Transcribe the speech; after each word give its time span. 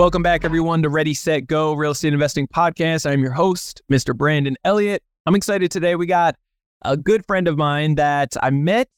Welcome 0.00 0.22
back, 0.22 0.46
everyone, 0.46 0.82
to 0.84 0.88
Ready, 0.88 1.12
Set, 1.12 1.46
Go 1.46 1.74
Real 1.74 1.90
Estate 1.90 2.14
Investing 2.14 2.48
Podcast. 2.48 3.04
I'm 3.04 3.20
your 3.20 3.32
host, 3.32 3.82
Mr. 3.92 4.16
Brandon 4.16 4.56
Elliott. 4.64 5.02
I'm 5.26 5.34
excited 5.34 5.70
today. 5.70 5.94
We 5.94 6.06
got 6.06 6.36
a 6.80 6.96
good 6.96 7.26
friend 7.26 7.46
of 7.46 7.58
mine 7.58 7.96
that 7.96 8.34
I 8.42 8.48
met 8.48 8.88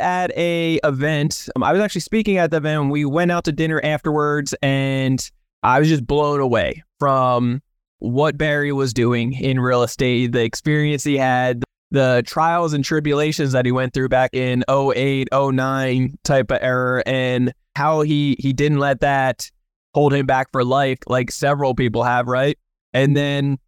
at 0.00 0.36
a 0.36 0.80
event. 0.82 1.48
Um, 1.54 1.62
I 1.62 1.70
was 1.70 1.80
actually 1.80 2.00
speaking 2.00 2.38
at 2.38 2.50
the 2.50 2.56
event. 2.56 2.90
We 2.90 3.04
went 3.04 3.30
out 3.30 3.44
to 3.44 3.52
dinner 3.52 3.80
afterwards, 3.84 4.52
and 4.62 5.24
I 5.62 5.78
was 5.78 5.88
just 5.88 6.08
blown 6.08 6.40
away 6.40 6.82
from 6.98 7.62
what 8.00 8.36
Barry 8.36 8.72
was 8.72 8.92
doing 8.92 9.34
in 9.34 9.60
real 9.60 9.84
estate, 9.84 10.32
the 10.32 10.42
experience 10.42 11.04
he 11.04 11.18
had, 11.18 11.62
the 11.92 12.24
trials 12.26 12.72
and 12.72 12.84
tribulations 12.84 13.52
that 13.52 13.64
he 13.64 13.70
went 13.70 13.94
through 13.94 14.08
back 14.08 14.30
in 14.34 14.64
08, 14.68 15.28
09 15.32 16.18
type 16.24 16.50
of 16.50 16.58
era, 16.60 17.00
and 17.06 17.54
how 17.76 18.00
he 18.00 18.34
he 18.40 18.52
didn't 18.52 18.80
let 18.80 18.98
that 19.02 19.48
hold 19.94 20.12
him 20.12 20.26
back 20.26 20.50
for 20.52 20.64
life, 20.64 20.98
like 21.06 21.30
several 21.30 21.74
people 21.74 22.02
have, 22.02 22.26
right? 22.26 22.58
And 22.92 23.16
then, 23.16 23.58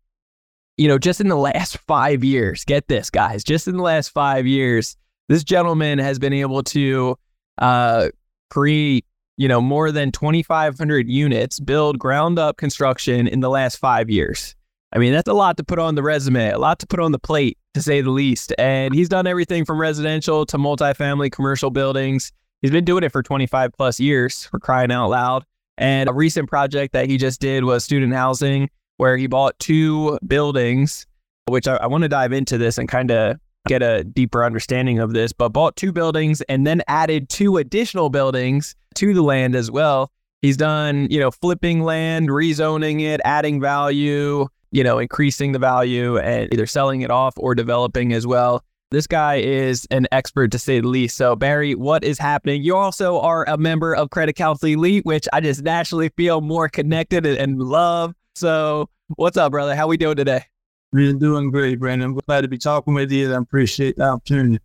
you 0.76 0.88
know, 0.88 0.98
just 0.98 1.20
in 1.20 1.28
the 1.28 1.36
last 1.36 1.78
five 1.86 2.24
years, 2.24 2.64
get 2.64 2.88
this, 2.88 3.10
guys, 3.10 3.44
just 3.44 3.68
in 3.68 3.76
the 3.76 3.82
last 3.82 4.08
five 4.08 4.46
years, 4.46 4.96
this 5.28 5.44
gentleman 5.44 5.98
has 5.98 6.18
been 6.18 6.32
able 6.32 6.62
to 6.64 7.16
uh, 7.58 8.08
create, 8.50 9.04
you 9.36 9.48
know, 9.48 9.60
more 9.60 9.90
than 9.90 10.12
2,500 10.12 11.08
units, 11.08 11.60
build 11.60 11.98
ground 11.98 12.38
up 12.38 12.56
construction 12.56 13.26
in 13.26 13.40
the 13.40 13.50
last 13.50 13.76
five 13.76 14.10
years. 14.10 14.54
I 14.92 14.98
mean, 14.98 15.12
that's 15.12 15.28
a 15.28 15.34
lot 15.34 15.56
to 15.56 15.64
put 15.64 15.78
on 15.78 15.96
the 15.96 16.02
resume, 16.02 16.50
a 16.50 16.58
lot 16.58 16.78
to 16.78 16.86
put 16.86 17.00
on 17.00 17.10
the 17.10 17.18
plate, 17.18 17.58
to 17.74 17.82
say 17.82 18.00
the 18.00 18.10
least. 18.10 18.54
And 18.58 18.94
he's 18.94 19.08
done 19.08 19.26
everything 19.26 19.64
from 19.64 19.80
residential 19.80 20.46
to 20.46 20.56
multifamily 20.56 21.32
commercial 21.32 21.70
buildings. 21.70 22.32
He's 22.62 22.70
been 22.70 22.84
doing 22.84 23.02
it 23.02 23.10
for 23.10 23.22
25 23.22 23.72
plus 23.72 23.98
years, 23.98 24.46
for 24.46 24.60
crying 24.60 24.92
out 24.92 25.10
loud. 25.10 25.44
And 25.76 26.08
a 26.08 26.12
recent 26.12 26.48
project 26.48 26.92
that 26.92 27.08
he 27.08 27.16
just 27.16 27.40
did 27.40 27.64
was 27.64 27.84
student 27.84 28.12
housing, 28.14 28.70
where 28.96 29.16
he 29.16 29.26
bought 29.26 29.58
two 29.58 30.18
buildings, 30.26 31.06
which 31.46 31.66
I, 31.66 31.76
I 31.76 31.86
want 31.86 32.02
to 32.02 32.08
dive 32.08 32.32
into 32.32 32.58
this 32.58 32.78
and 32.78 32.88
kind 32.88 33.10
of 33.10 33.38
get 33.66 33.82
a 33.82 34.04
deeper 34.04 34.44
understanding 34.44 34.98
of 34.98 35.14
this, 35.14 35.32
but 35.32 35.48
bought 35.50 35.76
two 35.76 35.92
buildings 35.92 36.42
and 36.42 36.66
then 36.66 36.82
added 36.86 37.28
two 37.28 37.56
additional 37.56 38.10
buildings 38.10 38.76
to 38.94 39.14
the 39.14 39.22
land 39.22 39.56
as 39.56 39.70
well. 39.70 40.12
He's 40.42 40.56
done, 40.56 41.08
you 41.10 41.18
know, 41.18 41.30
flipping 41.30 41.82
land, 41.82 42.28
rezoning 42.28 43.00
it, 43.00 43.20
adding 43.24 43.60
value, 43.60 44.46
you 44.70 44.84
know, 44.84 44.98
increasing 44.98 45.52
the 45.52 45.58
value 45.58 46.18
and 46.18 46.52
either 46.52 46.66
selling 46.66 47.00
it 47.00 47.10
off 47.10 47.34
or 47.38 47.54
developing 47.54 48.12
as 48.12 48.26
well. 48.26 48.62
This 48.90 49.06
guy 49.06 49.36
is 49.36 49.86
an 49.90 50.06
expert 50.12 50.52
to 50.52 50.58
say 50.58 50.80
the 50.80 50.88
least. 50.88 51.16
So, 51.16 51.34
Barry, 51.34 51.74
what 51.74 52.04
is 52.04 52.18
happening? 52.18 52.62
You 52.62 52.76
also 52.76 53.18
are 53.20 53.44
a 53.48 53.56
member 53.56 53.94
of 53.94 54.10
Credit 54.10 54.34
Counsel 54.34 54.68
Elite, 54.68 55.04
which 55.04 55.26
I 55.32 55.40
just 55.40 55.62
naturally 55.62 56.10
feel 56.10 56.40
more 56.40 56.68
connected 56.68 57.26
and 57.26 57.58
love. 57.58 58.14
So, 58.36 58.88
what's 59.16 59.36
up, 59.36 59.50
brother? 59.52 59.74
How 59.74 59.88
we 59.88 59.96
doing 59.96 60.16
today? 60.16 60.44
We're 60.92 61.12
doing 61.14 61.50
great, 61.50 61.80
Brandon. 61.80 62.10
I'm 62.10 62.14
glad 62.14 62.42
to 62.42 62.48
be 62.48 62.58
talking 62.58 62.94
with 62.94 63.10
you. 63.10 63.34
I 63.34 63.38
appreciate 63.38 63.96
the 63.96 64.04
opportunity. 64.04 64.60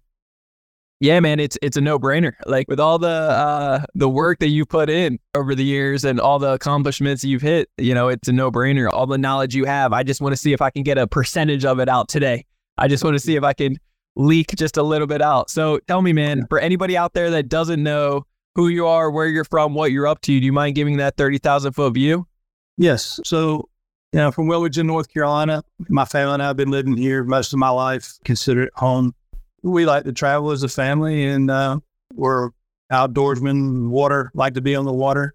Yeah, 1.00 1.22
man, 1.22 1.40
it's 1.40 1.58
it's 1.62 1.78
a 1.78 1.82
no 1.82 1.98
brainer. 1.98 2.34
Like 2.46 2.68
with 2.68 2.80
all 2.80 3.00
the 3.00 3.08
uh, 3.08 3.86
the 3.96 4.10
work 4.10 4.40
that 4.40 4.50
you 4.50 4.66
put 4.66 4.90
in 4.90 5.18
over 5.34 5.56
the 5.56 5.64
years 5.64 6.04
and 6.04 6.20
all 6.20 6.40
the 6.40 6.54
accomplishments 6.54 7.24
you've 7.24 7.42
hit, 7.42 7.70
you 7.78 7.94
know, 7.94 8.10
it's 8.10 8.28
a 8.28 8.34
no 8.34 8.52
brainer. 8.52 8.90
All 8.92 9.08
the 9.08 9.18
knowledge 9.18 9.56
you 9.56 9.64
have, 9.64 9.94
I 9.94 10.04
just 10.04 10.20
want 10.20 10.34
to 10.34 10.38
see 10.38 10.52
if 10.52 10.62
I 10.62 10.70
can 10.70 10.84
get 10.84 10.98
a 10.98 11.08
percentage 11.08 11.64
of 11.64 11.80
it 11.80 11.88
out 11.88 12.10
today. 12.10 12.46
I 12.78 12.90
just 12.90 13.04
want 13.04 13.16
to 13.16 13.20
see 13.20 13.38
if 13.38 13.44
I 13.44 13.54
can 13.54 13.78
leak 14.20 14.54
just 14.56 14.76
a 14.78 14.84
little 14.84 15.08
bit 15.08 15.22
out. 15.22 15.50
So 15.50 15.80
tell 15.88 16.02
me, 16.02 16.12
man, 16.12 16.46
for 16.50 16.60
anybody 16.60 16.98
out 16.98 17.14
there 17.14 17.32
that 17.32 17.48
doesn't 17.48 17.82
know 17.82 18.26
who 18.54 18.68
you 18.68 18.86
are, 18.86 19.10
where 19.10 19.28
you're 19.28 19.46
from, 19.46 19.74
what 19.74 19.92
you're 19.92 20.08
up 20.08 20.22
to, 20.22 20.40
do 20.40 20.46
you 20.46 20.52
mind 20.52 20.76
giving 20.76 20.98
that 20.98 21.16
30,000 21.16 21.72
foot 21.72 21.94
view? 21.94 22.28
Yes. 22.78 23.20
So, 23.24 23.70
you 24.12 24.20
know, 24.20 24.32
from 24.32 24.48
Wilmington, 24.48 24.88
North 24.88 25.12
Carolina, 25.12 25.64
my 25.88 26.04
family 26.04 26.34
and 26.34 26.44
I 26.44 26.48
have 26.48 26.58
been 26.58 26.70
living 26.70 26.98
here 26.98 27.24
most 27.24 27.54
of 27.54 27.60
my 27.60 27.70
life, 27.70 28.18
consider 28.26 28.64
it 28.64 28.74
home. 28.76 29.16
We 29.64 29.86
like 29.86 30.04
to 30.04 30.12
travel 30.12 30.52
as 30.52 30.64
a 30.64 30.70
family 30.70 31.26
and 31.26 31.50
uh, 31.50 31.80
we're 32.14 32.50
outdoorsmen, 32.92 33.88
water, 33.88 34.32
like 34.34 34.54
to 34.56 34.62
be 34.62 34.76
on 34.76 34.84
the 34.84 34.94
water. 34.94 35.34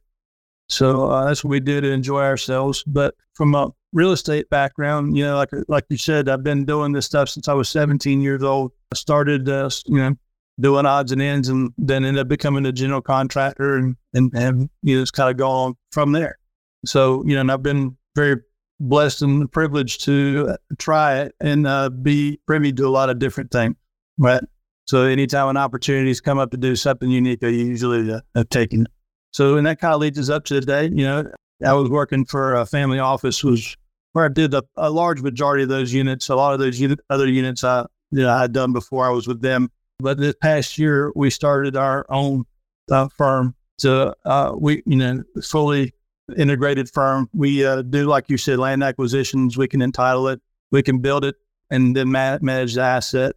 So 0.68 1.06
uh, 1.10 1.26
that's 1.26 1.42
what 1.42 1.50
we 1.50 1.60
do 1.60 1.80
to 1.80 1.90
enjoy 1.90 2.22
ourselves. 2.22 2.84
But 2.86 3.14
from 3.32 3.54
a 3.54 3.70
real 3.94 4.12
estate 4.12 4.50
background, 4.50 5.16
you 5.16 5.24
know, 5.24 5.36
like 5.36 5.50
like 5.68 5.84
you 5.88 5.96
said, 5.96 6.28
I've 6.28 6.42
been 6.42 6.66
doing 6.66 6.92
this 6.92 7.06
stuff 7.06 7.30
since 7.30 7.48
I 7.48 7.54
was 7.54 7.70
17 7.70 8.20
years 8.20 8.42
old. 8.42 8.72
I 8.92 8.96
started, 8.96 9.48
uh, 9.48 9.70
you 9.86 9.96
know, 9.96 10.14
doing 10.60 10.84
odds 10.84 11.12
and 11.12 11.22
ends, 11.22 11.48
and 11.48 11.72
then 11.78 12.04
ended 12.04 12.20
up 12.20 12.28
becoming 12.28 12.66
a 12.66 12.72
general 12.72 13.00
contractor, 13.00 13.76
and 13.76 13.96
and, 14.12 14.30
and 14.34 14.68
you 14.82 14.96
know, 14.96 15.02
it's 15.02 15.10
kind 15.10 15.30
of 15.30 15.38
gone 15.38 15.74
from 15.92 16.12
there. 16.12 16.38
So 16.84 17.22
you 17.24 17.34
know, 17.34 17.40
and 17.40 17.52
I've 17.52 17.62
been 17.62 17.96
very 18.14 18.36
blessed 18.80 19.22
and 19.22 19.50
privileged 19.50 20.04
to 20.04 20.48
uh, 20.50 20.56
try 20.78 21.20
it 21.20 21.34
and 21.40 21.66
uh, 21.66 21.88
be 21.88 22.40
privy 22.46 22.72
to 22.72 22.86
a 22.86 22.90
lot 22.90 23.08
of 23.08 23.18
different 23.18 23.50
things. 23.50 23.76
Right. 24.18 24.42
So 24.86 25.04
anytime 25.04 25.48
an 25.48 25.56
opportunities 25.56 26.20
come 26.20 26.38
up 26.38 26.50
to 26.50 26.56
do 26.56 26.76
something 26.76 27.10
unique, 27.10 27.42
I 27.42 27.48
usually 27.48 28.12
uh, 28.12 28.20
have 28.34 28.48
taken 28.50 28.82
it. 28.82 28.88
So, 29.32 29.56
and 29.56 29.66
that 29.66 29.80
kind 29.80 29.94
of 29.94 30.00
leads 30.00 30.18
us 30.18 30.28
up 30.28 30.44
to 30.46 30.60
today. 30.60 30.84
You 30.84 31.04
know, 31.04 31.30
I 31.64 31.72
was 31.72 31.88
working 31.88 32.24
for 32.24 32.54
a 32.54 32.66
family 32.66 32.98
office, 32.98 33.42
was 33.42 33.76
where 34.14 34.24
I 34.24 34.28
did 34.28 34.54
a, 34.54 34.62
a 34.76 34.90
large 34.90 35.20
majority 35.20 35.64
of 35.64 35.68
those 35.68 35.92
units. 35.92 36.28
A 36.28 36.36
lot 36.36 36.54
of 36.54 36.60
those 36.60 36.80
unit, 36.80 37.00
other 37.10 37.26
units 37.26 37.64
I, 37.64 37.84
you 38.12 38.22
know, 38.22 38.30
I 38.30 38.42
had 38.42 38.52
done 38.52 38.72
before 38.72 39.04
I 39.04 39.10
was 39.10 39.26
with 39.26 39.42
them. 39.42 39.70
But 39.98 40.18
this 40.18 40.34
past 40.40 40.78
year, 40.78 41.12
we 41.16 41.30
started 41.30 41.76
our 41.76 42.06
own 42.08 42.44
uh, 42.90 43.08
firm. 43.08 43.54
So 43.78 44.14
uh, 44.24 44.54
we, 44.56 44.82
you 44.86 44.96
know, 44.96 45.22
fully 45.42 45.92
integrated 46.36 46.88
firm. 46.88 47.28
We 47.34 47.66
uh, 47.66 47.82
do, 47.82 48.06
like 48.06 48.30
you 48.30 48.38
said, 48.38 48.58
land 48.60 48.84
acquisitions. 48.84 49.56
We 49.56 49.66
can 49.66 49.82
entitle 49.82 50.28
it, 50.28 50.40
we 50.70 50.82
can 50.82 51.00
build 51.00 51.24
it, 51.24 51.34
and 51.70 51.96
then 51.96 52.12
ma- 52.12 52.38
manage 52.40 52.74
the 52.74 52.82
asset, 52.82 53.34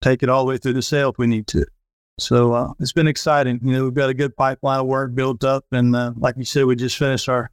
take 0.00 0.22
it 0.22 0.30
all 0.30 0.44
the 0.44 0.48
way 0.48 0.56
through 0.56 0.72
the 0.72 0.82
sale 0.82 1.10
if 1.10 1.18
we 1.18 1.26
need 1.26 1.46
to. 1.48 1.66
So 2.18 2.54
uh, 2.54 2.72
it's 2.80 2.92
been 2.92 3.08
exciting. 3.08 3.60
You 3.62 3.72
know, 3.72 3.84
we've 3.84 3.94
got 3.94 4.08
a 4.08 4.14
good 4.14 4.34
pipeline 4.34 4.80
of 4.80 4.86
work 4.86 5.14
built 5.14 5.44
up, 5.44 5.66
and 5.72 5.94
uh, 5.94 6.12
like 6.16 6.36
you 6.38 6.44
said, 6.44 6.64
we 6.64 6.74
just 6.74 6.96
finished 6.96 7.28
our 7.28 7.50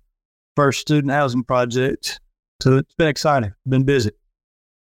first 0.55 0.81
student 0.81 1.11
housing 1.11 1.43
project. 1.43 2.19
So 2.61 2.77
it's 2.77 2.93
been 2.95 3.07
exciting. 3.07 3.53
Been 3.67 3.83
busy. 3.83 4.11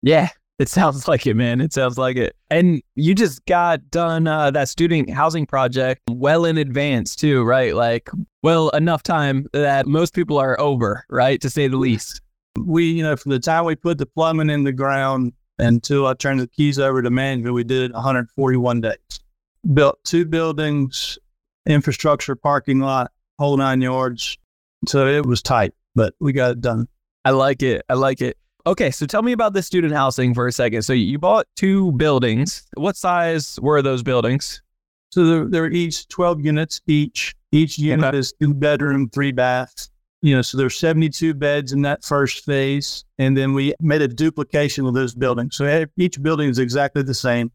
Yeah, 0.02 0.28
it 0.58 0.68
sounds 0.68 1.08
like 1.08 1.26
it, 1.26 1.34
man. 1.34 1.60
It 1.60 1.72
sounds 1.72 1.98
like 1.98 2.16
it. 2.16 2.36
And 2.50 2.82
you 2.94 3.14
just 3.14 3.44
got 3.46 3.90
done 3.90 4.26
uh, 4.26 4.50
that 4.52 4.68
student 4.68 5.10
housing 5.10 5.46
project 5.46 6.02
well 6.10 6.44
in 6.44 6.58
advance, 6.58 7.16
too, 7.16 7.42
right? 7.42 7.74
Like, 7.74 8.10
well, 8.42 8.70
enough 8.70 9.02
time 9.02 9.46
that 9.52 9.86
most 9.86 10.14
people 10.14 10.38
are 10.38 10.58
over, 10.60 11.04
right? 11.08 11.40
To 11.40 11.50
say 11.50 11.68
the 11.68 11.76
least. 11.76 12.20
We, 12.58 12.90
you 12.90 13.02
know, 13.02 13.16
from 13.16 13.30
the 13.30 13.38
time 13.38 13.64
we 13.64 13.76
put 13.76 13.98
the 13.98 14.06
plumbing 14.06 14.50
in 14.50 14.64
the 14.64 14.72
ground 14.72 15.32
until 15.58 16.06
I 16.06 16.14
turned 16.14 16.40
the 16.40 16.48
keys 16.48 16.78
over 16.78 17.00
to 17.00 17.10
management, 17.10 17.54
we 17.54 17.64
did 17.64 17.92
141 17.92 18.80
days 18.80 18.96
built 19.74 20.02
two 20.04 20.24
buildings, 20.24 21.18
infrastructure, 21.66 22.34
parking 22.34 22.80
lot, 22.80 23.12
whole 23.38 23.56
nine 23.56 23.80
yards. 23.80 24.38
So 24.86 25.06
it 25.06 25.26
was 25.26 25.42
tight, 25.42 25.74
but 25.94 26.14
we 26.20 26.32
got 26.32 26.52
it 26.52 26.60
done. 26.60 26.88
I 27.24 27.30
like 27.30 27.62
it. 27.62 27.84
I 27.88 27.94
like 27.94 28.20
it. 28.22 28.36
Okay, 28.66 28.90
so 28.90 29.06
tell 29.06 29.22
me 29.22 29.32
about 29.32 29.52
the 29.52 29.62
student 29.62 29.94
housing 29.94 30.34
for 30.34 30.46
a 30.46 30.52
second. 30.52 30.82
So 30.82 30.92
you 30.92 31.18
bought 31.18 31.46
two 31.56 31.92
buildings. 31.92 32.66
What 32.74 32.96
size 32.96 33.58
were 33.60 33.80
those 33.82 34.02
buildings? 34.02 34.62
So 35.10 35.24
they're, 35.24 35.48
they're 35.48 35.70
each 35.70 36.08
12 36.08 36.44
units 36.44 36.80
each. 36.86 37.34
Each 37.52 37.78
unit 37.78 38.06
okay. 38.06 38.18
is 38.18 38.32
two 38.40 38.54
bedroom, 38.54 39.08
three 39.10 39.32
baths. 39.32 39.90
You 40.22 40.36
know, 40.36 40.42
so 40.42 40.58
there's 40.58 40.76
72 40.76 41.34
beds 41.34 41.72
in 41.72 41.82
that 41.82 42.04
first 42.04 42.44
phase. 42.44 43.04
And 43.18 43.36
then 43.36 43.54
we 43.54 43.74
made 43.80 44.02
a 44.02 44.08
duplication 44.08 44.86
of 44.86 44.94
those 44.94 45.14
buildings. 45.14 45.56
So 45.56 45.86
each 45.96 46.22
building 46.22 46.50
is 46.50 46.58
exactly 46.58 47.02
the 47.02 47.14
same. 47.14 47.50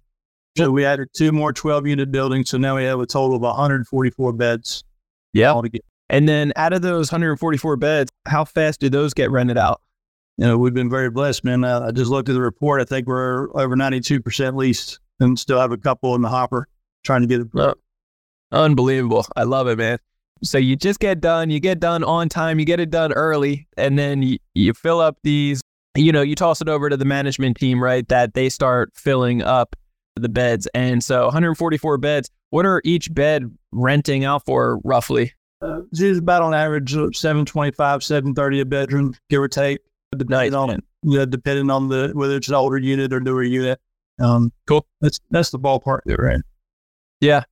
So 0.58 0.72
we 0.72 0.86
added 0.86 1.10
two 1.14 1.32
more 1.32 1.54
12 1.54 1.86
unit 1.86 2.12
buildings. 2.12 2.50
So 2.50 2.58
now 2.58 2.78
we 2.78 2.84
have 2.86 3.00
a 3.00 3.06
total 3.06 3.36
of 3.36 3.42
144 3.42 4.34
beds. 4.34 4.84
Yeah. 5.34 5.52
Altogether. 5.52 5.84
And 6.10 6.30
then 6.30 6.54
out 6.56 6.74
of 6.74 6.82
those 6.82 7.12
144 7.12 7.78
beds, 7.78 8.12
how 8.28 8.46
fast 8.46 8.80
do 8.80 8.90
those 8.90 9.14
get 9.14 9.32
rented 9.32 9.58
out? 9.58 9.82
You 10.38 10.46
know, 10.46 10.58
we've 10.58 10.74
been 10.74 10.90
very 10.90 11.10
blessed, 11.10 11.44
man. 11.44 11.64
Uh, 11.64 11.88
I 11.88 11.92
just 11.92 12.12
looked 12.12 12.30
at 12.30 12.34
the 12.34 12.42
report. 12.42 12.82
I 12.82 12.86
think 12.86 13.08
we're 13.08 13.50
over 13.58 13.76
92% 13.76 14.56
leased 14.56 15.00
and 15.20 15.40
still 15.40 15.60
have 15.60 15.72
a 15.72 15.78
couple 15.78 16.14
in 16.16 16.22
the 16.22 16.30
hopper 16.30 16.68
trying 17.04 17.22
to 17.22 17.28
get 17.28 17.42
it. 17.42 17.48
Oh, 17.56 17.74
unbelievable. 18.52 19.26
I 19.36 19.44
love 19.44 19.68
it, 19.68 19.78
man. 19.78 19.98
So 20.44 20.58
you 20.58 20.76
just 20.76 21.00
get 21.00 21.22
done, 21.22 21.50
you 21.50 21.60
get 21.60 21.80
done 21.80 22.04
on 22.04 22.28
time, 22.28 22.60
you 22.60 22.66
get 22.66 22.80
it 22.80 22.90
done 22.90 23.14
early, 23.14 23.68
and 23.78 23.98
then 23.98 24.22
you, 24.22 24.38
you 24.54 24.74
fill 24.74 25.00
up 25.00 25.18
these, 25.24 25.62
you 25.96 26.12
know, 26.12 26.22
you 26.22 26.36
toss 26.36 26.62
it 26.62 26.68
over 26.68 26.90
to 26.90 26.98
the 26.98 27.06
management 27.06 27.58
team, 27.58 27.82
right? 27.82 28.08
That 28.10 28.34
they 28.34 28.50
start 28.50 28.92
filling 28.94 29.42
up 29.42 29.76
the 30.16 30.30
beds. 30.30 30.68
And 30.74 31.04
so 31.04 31.24
144 31.24 31.98
beds, 31.98 32.30
what 32.50 32.66
are 32.66 32.82
each 32.84 33.14
bed 33.14 33.50
renting 33.72 34.26
out 34.26 34.46
for 34.46 34.80
roughly? 34.84 35.34
Uh, 35.62 35.82
it's 35.92 36.20
about 36.20 36.42
on 36.42 36.54
average 36.54 36.96
uh, 36.96 37.08
725, 37.14 38.04
730 38.04 38.60
a 38.62 38.66
bedroom, 38.66 39.16
give 39.30 39.42
or 39.42 39.48
take. 39.48 39.80
Nice. 40.14 40.20
Depending 40.50 40.54
on, 40.56 40.70
it 40.70 40.84
yeah, 41.04 41.26
depending 41.26 41.70
on 41.70 41.90
the 41.90 42.12
whether 42.14 42.36
it's 42.38 42.48
an 42.48 42.56
older 42.56 42.78
unit 42.78 43.12
or 43.14 43.20
newer 43.20 43.44
unit. 43.44 43.80
Um, 44.20 44.52
Cool. 44.68 44.86
That's 45.02 45.20
that's 45.32 45.50
the 45.50 45.60
ballpark 45.60 46.02
that 46.06 46.18
we're 46.18 46.30
in. 46.30 46.42
Yeah. 47.22 47.44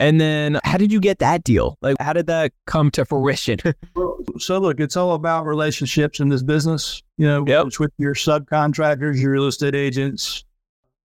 And 0.00 0.20
then 0.20 0.58
how 0.64 0.76
did 0.76 0.92
you 0.92 1.00
get 1.00 1.20
that 1.20 1.44
deal? 1.44 1.78
Like, 1.80 1.96
how 2.00 2.12
did 2.12 2.26
that 2.26 2.52
come 2.66 2.90
to 2.92 3.04
fruition? 3.04 3.58
So 4.38 4.58
look, 4.58 4.80
it's 4.80 4.96
all 4.96 5.12
about 5.14 5.46
relationships 5.46 6.18
in 6.18 6.28
this 6.28 6.42
business. 6.42 7.04
You 7.18 7.26
know, 7.28 7.44
Yep. 7.46 7.66
it's 7.68 7.78
with 7.78 7.92
your 7.98 8.14
subcontractors, 8.14 9.20
your 9.20 9.30
real 9.30 9.46
estate 9.46 9.76
agents, 9.76 10.44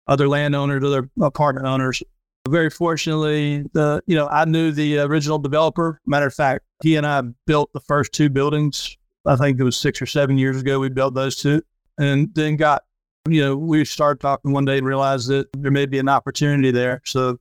other 0.07 0.27
landowners, 0.27 0.83
other 0.83 1.11
apartment 1.21 1.67
owners. 1.67 2.03
Very 2.51 2.71
fortunately, 2.71 3.65
the 3.73 4.03
you 4.07 4.17
know 4.17 4.29
I 4.29 4.45
knew 4.45 4.73
the 4.73 4.99
original 4.99 5.39
developer. 5.39 6.01
Matter 6.07 6.27
of 6.27 6.35
fact, 6.35 6.65
he 6.83 6.97
and 6.97 7.07
I 7.07 7.23
built 7.47 7.73
the 7.73 7.81
first 7.81 8.13
two 8.13 8.29
buildings. 8.29 8.97
I 9.27 9.37
think 9.37 9.61
it 9.61 9.65
was 9.65 9.77
six 9.77 10.01
or 10.01 10.07
seven 10.07 10.39
years 10.39 10.61
ago. 10.61 10.81
We 10.81 10.89
built 10.89 11.15
those 11.15 11.37
two, 11.37 11.63
and 11.99 12.35
then 12.35 12.57
got 12.57 12.85
you 13.29 13.41
know 13.41 13.57
we 13.57 13.85
started 13.85 14.21
talking 14.21 14.53
one 14.53 14.65
day 14.65 14.79
and 14.79 14.87
realized 14.87 15.29
that 15.29 15.49
there 15.57 15.71
may 15.71 15.87
be 15.87 15.99
an 15.99 16.09
opportunity 16.09 16.71
there. 16.71 17.03
So 17.05 17.39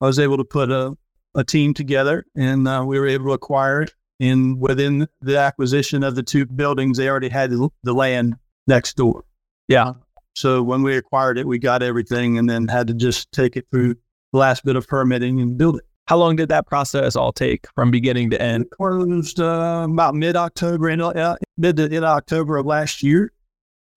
I 0.00 0.06
was 0.06 0.18
able 0.18 0.36
to 0.36 0.44
put 0.44 0.70
a 0.70 0.96
a 1.34 1.44
team 1.44 1.74
together, 1.74 2.24
and 2.36 2.66
uh, 2.66 2.84
we 2.86 2.98
were 2.98 3.06
able 3.06 3.26
to 3.26 3.32
acquire 3.32 3.82
it. 3.82 3.92
And 4.20 4.60
within 4.60 5.06
the 5.20 5.38
acquisition 5.38 6.02
of 6.02 6.16
the 6.16 6.22
two 6.22 6.44
buildings, 6.46 6.98
they 6.98 7.08
already 7.08 7.28
had 7.28 7.50
the, 7.50 7.68
the 7.84 7.92
land 7.92 8.34
next 8.66 8.96
door. 8.96 9.24
Yeah. 9.68 9.92
So 10.34 10.62
when 10.62 10.82
we 10.82 10.96
acquired 10.96 11.38
it, 11.38 11.46
we 11.46 11.58
got 11.58 11.82
everything 11.82 12.38
and 12.38 12.48
then 12.48 12.68
had 12.68 12.88
to 12.88 12.94
just 12.94 13.30
take 13.32 13.56
it 13.56 13.66
through 13.70 13.96
the 14.32 14.38
last 14.38 14.64
bit 14.64 14.76
of 14.76 14.86
permitting 14.86 15.40
and 15.40 15.56
build 15.56 15.76
it. 15.78 15.84
How 16.06 16.16
long 16.16 16.36
did 16.36 16.48
that 16.48 16.66
process 16.66 17.16
all 17.16 17.32
take 17.32 17.66
from 17.74 17.90
beginning 17.90 18.30
to 18.30 18.40
end? 18.40 18.64
It 18.64 18.70
closed 18.70 19.40
uh, 19.40 19.86
about 19.90 20.14
mid 20.14 20.36
October, 20.36 20.90
uh, 20.90 21.36
mid 21.58 21.76
to 21.76 21.84
end 21.84 22.04
October 22.04 22.56
of 22.56 22.64
last 22.66 23.02
year. 23.02 23.30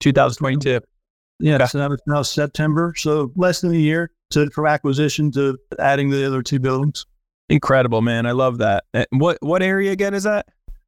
2022. 0.00 0.80
Yeah, 1.40 1.54
Okay. 1.56 1.66
so 1.66 1.78
that 1.78 1.90
was 1.90 2.00
now 2.06 2.22
September. 2.22 2.92
So 2.96 3.32
less 3.34 3.62
than 3.62 3.72
a 3.72 3.78
year 3.78 4.10
to 4.30 4.48
from 4.50 4.66
acquisition 4.66 5.30
to 5.32 5.58
adding 5.78 6.10
the 6.10 6.26
other 6.26 6.42
two 6.42 6.58
buildings. 6.60 7.06
Incredible, 7.48 8.02
man. 8.02 8.26
I 8.26 8.32
love 8.32 8.58
that. 8.58 8.84
And 8.94 9.06
What 9.10 9.38
what 9.40 9.62
area 9.62 9.90
again 9.92 10.14
is 10.14 10.22
that? 10.24 10.46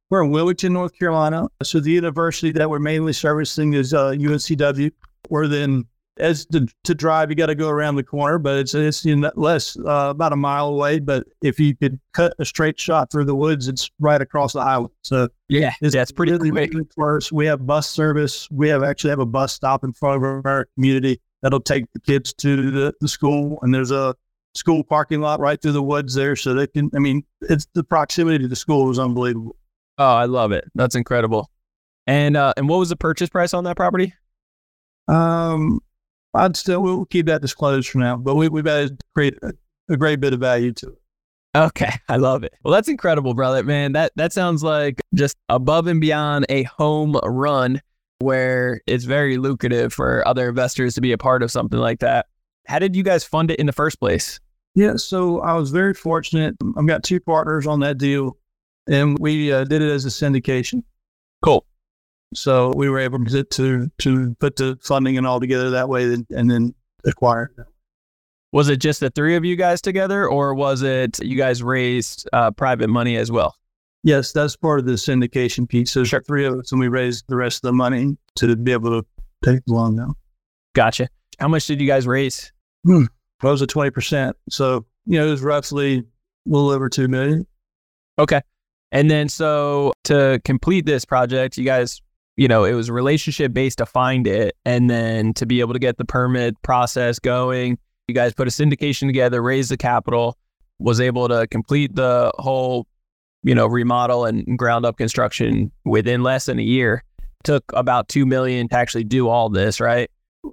We're 0.09 0.23
in 0.23 0.29
Wilmington, 0.31 0.73
North 0.73 0.97
Carolina. 0.97 1.47
So 1.63 1.79
the 1.79 1.91
university 1.91 2.51
that 2.51 2.69
we're 2.69 2.79
mainly 2.79 3.13
servicing 3.13 3.73
is 3.73 3.93
uh, 3.93 4.11
UNCW. 4.11 4.91
We're 5.29 5.47
then 5.47 5.85
as 6.17 6.45
to, 6.47 6.67
to 6.83 6.95
drive, 6.95 7.29
you 7.29 7.35
got 7.35 7.47
to 7.47 7.55
go 7.55 7.69
around 7.69 7.95
the 7.95 8.03
corner, 8.03 8.37
but 8.37 8.57
it's 8.57 8.73
it's 8.73 9.05
in 9.05 9.29
less 9.35 9.77
uh, 9.77 10.07
about 10.09 10.33
a 10.33 10.35
mile 10.35 10.67
away. 10.69 10.99
But 10.99 11.27
if 11.41 11.59
you 11.59 11.75
could 11.75 11.99
cut 12.13 12.33
a 12.39 12.45
straight 12.45 12.79
shot 12.79 13.11
through 13.11 13.25
the 13.25 13.35
woods, 13.35 13.67
it's 13.67 13.89
right 13.99 14.21
across 14.21 14.53
the 14.53 14.61
highway. 14.63 14.89
So 15.03 15.27
Yeah, 15.49 15.73
it's 15.81 15.93
that's 15.93 16.11
pretty 16.11 16.31
really, 16.31 16.51
quick. 16.51 16.73
really 16.73 16.85
close. 16.85 17.31
We 17.31 17.45
have 17.47 17.65
bus 17.65 17.89
service. 17.89 18.49
We 18.51 18.69
have 18.69 18.83
actually 18.83 19.09
have 19.11 19.19
a 19.19 19.25
bus 19.25 19.53
stop 19.53 19.83
in 19.83 19.93
front 19.93 20.23
of 20.23 20.45
our 20.45 20.67
community 20.75 21.19
that'll 21.41 21.59
take 21.59 21.85
the 21.93 21.99
kids 21.99 22.33
to 22.35 22.71
the, 22.71 22.93
the 23.01 23.07
school, 23.07 23.59
and 23.61 23.73
there's 23.73 23.91
a 23.91 24.15
school 24.55 24.83
parking 24.83 25.19
lot 25.21 25.39
right 25.41 25.61
through 25.61 25.73
the 25.73 25.83
woods 25.83 26.13
there, 26.13 26.35
so 26.35 26.53
they 26.53 26.67
can. 26.67 26.89
I 26.95 26.99
mean, 26.99 27.23
it's 27.41 27.67
the 27.73 27.83
proximity 27.83 28.39
to 28.39 28.47
the 28.47 28.55
school 28.55 28.89
is 28.89 28.99
unbelievable. 28.99 29.57
Oh, 29.97 30.15
I 30.15 30.25
love 30.25 30.51
it. 30.51 30.65
That's 30.75 30.95
incredible. 30.95 31.49
And 32.07 32.37
uh, 32.37 32.53
and 32.57 32.69
what 32.69 32.77
was 32.79 32.89
the 32.89 32.95
purchase 32.95 33.29
price 33.29 33.53
on 33.53 33.63
that 33.65 33.75
property? 33.75 34.13
Um, 35.07 35.79
I'd 36.35 36.55
still 36.55 36.81
we'll 36.81 37.05
keep 37.05 37.25
that 37.27 37.41
disclosed 37.41 37.89
for 37.89 37.99
now, 37.99 38.17
but 38.17 38.35
we, 38.35 38.49
we've 38.49 38.67
added 38.67 39.01
create 39.13 39.37
a, 39.41 39.53
a 39.89 39.97
great 39.97 40.19
bit 40.19 40.33
of 40.33 40.39
value 40.39 40.71
to 40.73 40.87
it. 40.87 40.99
Okay, 41.55 41.91
I 42.09 42.17
love 42.17 42.43
it. 42.43 42.53
Well, 42.63 42.73
that's 42.73 42.87
incredible, 42.87 43.33
brother. 43.33 43.63
Man, 43.63 43.93
that 43.93 44.11
that 44.15 44.33
sounds 44.33 44.63
like 44.63 45.01
just 45.13 45.37
above 45.49 45.87
and 45.87 46.01
beyond 46.01 46.45
a 46.49 46.63
home 46.63 47.19
run 47.23 47.81
where 48.19 48.81
it's 48.87 49.03
very 49.03 49.37
lucrative 49.37 49.93
for 49.93 50.25
other 50.27 50.49
investors 50.49 50.95
to 50.95 51.01
be 51.01 51.11
a 51.11 51.17
part 51.17 51.43
of 51.43 51.51
something 51.51 51.79
like 51.79 51.99
that. 51.99 52.27
How 52.67 52.79
did 52.79 52.95
you 52.95 53.03
guys 53.03 53.23
fund 53.23 53.51
it 53.51 53.59
in 53.59 53.65
the 53.65 53.73
first 53.73 53.99
place? 53.99 54.39
Yeah, 54.73 54.95
so 54.95 55.39
I 55.41 55.53
was 55.53 55.71
very 55.71 55.93
fortunate. 55.93 56.55
I've 56.77 56.87
got 56.87 57.03
two 57.03 57.19
partners 57.19 57.67
on 57.67 57.79
that 57.81 57.97
deal, 57.97 58.37
and 58.87 59.17
we 59.19 59.51
uh, 59.51 59.63
did 59.63 59.81
it 59.81 59.89
as 59.89 60.05
a 60.05 60.09
syndication. 60.09 60.83
Cool. 61.41 61.65
So 62.35 62.73
we 62.75 62.89
were 62.89 62.99
able 62.99 63.23
to 63.25 63.43
to, 63.43 63.91
to 63.99 64.35
put 64.39 64.55
the 64.57 64.77
funding 64.83 65.17
and 65.17 65.25
all 65.25 65.39
together 65.39 65.69
that 65.71 65.89
way, 65.89 66.03
and, 66.03 66.25
and 66.29 66.49
then 66.49 66.73
acquire. 67.05 67.51
Was 68.51 68.69
it 68.69 68.77
just 68.77 68.99
the 68.99 69.09
three 69.09 69.35
of 69.35 69.43
you 69.43 69.55
guys 69.55 69.81
together, 69.81 70.27
or 70.27 70.53
was 70.53 70.81
it 70.81 71.21
you 71.23 71.35
guys 71.37 71.61
raised 71.61 72.29
uh, 72.31 72.51
private 72.51 72.89
money 72.89 73.17
as 73.17 73.31
well? 73.31 73.55
Yes, 74.03 74.31
that's 74.31 74.55
part 74.55 74.79
of 74.79 74.85
the 74.85 74.93
syndication 74.93 75.67
piece. 75.67 75.91
So 75.91 76.03
Sure. 76.03 76.21
three 76.21 76.45
of 76.45 76.59
us, 76.59 76.71
and 76.71 76.79
we 76.79 76.87
raised 76.87 77.25
the 77.27 77.35
rest 77.35 77.57
of 77.57 77.69
the 77.69 77.73
money 77.73 78.17
to 78.35 78.55
be 78.55 78.71
able 78.71 79.01
to 79.01 79.07
take 79.43 79.65
the 79.65 79.73
loan 79.73 79.95
now. 79.95 80.13
Gotcha. 80.73 81.07
How 81.39 81.47
much 81.47 81.65
did 81.65 81.81
you 81.81 81.87
guys 81.87 82.05
raise? 82.05 82.51
That 82.85 83.09
was 83.41 83.61
a 83.61 83.67
twenty 83.67 83.91
percent. 83.91 84.37
So 84.49 84.85
you 85.05 85.19
know, 85.19 85.27
it 85.27 85.31
was 85.31 85.41
roughly 85.41 85.97
a 85.97 86.03
little 86.45 86.69
over 86.69 86.87
two 86.87 87.07
million. 87.07 87.45
Okay. 88.19 88.41
And 88.91 89.11
then 89.11 89.27
so 89.27 89.91
to 90.05 90.39
complete 90.45 90.85
this 90.85 91.03
project, 91.03 91.57
you 91.57 91.65
guys, 91.65 92.01
you 92.37 92.47
know, 92.47 92.63
it 92.63 92.73
was 92.73 92.91
relationship 92.91 93.53
based 93.53 93.77
to 93.77 93.85
find 93.85 94.27
it 94.27 94.55
and 94.65 94.89
then 94.89 95.33
to 95.35 95.45
be 95.45 95.59
able 95.61 95.73
to 95.73 95.79
get 95.79 95.97
the 95.97 96.05
permit 96.05 96.61
process 96.61 97.19
going, 97.19 97.77
you 98.07 98.15
guys 98.15 98.33
put 98.33 98.47
a 98.47 98.51
syndication 98.51 99.07
together, 99.07 99.41
raised 99.41 99.71
the 99.71 99.77
capital, 99.77 100.37
was 100.79 100.99
able 100.99 101.27
to 101.27 101.47
complete 101.47 101.95
the 101.95 102.31
whole, 102.37 102.87
you 103.43 103.55
know, 103.55 103.67
remodel 103.67 104.25
and 104.25 104.57
ground 104.57 104.85
up 104.85 104.97
construction 104.97 105.71
within 105.85 106.23
less 106.23 106.45
than 106.45 106.59
a 106.59 106.63
year. 106.63 107.03
Took 107.43 107.63
about 107.73 108.09
2 108.09 108.25
million 108.25 108.67
to 108.69 108.75
actually 108.75 109.03
do 109.03 109.29
all 109.29 109.49
this, 109.49 109.79
right? 109.79 110.09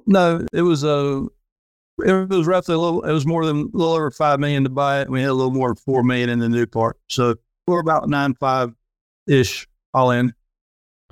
No, 0.06 0.46
it 0.52 0.62
was 0.62 0.84
a. 0.84 1.26
It 2.05 2.29
was 2.29 2.46
roughly 2.46 2.75
a 2.75 2.79
little. 2.79 3.02
It 3.02 3.12
was 3.12 3.26
more 3.26 3.44
than 3.44 3.70
a 3.75 3.76
little 3.76 3.94
over 3.94 4.11
five 4.11 4.40
million 4.40 4.64
to 4.64 4.70
buy 4.70 5.02
it. 5.02 5.11
We 5.11 5.20
had 5.20 5.31
a 5.31 5.34
little 5.34 5.52
more 5.52 5.69
than 5.69 5.76
four 5.76 6.02
million 6.02 6.31
in 6.31 6.38
the 6.38 6.49
new 6.49 6.67
part. 6.67 6.99
So 7.08 7.34
we're 7.67 7.81
about 7.81 8.08
nine 8.08 8.34
five 8.34 8.73
ish 9.26 9.69
all 9.93 10.11
in. 10.11 10.32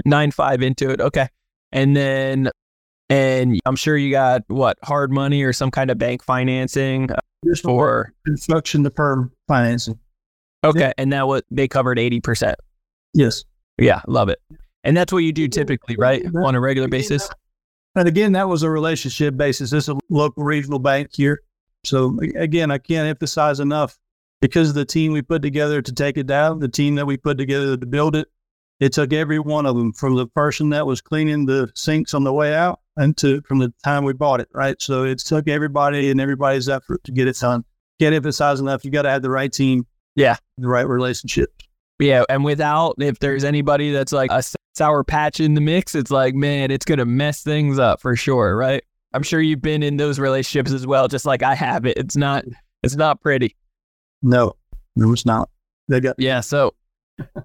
Nine 0.05 0.31
five 0.31 0.63
into 0.63 0.91
it. 0.91 1.01
Okay. 1.01 1.29
And 1.73 1.97
then, 1.97 2.51
and 3.09 3.61
I'm 3.65 3.77
sure 3.77 3.97
you 3.97 4.11
got 4.11 4.43
what 4.49 4.79
hard 4.83 5.13
money 5.13 5.43
or 5.43 5.53
some 5.53 5.71
kind 5.71 5.91
of 5.91 5.99
bank 5.99 6.23
financing 6.23 7.11
uh, 7.11 7.17
Just 7.47 7.63
for. 7.63 8.13
construction 8.27 8.85
to 8.85 8.91
perm 8.91 9.33
financing. 9.49 9.99
Okay. 10.65 10.93
And 10.99 11.13
that 11.13 11.27
what 11.27 11.45
they 11.51 11.69
covered 11.69 11.99
80%. 11.99 12.55
Yes. 13.15 13.45
Yeah. 13.79 14.03
Love 14.07 14.29
it. 14.29 14.41
And 14.85 14.97
that's 14.97 15.13
what 15.13 15.19
you 15.19 15.33
do 15.33 15.49
typically, 15.49 15.97
right? 15.97 16.25
On 16.37 16.55
a 16.55 16.61
regular 16.61 16.89
basis. 16.89 17.29
And 17.97 18.07
again, 18.07 18.33
that 18.33 18.49
was 18.49 18.63
a 18.63 18.71
relationship 18.71 19.37
basis. 19.37 19.71
This 19.71 19.85
is 19.85 19.89
a 19.89 19.99
local 20.09 20.45
regional 20.45 20.79
bank 20.79 21.09
here. 21.13 21.41
So 21.85 22.19
again, 22.37 22.71
I 22.71 22.79
can't 22.79 23.09
emphasize 23.09 23.61
enough 23.61 23.99
because 24.41 24.69
of 24.71 24.75
the 24.75 24.85
team 24.85 25.13
we 25.13 25.23
put 25.23 25.43
together 25.43 25.83
to 25.83 25.93
take 25.93 26.17
it 26.17 26.27
down, 26.27 26.61
the 26.61 26.69
team 26.69 26.95
that 26.97 27.07
we 27.07 27.17
put 27.17 27.39
together 27.39 27.77
to 27.77 27.87
build 27.87 28.17
it. 28.17 28.29
It 28.81 28.95
took 28.95 29.13
every 29.13 29.39
one 29.39 29.67
of 29.67 29.77
them 29.77 29.93
from 29.93 30.17
the 30.17 30.27
person 30.27 30.71
that 30.71 30.87
was 30.87 31.03
cleaning 31.03 31.45
the 31.45 31.71
sinks 31.75 32.15
on 32.15 32.25
the 32.25 32.33
way 32.33 32.55
out 32.55 32.81
and 32.97 33.17
to 33.19 33.43
from 33.43 33.59
the 33.59 33.73
time 33.85 34.05
we 34.05 34.15
bought 34.15 34.41
it, 34.41 34.49
right? 34.55 34.81
So 34.81 35.05
it 35.05 35.19
took 35.19 35.49
everybody 35.49 36.11
and 36.11 36.21
everybody's 36.21 36.69
effort 36.69 37.05
to 37.05 37.13
get 37.13 37.29
it 37.29 37.39
done. 37.39 37.65
Can't 38.01 38.15
emphasize 38.15 38.59
enough. 38.59 38.83
You 38.85 38.91
got 38.91 39.03
to 39.03 39.11
have 39.11 39.21
the 39.21 39.31
right 39.31 39.53
team. 39.53 39.87
Yeah. 40.15 40.37
The 40.57 40.69
right 40.69 40.89
relationship. 40.89 41.51
Yeah. 41.99 42.25
And 42.31 42.43
without, 42.43 42.95
if 42.99 43.19
there's 43.19 43.45
anybody 43.45 43.93
that's 43.93 44.13
like 44.13 44.31
a 44.33 44.43
sour 44.75 45.05
patch 45.05 45.41
in 45.41 45.53
the 45.53 45.61
mix, 45.61 45.95
it's 45.95 46.11
like, 46.11 46.35
man, 46.35 46.71
it's 46.71 46.87
going 46.87 46.99
to 46.99 47.05
mess 47.05 47.43
things 47.43 47.79
up 47.79 48.01
for 48.01 48.17
sure. 48.17 48.57
Right. 48.57 48.83
I'm 49.13 49.23
sure 49.23 49.43
you've 49.43 49.61
been 49.61 49.83
in 49.83 49.99
those 49.99 50.19
relationships 50.19 50.73
as 50.73 50.87
well, 50.87 51.09
just 51.09 51.27
like 51.27 51.43
I 51.43 51.55
have 51.55 51.85
it. 51.85 51.99
It's 51.99 52.17
not, 52.17 52.45
it's 52.83 52.97
not 52.97 53.21
pretty. 53.21 53.57
No, 54.23 54.55
it 54.97 55.05
was 55.05 55.27
not. 55.27 55.51
They 55.89 56.01
got 56.01 56.17
Yeah. 56.19 56.41
So, 56.41 56.75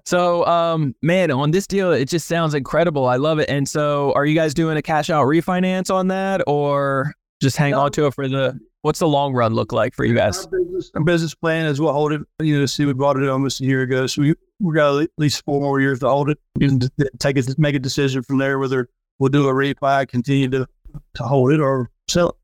so, 0.04 0.44
um, 0.46 0.94
man, 1.02 1.30
on 1.30 1.50
this 1.50 1.66
deal, 1.66 1.92
it 1.92 2.06
just 2.08 2.26
sounds 2.28 2.54
incredible. 2.54 3.06
I 3.06 3.16
love 3.16 3.38
it. 3.38 3.48
And 3.48 3.68
so, 3.68 4.12
are 4.14 4.24
you 4.26 4.34
guys 4.34 4.54
doing 4.54 4.76
a 4.76 4.82
cash 4.82 5.10
out 5.10 5.26
refinance 5.26 5.92
on 5.92 6.08
that, 6.08 6.42
or 6.46 7.12
just 7.40 7.56
hang 7.56 7.72
No. 7.72 7.80
on 7.80 7.92
to 7.92 8.06
it 8.06 8.14
for 8.14 8.28
the? 8.28 8.58
What's 8.82 9.00
the 9.00 9.08
long 9.08 9.32
run 9.34 9.52
look 9.52 9.72
like 9.72 9.94
for 9.94 10.04
you 10.04 10.14
guys? 10.14 10.44
Our 10.46 10.58
business, 10.60 10.90
our 10.94 11.02
business 11.02 11.34
plan 11.34 11.66
is 11.66 11.80
we'll 11.80 11.92
hold 11.92 12.12
it. 12.12 12.20
You 12.40 12.60
know, 12.60 12.66
see, 12.66 12.84
we 12.84 12.92
bought 12.92 13.16
it 13.16 13.28
almost 13.28 13.60
a 13.60 13.64
year 13.64 13.82
ago, 13.82 14.06
so 14.06 14.22
we 14.22 14.34
we 14.60 14.74
got 14.74 15.02
at 15.02 15.10
least 15.18 15.44
four 15.44 15.60
more 15.60 15.80
years 15.80 15.98
to 16.00 16.08
hold 16.08 16.30
it. 16.30 16.38
And 16.60 16.88
take 17.18 17.36
it, 17.36 17.58
make 17.58 17.74
a 17.74 17.78
decision 17.80 18.22
from 18.22 18.38
there 18.38 18.58
whether 18.60 18.88
we'll 19.18 19.30
do 19.30 19.48
a 19.48 19.52
refi, 19.52 20.06
continue 20.08 20.48
to 20.50 20.66
to 21.14 21.22
hold 21.24 21.50
it, 21.52 21.60
or 21.60 21.90
sell 22.08 22.36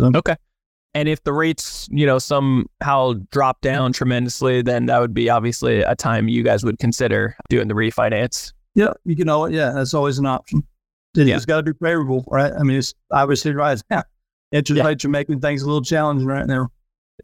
it. 0.00 0.16
Okay. 0.16 0.36
And 0.94 1.08
if 1.08 1.22
the 1.24 1.32
rates, 1.32 1.88
you 1.90 2.06
know, 2.06 2.18
somehow 2.18 3.14
drop 3.32 3.60
down 3.60 3.92
tremendously, 3.92 4.62
then 4.62 4.86
that 4.86 5.00
would 5.00 5.12
be 5.14 5.28
obviously 5.28 5.80
a 5.82 5.96
time 5.96 6.28
you 6.28 6.42
guys 6.44 6.62
would 6.64 6.78
consider 6.78 7.36
doing 7.48 7.66
the 7.68 7.74
refinance. 7.74 8.52
Yeah, 8.76 8.92
you 9.04 9.16
can 9.16 9.28
always, 9.28 9.54
yeah, 9.54 9.72
that's 9.72 9.92
always 9.94 10.18
an 10.18 10.26
option. 10.26 10.62
It, 11.16 11.26
Yeah. 11.26 11.34
has 11.34 11.46
got 11.46 11.64
to 11.64 11.72
be 11.72 11.78
favorable, 11.84 12.24
right? 12.28 12.52
I 12.52 12.62
mean, 12.62 12.76
it's 12.78 12.94
obviously 13.10 13.52
right 13.54 13.80
now. 13.90 14.02
Interest 14.52 14.78
Yeah. 14.78 14.86
rates 14.86 15.04
are 15.04 15.08
making 15.08 15.40
things 15.40 15.62
a 15.62 15.66
little 15.66 15.82
challenging 15.82 16.26
right 16.28 16.46
now. 16.46 16.68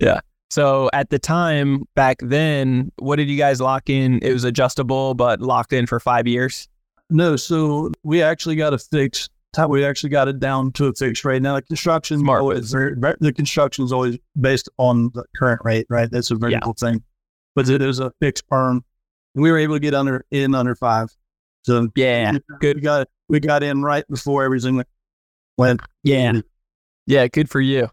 Yeah. 0.00 0.21
So 0.50 0.91
at 0.93 1.11
the 1.11 1.19
time 1.21 1.85
back 1.95 2.17
then, 2.23 2.91
what 2.99 3.17
did 3.17 3.29
you 3.31 3.39
guys 3.39 3.61
lock 3.61 3.89
in? 3.89 4.19
It 4.21 4.33
was 4.33 4.43
adjustable, 4.43 5.15
but 5.15 5.41
locked 5.41 5.73
in 5.73 5.87
for 5.87 6.00
five 6.00 6.27
years. 6.27 6.69
No, 7.09 7.37
so 7.37 7.93
we 8.03 8.21
actually 8.23 8.57
got 8.57 8.75
a 8.75 8.79
fixed. 8.79 9.31
We 9.69 9.85
actually 9.85 10.11
got 10.11 10.28
it 10.28 10.38
down 10.38 10.73
to 10.73 10.87
a 10.87 10.92
fixed 10.92 11.25
rate. 11.25 11.42
Now 11.42 11.57
the 11.57 11.62
construction 11.62 12.21
Smart. 12.21 12.40
always 12.40 12.71
the 12.71 13.33
construction 13.35 13.85
is 13.85 13.92
always 13.92 14.16
based 14.40 14.69
on 14.78 15.11
the 15.14 15.25
current 15.37 15.61
rate, 15.64 15.87
right? 15.90 16.09
That's 16.11 16.30
a 16.30 16.37
variable 16.37 16.75
thing, 16.75 17.02
but 17.57 17.69
it 17.69 17.83
is 17.83 17.99
a 17.99 18.12
fixed 18.21 18.45
term. 18.50 18.85
And 19.35 19.42
we 19.42 19.50
were 19.50 19.59
able 19.59 19.75
to 19.75 19.80
get 19.80 19.95
under 19.95 20.25
in 20.30 20.54
under 20.54 20.75
five. 20.76 21.09
So 21.64 21.88
Yeah. 21.97 22.38
good. 22.61 22.76
We 22.76 22.83
got 22.83 23.09
we 23.28 23.40
got 23.40 23.62
in 23.62 23.83
right 23.83 24.04
before 24.09 24.45
everything 24.45 24.83
went. 25.59 25.80
Yeah. 26.04 26.40
Yeah. 27.07 27.26
Good 27.28 27.50
for 27.50 27.61
you. 27.61 27.88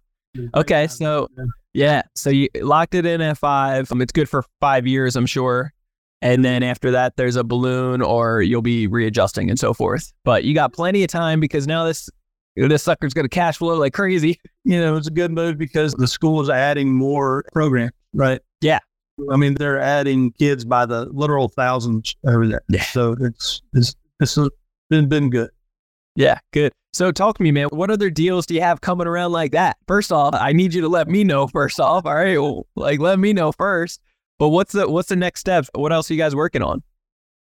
Okay, 0.55 0.87
so- 0.87 1.27
Yeah. 1.73 2.03
So 2.15 2.29
you 2.29 2.49
locked 2.61 2.93
it 2.95 3.05
in 3.05 3.21
at 3.21 3.37
five. 3.39 3.91
Um, 3.91 4.01
it's 4.01 4.11
good 4.11 4.29
for 4.29 4.43
five 4.59 4.85
years, 4.87 5.15
I'm 5.15 5.25
sure. 5.25 5.73
And 6.21 6.43
then 6.43 6.63
after 6.63 6.91
that, 6.91 7.15
there's 7.15 7.35
a 7.35 7.43
balloon 7.43 8.01
or 8.01 8.41
you'll 8.41 8.61
be 8.61 8.87
readjusting 8.87 9.49
and 9.49 9.59
so 9.59 9.73
forth. 9.73 10.11
But 10.23 10.43
you 10.43 10.53
got 10.53 10.73
plenty 10.73 11.03
of 11.03 11.09
time 11.09 11.39
because 11.39 11.67
now 11.67 11.85
this 11.85 12.09
this 12.55 12.83
sucker's 12.83 13.13
going 13.13 13.25
to 13.25 13.29
cash 13.29 13.57
flow 13.57 13.77
like 13.77 13.93
crazy. 13.93 14.39
you 14.63 14.79
know, 14.79 14.95
it's 14.95 15.07
a 15.07 15.11
good 15.11 15.31
move 15.31 15.57
because 15.57 15.93
the 15.93 16.07
school 16.07 16.41
is 16.41 16.49
adding 16.49 16.93
more 16.93 17.45
program, 17.53 17.91
right? 18.13 18.41
Yeah. 18.61 18.79
I 19.31 19.35
mean, 19.35 19.55
they're 19.55 19.79
adding 19.79 20.31
kids 20.33 20.65
by 20.65 20.85
the 20.85 21.05
literal 21.05 21.49
thousands 21.49 22.15
over 22.25 22.47
there. 22.47 22.61
Yeah. 22.69 22.83
So 22.83 23.15
it's 23.19 23.61
it's 23.73 23.95
it's 24.19 24.37
been 24.89 25.07
been 25.07 25.29
good. 25.29 25.49
Yeah, 26.15 26.39
good. 26.51 26.71
So 26.93 27.11
talk 27.11 27.37
to 27.37 27.43
me, 27.43 27.51
man. 27.51 27.67
What 27.67 27.91
other 27.91 28.09
deals 28.09 28.47
do 28.47 28.55
you 28.55 28.61
have 28.61 28.81
coming 28.81 29.05
around 29.05 29.31
like 29.31 29.51
that? 29.51 29.77
First 29.87 30.11
off, 30.11 30.33
I 30.33 30.51
need 30.51 30.73
you 30.73 30.81
to 30.81 30.87
let 30.87 31.07
me 31.07 31.23
know 31.23 31.45
first 31.45 31.79
off. 31.79 32.05
All 32.07 32.15
right. 32.15 32.39
Well, 32.39 32.65
like 32.75 32.99
let 32.99 33.19
me 33.19 33.33
know 33.33 33.51
first. 33.51 34.01
But 34.39 34.49
what's 34.49 34.73
the 34.73 34.89
what's 34.89 35.09
the 35.09 35.15
next 35.15 35.41
steps? 35.41 35.69
What 35.73 35.91
else 35.91 36.09
are 36.09 36.13
you 36.13 36.19
guys 36.19 36.35
working 36.35 36.61
on? 36.61 36.83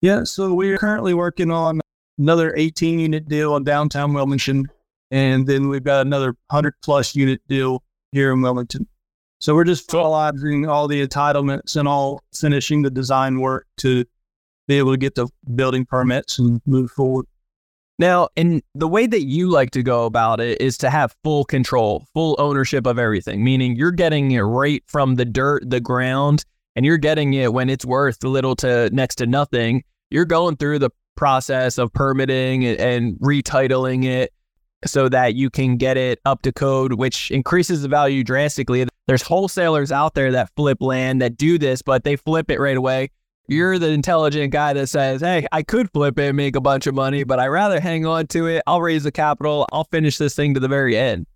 Yeah. 0.01 0.23
So 0.23 0.53
we're 0.53 0.77
currently 0.77 1.13
working 1.13 1.51
on 1.51 1.81
another 2.17 2.53
18 2.55 3.00
unit 3.00 3.27
deal 3.27 3.55
in 3.55 3.63
downtown 3.63 4.13
Wilmington, 4.13 4.67
and 5.12 5.47
then 5.47 5.69
we've 5.69 5.83
got 5.83 6.05
another 6.05 6.35
100 6.50 6.73
plus 6.83 7.15
unit 7.15 7.41
deal 7.47 7.83
here 8.12 8.31
in 8.31 8.41
Wilmington. 8.41 8.88
So 9.39 9.55
we're 9.55 9.65
just 9.65 9.89
finalizing 9.89 10.69
all 10.69 10.88
the 10.88 11.05
entitlements 11.05 11.75
and 11.75 11.88
all 11.88 12.21
finishing 12.33 12.81
the 12.81 12.89
design 12.89 13.39
work 13.39 13.65
to 13.77 14.05
be 14.67 14.77
able 14.77 14.91
to 14.91 14.97
get 14.97 15.15
the 15.15 15.27
building 15.55 15.85
permits 15.85 16.39
and 16.39 16.62
move 16.65 16.91
forward. 16.91 17.25
Now, 18.00 18.29
and 18.38 18.63
the 18.73 18.88
way 18.88 19.05
that 19.05 19.23
you 19.23 19.50
like 19.50 19.71
to 19.71 19.83
go 19.83 20.05
about 20.05 20.39
it 20.39 20.59
is 20.62 20.77
to 20.79 20.89
have 20.89 21.15
full 21.23 21.43
control, 21.43 22.05
full 22.13 22.35
ownership 22.39 22.88
of 22.88 22.97
everything, 22.97 23.43
meaning 23.43 23.75
you're 23.75 23.91
getting 23.91 24.31
it 24.31 24.41
right 24.41 24.81
from 24.88 25.15
the 25.15 25.25
dirt, 25.25 25.69
the 25.69 25.79
ground, 25.79 26.43
and 26.75 26.86
you're 26.86 26.98
getting 26.98 27.34
it 27.34 27.53
when 27.53 27.70
it's 27.70 27.86
worth 27.86 28.24
little 28.24 28.56
to 28.58 28.89
next 28.92 29.15
to 29.15 29.25
nothing. 29.25 29.84
You're 30.10 30.25
going 30.25 30.58
through 30.58 30.80
the 30.80 30.89
process 31.15 31.77
of 31.77 31.94
permitting 31.94 32.65
and, 32.65 33.15
retitling 33.20 34.06
it 34.06 34.34
so 34.86 35.08
that 35.10 35.36
you 35.36 35.50
can 35.50 35.77
get 35.77 35.98
it 35.98 36.20
up 36.25 36.42
to 36.42 36.51
code, 36.51 36.94
which 36.94 37.32
increases 37.32 37.82
the 37.82 37.88
value 37.88 38.24
drastically. 38.24 38.86
There's 39.08 39.22
wholesalers 39.22 39.92
out 39.92 40.13
there 40.13 40.32
that 40.32 40.50
flip 40.56 40.80
land 40.82 41.22
that 41.22 41.38
do 41.38 41.58
this, 41.58 41.82
but 41.82 42.03
they 42.03 42.15
flip 42.15 42.51
it 42.51 42.60
right 42.60 42.77
away. 42.77 43.10
You're 43.48 43.77
the 43.77 43.89
intelligent 43.89 44.51
guy 44.51 44.74
that 44.74 44.88
says, 44.88 45.22
Hey, 45.22 45.46
I 45.51 45.63
could 45.63 45.92
flip 45.92 46.18
it 46.18 46.30
and 46.30 46.38
make 46.38 46.56
a 46.56 46.62
bunch 46.62 46.88
of 46.88 46.96
money, 46.96 47.24
but 47.24 47.39
I 47.39 47.48
rather 47.48 47.80
hang 47.80 48.06
on 48.06 48.27
to 48.27 48.48
it. 48.48 48.63
I'll 48.65 48.82
raise 48.82 49.03
the 49.03 49.12
capital. 49.12 49.68
I'll 49.74 49.84
finish 49.86 50.18
this 50.18 50.36
thing 50.36 50.53
to 50.53 50.60
the 50.60 50.70
very 50.70 50.98
end. 50.98 51.27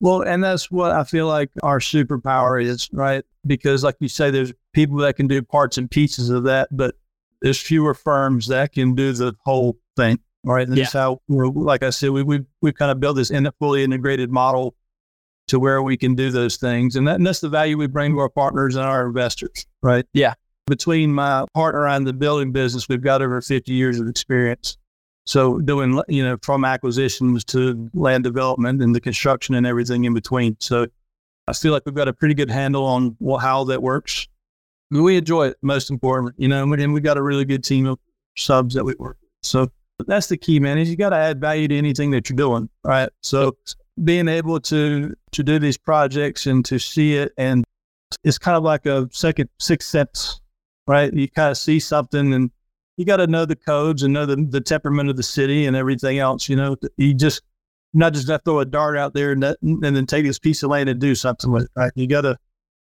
Well, 0.00 0.22
and 0.22 0.44
that's 0.44 0.70
what 0.70 0.92
I 0.92 1.04
feel 1.04 1.26
like 1.26 1.50
our 1.62 1.78
superpower 1.78 2.62
is, 2.62 2.88
right? 2.92 3.24
Because, 3.46 3.82
like 3.82 3.96
you 4.00 4.08
say, 4.08 4.30
there's 4.30 4.52
people 4.76 4.98
that 4.98 5.16
can 5.16 5.26
do 5.26 5.40
parts 5.40 5.78
and 5.78 5.90
pieces 5.90 6.28
of 6.28 6.44
that, 6.44 6.68
but 6.70 6.94
there's 7.40 7.58
fewer 7.58 7.94
firms 7.94 8.46
that 8.48 8.72
can 8.72 8.94
do 8.94 9.10
the 9.12 9.34
whole 9.42 9.78
thing, 9.96 10.18
right? 10.44 10.68
And 10.68 10.76
that's 10.76 10.92
how 10.92 11.22
we're, 11.28 11.48
like 11.48 11.82
I 11.82 11.88
said, 11.90 12.10
we 12.10 12.22
we 12.22 12.42
we 12.60 12.72
kind 12.72 12.90
of 12.90 13.00
built 13.00 13.16
this 13.16 13.30
in 13.30 13.50
fully 13.58 13.82
integrated 13.82 14.30
model 14.30 14.76
to 15.48 15.58
where 15.58 15.82
we 15.82 15.96
can 15.96 16.14
do 16.14 16.30
those 16.30 16.58
things, 16.58 16.94
and 16.94 17.08
that 17.08 17.16
and 17.16 17.26
that's 17.26 17.40
the 17.40 17.48
value 17.48 17.78
we 17.78 17.86
bring 17.86 18.12
to 18.12 18.18
our 18.18 18.28
partners 18.28 18.76
and 18.76 18.84
our 18.84 19.06
investors, 19.06 19.66
right? 19.82 20.04
Yeah. 20.12 20.34
Between 20.66 21.12
my 21.12 21.46
partner 21.54 21.86
and 21.86 22.06
the 22.06 22.12
building 22.12 22.52
business, 22.52 22.88
we've 22.88 23.02
got 23.02 23.22
over 23.22 23.40
50 23.40 23.72
years 23.72 23.98
of 23.98 24.08
experience. 24.08 24.76
So 25.24 25.58
doing, 25.58 26.02
you 26.08 26.24
know, 26.24 26.36
from 26.42 26.64
acquisitions 26.64 27.44
to 27.46 27.88
land 27.94 28.24
development 28.24 28.82
and 28.82 28.94
the 28.94 29.00
construction 29.00 29.54
and 29.54 29.64
everything 29.66 30.04
in 30.04 30.12
between. 30.12 30.56
So 30.60 30.88
I 31.48 31.52
feel 31.52 31.72
like 31.72 31.84
we've 31.86 31.94
got 31.94 32.08
a 32.08 32.12
pretty 32.12 32.34
good 32.34 32.50
handle 32.50 32.84
on 32.84 33.16
how 33.40 33.64
that 33.64 33.80
works. 33.80 34.26
We 34.90 35.16
enjoy 35.16 35.48
it, 35.48 35.56
most 35.62 35.90
important, 35.90 36.34
you 36.38 36.48
know, 36.48 36.62
and 36.62 36.94
we 36.94 37.00
got 37.00 37.16
a 37.16 37.22
really 37.22 37.44
good 37.44 37.64
team 37.64 37.86
of 37.86 37.98
subs 38.36 38.74
that 38.74 38.84
we 38.84 38.94
work 38.98 39.16
with. 39.20 39.30
So 39.42 39.68
that's 40.06 40.28
the 40.28 40.36
key, 40.36 40.60
man, 40.60 40.78
is 40.78 40.88
you 40.88 40.96
got 40.96 41.10
to 41.10 41.16
add 41.16 41.40
value 41.40 41.68
to 41.68 41.76
anything 41.76 42.10
that 42.12 42.28
you're 42.28 42.36
doing, 42.36 42.68
right? 42.84 43.08
So 43.22 43.56
being 44.04 44.28
able 44.28 44.60
to 44.60 45.14
to 45.32 45.42
do 45.42 45.58
these 45.58 45.78
projects 45.78 46.46
and 46.46 46.64
to 46.66 46.78
see 46.78 47.14
it, 47.14 47.32
and 47.36 47.64
it's 48.24 48.38
kind 48.38 48.56
of 48.56 48.62
like 48.62 48.86
a 48.86 49.08
second 49.12 49.48
sixth 49.58 49.88
sense, 49.88 50.40
right? 50.86 51.12
You 51.12 51.28
kind 51.30 51.50
of 51.50 51.58
see 51.58 51.80
something 51.80 52.32
and 52.32 52.50
you 52.96 53.04
got 53.04 53.16
to 53.16 53.26
know 53.26 53.44
the 53.44 53.56
codes 53.56 54.02
and 54.02 54.14
know 54.14 54.26
the, 54.26 54.36
the 54.36 54.60
temperament 54.60 55.10
of 55.10 55.16
the 55.16 55.22
city 55.22 55.66
and 55.66 55.76
everything 55.76 56.18
else. 56.18 56.48
You 56.48 56.56
know, 56.56 56.76
you 56.96 57.14
just 57.14 57.42
not 57.92 58.12
just 58.12 58.26
to 58.26 58.38
throw 58.44 58.60
a 58.60 58.64
dart 58.64 58.96
out 58.96 59.14
there 59.14 59.32
and, 59.32 59.42
that, 59.42 59.58
and 59.62 59.82
then 59.82 60.06
take 60.06 60.24
this 60.24 60.38
piece 60.38 60.62
of 60.62 60.70
land 60.70 60.88
and 60.88 61.00
do 61.00 61.14
something 61.14 61.50
with 61.50 61.64
it. 61.64 61.70
Right? 61.76 61.92
You 61.94 62.06
got 62.06 62.22
to 62.22 62.36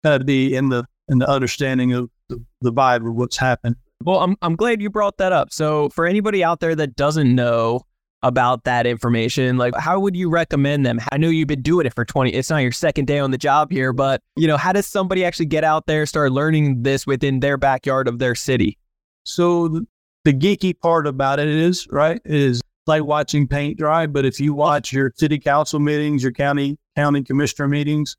kind 0.03 0.19
of 0.19 0.25
be 0.25 0.55
in 0.55 0.69
the 0.69 0.85
in 1.11 1.19
the 1.19 1.29
understanding 1.29 1.93
of 1.93 2.09
the, 2.29 2.43
the 2.61 2.73
vibe 2.73 3.07
of 3.07 3.13
what's 3.13 3.37
happened. 3.37 3.75
Well, 4.03 4.19
I'm, 4.19 4.35
I'm 4.41 4.55
glad 4.55 4.81
you 4.81 4.89
brought 4.89 5.17
that 5.17 5.31
up. 5.31 5.51
So, 5.51 5.89
for 5.89 6.07
anybody 6.07 6.43
out 6.43 6.59
there 6.59 6.73
that 6.75 6.95
doesn't 6.95 7.35
know 7.35 7.81
about 8.23 8.63
that 8.63 8.87
information, 8.87 9.57
like 9.57 9.75
how 9.75 9.99
would 9.99 10.15
you 10.15 10.29
recommend 10.29 10.85
them? 10.85 10.99
I 11.11 11.17
know 11.17 11.29
you've 11.29 11.47
been 11.47 11.61
doing 11.61 11.85
it 11.85 11.93
for 11.93 12.05
20, 12.05 12.31
it's 12.31 12.49
not 12.49 12.59
your 12.59 12.71
second 12.71 13.05
day 13.05 13.19
on 13.19 13.29
the 13.29 13.37
job 13.37 13.71
here, 13.71 13.93
but 13.93 14.21
you 14.35 14.47
know, 14.47 14.57
how 14.57 14.71
does 14.71 14.87
somebody 14.87 15.23
actually 15.23 15.47
get 15.47 15.63
out 15.63 15.85
there, 15.85 16.05
start 16.05 16.31
learning 16.31 16.81
this 16.81 17.05
within 17.05 17.41
their 17.41 17.57
backyard 17.57 18.07
of 18.07 18.17
their 18.17 18.33
city? 18.33 18.77
So 19.23 19.67
the, 19.67 19.87
the 20.23 20.33
geeky 20.33 20.79
part 20.79 21.05
about 21.05 21.39
it 21.39 21.47
is 21.47 21.87
right 21.91 22.21
is 22.25 22.61
like 22.87 23.03
watching 23.03 23.47
paint 23.47 23.77
dry. 23.77 24.07
But 24.07 24.25
if 24.25 24.39
you 24.39 24.53
watch 24.53 24.91
your 24.93 25.11
city 25.15 25.39
council 25.39 25.79
meetings, 25.79 26.23
your 26.23 26.31
county 26.31 26.77
county 26.95 27.23
commissioner 27.23 27.67
meetings, 27.67 28.17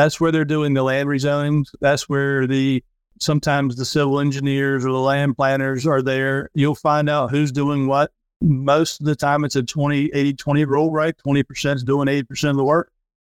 that's 0.00 0.18
where 0.18 0.32
they're 0.32 0.46
doing 0.46 0.72
the 0.72 0.82
land 0.82 1.08
rezonings. 1.08 1.68
That's 1.80 2.08
where 2.08 2.46
the 2.46 2.82
sometimes 3.20 3.76
the 3.76 3.84
civil 3.84 4.18
engineers 4.18 4.84
or 4.84 4.92
the 4.92 4.98
land 4.98 5.36
planners 5.36 5.86
are 5.86 6.00
there. 6.00 6.48
You'll 6.54 6.74
find 6.74 7.10
out 7.10 7.30
who's 7.30 7.52
doing 7.52 7.86
what. 7.86 8.10
Most 8.40 9.00
of 9.00 9.06
the 9.06 9.14
time, 9.14 9.44
it's 9.44 9.56
a 9.56 9.62
20, 9.62 10.06
80, 10.14 10.32
20 10.32 10.64
rule, 10.64 10.90
right? 10.90 11.14
20% 11.26 11.74
is 11.74 11.84
doing 11.84 12.08
80% 12.08 12.48
of 12.48 12.56
the 12.56 12.64
work. 12.64 12.90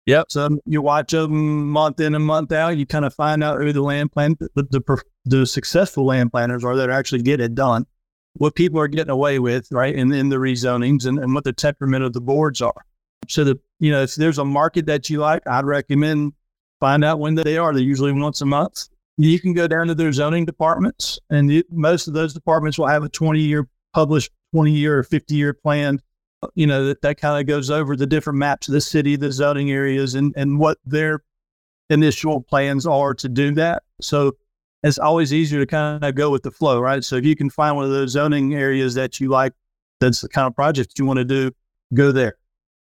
Yep. 0.05 0.27
So 0.29 0.59
you 0.65 0.81
watch 0.81 1.11
them 1.11 1.69
month 1.69 1.99
in 1.99 2.15
and 2.15 2.25
month 2.25 2.53
out. 2.53 2.77
You 2.77 2.85
kind 2.85 3.03
of 3.03 3.13
find 3.13 3.43
out 3.43 3.59
who 3.59 3.73
the 3.73 3.81
land 3.81 4.13
plan, 4.13 4.37
the, 4.39 4.63
the, 4.63 5.03
the 5.25 5.45
successful 5.45 6.05
land 6.05 6.31
planners 6.31 6.63
are 6.63 6.77
that 6.77 6.89
actually 6.89 7.23
get 7.23 7.41
it 7.41 7.53
done, 7.53 7.85
what 8.35 8.55
people 8.55 8.79
are 8.79 8.87
getting 8.87 9.11
away 9.11 9.39
with, 9.39 9.67
right? 9.69 9.93
And 9.93 10.13
in 10.13 10.29
the 10.29 10.37
rezonings 10.37 11.05
and, 11.05 11.19
and 11.19 11.33
what 11.33 11.43
the 11.43 11.51
temperament 11.51 12.05
of 12.05 12.13
the 12.13 12.21
boards 12.21 12.61
are. 12.61 12.85
So 13.27 13.43
that, 13.43 13.59
you 13.79 13.91
know, 13.91 14.03
if 14.03 14.15
there's 14.15 14.37
a 14.37 14.45
market 14.45 14.85
that 14.85 15.09
you 15.09 15.19
like, 15.19 15.45
I'd 15.45 15.65
recommend 15.65 16.33
find 16.83 17.05
out 17.05 17.17
when 17.17 17.33
they 17.33 17.57
are. 17.57 17.73
They're 17.73 17.81
usually 17.81 18.11
once 18.11 18.41
a 18.41 18.45
month. 18.45 18.89
You 19.15 19.39
can 19.39 19.53
go 19.53 19.69
down 19.69 19.87
to 19.87 19.95
their 19.95 20.11
zoning 20.11 20.43
departments, 20.43 21.17
and 21.29 21.63
most 21.71 22.09
of 22.09 22.13
those 22.13 22.33
departments 22.33 22.77
will 22.77 22.87
have 22.87 23.03
a 23.03 23.09
20 23.09 23.39
year 23.39 23.69
published 23.93 24.31
20 24.53 24.71
year 24.71 24.99
or 24.99 25.03
50 25.03 25.33
year 25.33 25.53
plan. 25.53 26.01
Uh, 26.41 26.47
you 26.55 26.67
know, 26.67 26.85
that, 26.87 27.01
that 27.01 27.17
kind 27.17 27.39
of 27.39 27.47
goes 27.47 27.71
over 27.71 27.95
the 27.95 28.05
different 28.05 28.37
maps 28.37 28.67
of 28.67 28.73
the 28.73 28.81
city, 28.81 29.15
the 29.15 29.31
zoning 29.31 29.71
areas, 29.71 30.15
and, 30.15 30.33
and 30.35 30.59
what 30.59 30.77
their 30.83 31.23
initial 31.89 32.41
plans 32.41 32.85
are 32.85 33.13
to 33.13 33.29
do 33.29 33.53
that. 33.53 33.83
So 34.01 34.33
it's 34.83 34.99
always 34.99 35.31
easier 35.31 35.61
to 35.61 35.65
kind 35.65 36.03
of 36.03 36.15
go 36.15 36.31
with 36.31 36.43
the 36.43 36.51
flow, 36.51 36.81
right? 36.81 37.01
So 37.01 37.15
if 37.15 37.23
you 37.23 37.37
can 37.37 37.49
find 37.49 37.77
one 37.77 37.85
of 37.85 37.91
those 37.91 38.11
zoning 38.11 38.55
areas 38.55 38.93
that 38.95 39.21
you 39.21 39.29
like, 39.29 39.53
that's 40.01 40.19
the 40.19 40.27
kind 40.27 40.47
of 40.47 40.55
project 40.55 40.99
you 40.99 41.05
want 41.05 41.19
to 41.19 41.25
do, 41.25 41.51
go 41.93 42.11
there, 42.11 42.35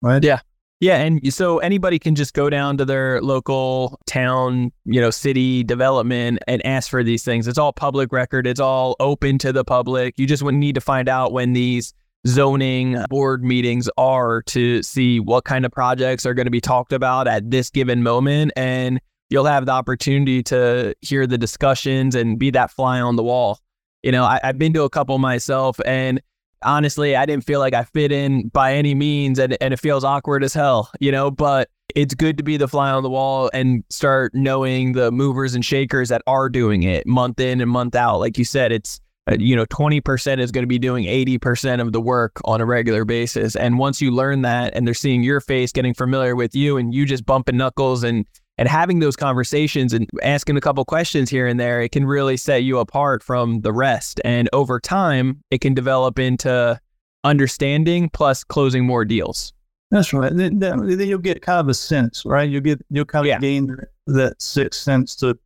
right? 0.02 0.24
Yeah. 0.24 0.40
Yeah, 0.80 0.96
and 0.96 1.32
so 1.32 1.58
anybody 1.58 1.98
can 1.98 2.14
just 2.14 2.34
go 2.34 2.50
down 2.50 2.76
to 2.78 2.84
their 2.84 3.22
local 3.22 3.98
town, 4.06 4.72
you 4.84 5.00
know, 5.00 5.10
city 5.10 5.62
development 5.62 6.40
and 6.46 6.64
ask 6.66 6.90
for 6.90 7.02
these 7.02 7.24
things. 7.24 7.46
It's 7.48 7.58
all 7.58 7.72
public 7.72 8.12
record. 8.12 8.46
It's 8.46 8.60
all 8.60 8.96
open 9.00 9.38
to 9.38 9.52
the 9.52 9.64
public. 9.64 10.14
You 10.18 10.26
just 10.26 10.42
would 10.42 10.54
need 10.54 10.74
to 10.74 10.80
find 10.80 11.08
out 11.08 11.32
when 11.32 11.52
these 11.52 11.94
zoning 12.26 13.02
board 13.08 13.44
meetings 13.44 13.88
are 13.96 14.42
to 14.42 14.82
see 14.82 15.20
what 15.20 15.44
kind 15.44 15.64
of 15.64 15.72
projects 15.72 16.26
are 16.26 16.34
going 16.34 16.46
to 16.46 16.50
be 16.50 16.60
talked 16.60 16.92
about 16.92 17.28
at 17.28 17.50
this 17.50 17.70
given 17.70 18.02
moment. 18.02 18.52
And 18.56 19.00
you'll 19.30 19.44
have 19.44 19.66
the 19.66 19.72
opportunity 19.72 20.42
to 20.44 20.94
hear 21.00 21.26
the 21.26 21.38
discussions 21.38 22.14
and 22.14 22.38
be 22.38 22.50
that 22.50 22.70
fly 22.70 23.00
on 23.00 23.16
the 23.16 23.22
wall. 23.22 23.58
You 24.02 24.12
know, 24.12 24.24
I, 24.24 24.40
have 24.42 24.58
been 24.58 24.72
to 24.74 24.82
a 24.82 24.90
couple 24.90 25.18
myself 25.18 25.80
and 25.86 26.20
honestly, 26.64 27.16
I 27.16 27.26
didn't 27.26 27.44
feel 27.44 27.60
like 27.60 27.74
I 27.74 27.84
fit 27.84 28.12
in 28.12 28.48
by 28.48 28.74
any 28.74 28.94
means 28.94 29.38
and, 29.38 29.56
and 29.60 29.74
it 29.74 29.80
feels 29.80 30.04
awkward 30.04 30.42
as 30.42 30.54
hell, 30.54 30.90
you 31.00 31.12
know, 31.12 31.30
but 31.30 31.68
it's 31.94 32.14
good 32.14 32.36
to 32.38 32.42
be 32.42 32.56
the 32.56 32.68
fly 32.68 32.90
on 32.90 33.02
the 33.02 33.10
wall 33.10 33.50
and 33.52 33.84
start 33.90 34.34
knowing 34.34 34.92
the 34.92 35.12
movers 35.12 35.54
and 35.54 35.64
shakers 35.64 36.08
that 36.08 36.22
are 36.26 36.48
doing 36.48 36.82
it 36.82 37.06
month 37.06 37.38
in 37.40 37.60
and 37.60 37.70
month 37.70 37.94
out. 37.94 38.18
Like 38.18 38.38
you 38.38 38.44
said, 38.44 38.72
it's 38.72 39.00
uh, 39.26 39.36
you 39.38 39.56
know 39.56 39.64
20% 39.66 40.38
is 40.38 40.50
going 40.50 40.62
to 40.64 40.68
be 40.68 40.78
doing 40.78 41.04
80% 41.04 41.80
of 41.80 41.92
the 41.92 42.00
work 42.00 42.40
on 42.44 42.60
a 42.60 42.66
regular 42.66 43.06
basis 43.06 43.56
and 43.56 43.78
once 43.78 44.02
you 44.02 44.10
learn 44.10 44.42
that 44.42 44.74
and 44.76 44.86
they're 44.86 44.92
seeing 44.92 45.22
your 45.22 45.40
face 45.40 45.72
getting 45.72 45.94
familiar 45.94 46.36
with 46.36 46.54
you 46.54 46.76
and 46.76 46.92
you 46.92 47.06
just 47.06 47.24
bumping 47.24 47.56
knuckles 47.56 48.04
and 48.04 48.26
and 48.56 48.68
having 48.68 49.00
those 49.00 49.16
conversations 49.16 49.92
and 49.92 50.08
asking 50.22 50.56
a 50.56 50.60
couple 50.60 50.84
questions 50.84 51.30
here 51.30 51.46
and 51.46 51.58
there 51.58 51.82
it 51.82 51.92
can 51.92 52.06
really 52.06 52.36
set 52.36 52.62
you 52.62 52.78
apart 52.78 53.22
from 53.22 53.60
the 53.62 53.72
rest 53.72 54.20
and 54.24 54.48
over 54.52 54.80
time 54.80 55.42
it 55.50 55.60
can 55.60 55.74
develop 55.74 56.18
into 56.18 56.78
understanding 57.24 58.08
plus 58.10 58.44
closing 58.44 58.84
more 58.84 59.04
deals 59.04 59.52
that's 59.90 60.12
right 60.12 60.34
then, 60.34 60.58
then 60.58 60.88
you'll 60.88 61.18
get 61.18 61.42
kind 61.42 61.60
of 61.60 61.68
a 61.68 61.74
sense 61.74 62.24
right 62.24 62.48
you'll 62.48 62.60
get 62.60 62.80
you'll 62.90 63.04
kind 63.04 63.24
of 63.24 63.28
yeah. 63.28 63.38
gain 63.38 63.76
that 64.06 64.40
sixth 64.40 64.80
sense 64.80 65.16
to 65.16 65.38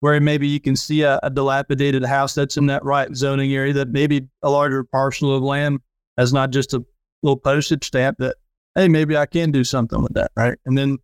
where 0.00 0.20
maybe 0.20 0.46
you 0.46 0.60
can 0.60 0.76
see 0.76 1.02
a, 1.02 1.18
a, 1.22 1.30
dilapidated 1.30 2.04
house 2.04 2.34
that's 2.34 2.56
in 2.56 2.66
that 2.66 2.84
right 2.84 3.14
zoning 3.16 3.52
area 3.52 3.72
that 3.72 3.88
maybe 3.88 4.26
a 4.42 4.50
larger 4.50 4.84
parcel 4.84 5.34
of 5.34 5.42
land 5.42 5.80
as 6.16 6.32
not 6.32 6.50
just 6.50 6.72
a 6.72 6.84
little 7.22 7.36
postage 7.36 7.86
stamp 7.86 8.18
that, 8.18 8.36
hey, 8.74 8.88
maybe 8.88 9.16
I 9.16 9.26
can 9.26 9.50
do 9.50 9.64
something 9.64 10.02
with 10.02 10.14
that. 10.14 10.30
Right. 10.36 10.58
And 10.66 10.78
then 10.78 10.98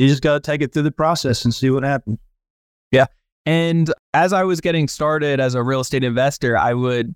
you 0.00 0.08
just 0.08 0.22
got 0.22 0.34
to 0.34 0.40
take 0.40 0.62
it 0.62 0.72
through 0.72 0.82
the 0.82 0.90
process 0.90 1.44
and 1.44 1.54
see 1.54 1.70
what 1.70 1.82
happens. 1.82 2.18
Yeah. 2.90 3.06
And 3.46 3.92
as 4.14 4.32
I 4.32 4.44
was 4.44 4.60
getting 4.60 4.88
started 4.88 5.40
as 5.40 5.54
a 5.54 5.62
real 5.62 5.80
estate 5.80 6.04
investor, 6.04 6.56
I 6.56 6.74
would, 6.74 7.14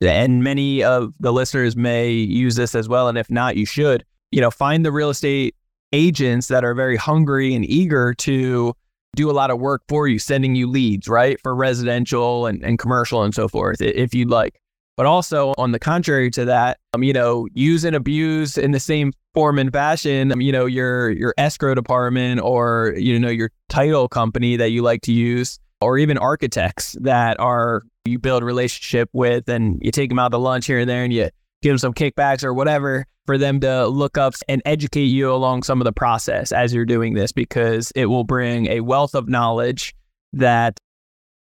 and 0.00 0.42
many 0.42 0.82
of 0.82 1.12
the 1.20 1.32
listeners 1.32 1.76
may 1.76 2.10
use 2.10 2.56
this 2.56 2.74
as 2.74 2.88
well. 2.88 3.08
And 3.08 3.18
if 3.18 3.30
not, 3.30 3.56
you 3.56 3.66
should, 3.66 4.04
you 4.30 4.40
know, 4.40 4.50
find 4.50 4.84
the 4.84 4.92
real 4.92 5.10
estate 5.10 5.54
agents 5.92 6.48
that 6.48 6.64
are 6.64 6.74
very 6.74 6.96
hungry 6.96 7.54
and 7.54 7.64
eager 7.64 8.14
to 8.14 8.74
do 9.16 9.30
a 9.30 9.32
lot 9.32 9.50
of 9.50 9.58
work 9.58 9.82
for 9.88 10.06
you, 10.06 10.18
sending 10.18 10.54
you 10.54 10.66
leads, 10.66 11.08
right? 11.08 11.40
For 11.40 11.54
residential 11.54 12.46
and, 12.46 12.62
and 12.62 12.78
commercial 12.78 13.22
and 13.22 13.34
so 13.34 13.48
forth, 13.48 13.80
if 13.80 14.14
you'd 14.14 14.30
like. 14.30 14.60
But 14.96 15.06
also, 15.06 15.54
on 15.58 15.72
the 15.72 15.78
contrary 15.78 16.30
to 16.32 16.44
that, 16.44 16.78
um, 16.92 17.04
you 17.04 17.12
know, 17.12 17.46
use 17.52 17.84
and 17.84 17.94
abuse 17.94 18.58
in 18.58 18.72
the 18.72 18.80
same 18.80 19.12
form 19.38 19.56
and 19.56 19.72
fashion, 19.72 20.32
um, 20.32 20.40
you 20.40 20.50
know, 20.50 20.66
your 20.66 21.10
your 21.10 21.32
escrow 21.38 21.72
department 21.72 22.40
or 22.40 22.92
you 22.96 23.16
know 23.20 23.28
your 23.28 23.52
title 23.68 24.08
company 24.08 24.56
that 24.56 24.70
you 24.70 24.82
like 24.82 25.00
to 25.02 25.12
use, 25.12 25.60
or 25.80 25.96
even 25.96 26.18
architects 26.18 26.96
that 27.00 27.38
are 27.38 27.84
you 28.04 28.18
build 28.18 28.42
relationship 28.42 29.08
with, 29.12 29.48
and 29.48 29.78
you 29.80 29.92
take 29.92 30.08
them 30.08 30.18
out 30.18 30.30
to 30.30 30.38
lunch 30.38 30.66
here 30.66 30.80
and 30.80 30.90
there, 30.90 31.04
and 31.04 31.12
you 31.12 31.28
give 31.62 31.70
them 31.70 31.78
some 31.78 31.94
kickbacks 31.94 32.42
or 32.42 32.52
whatever 32.52 33.06
for 33.26 33.38
them 33.38 33.60
to 33.60 33.86
look 33.86 34.18
up 34.18 34.34
and 34.48 34.60
educate 34.64 35.04
you 35.04 35.32
along 35.32 35.62
some 35.62 35.80
of 35.80 35.84
the 35.84 35.92
process 35.92 36.50
as 36.50 36.74
you're 36.74 36.84
doing 36.84 37.14
this 37.14 37.30
because 37.30 37.92
it 37.94 38.06
will 38.06 38.24
bring 38.24 38.66
a 38.66 38.80
wealth 38.80 39.14
of 39.14 39.28
knowledge 39.28 39.94
that 40.32 40.80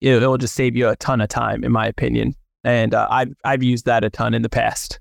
it, 0.02 0.22
will 0.22 0.38
just 0.38 0.54
save 0.54 0.76
you 0.76 0.88
a 0.88 0.96
ton 0.98 1.20
of 1.20 1.30
time, 1.30 1.64
in 1.64 1.72
my 1.72 1.88
opinion. 1.88 2.36
And 2.64 2.94
uh, 2.94 3.08
I've 3.10 3.34
I've 3.44 3.64
used 3.64 3.86
that 3.86 4.04
a 4.04 4.12
ton 4.12 4.36
in 4.36 4.44
the 4.44 4.50
past. 4.50 5.00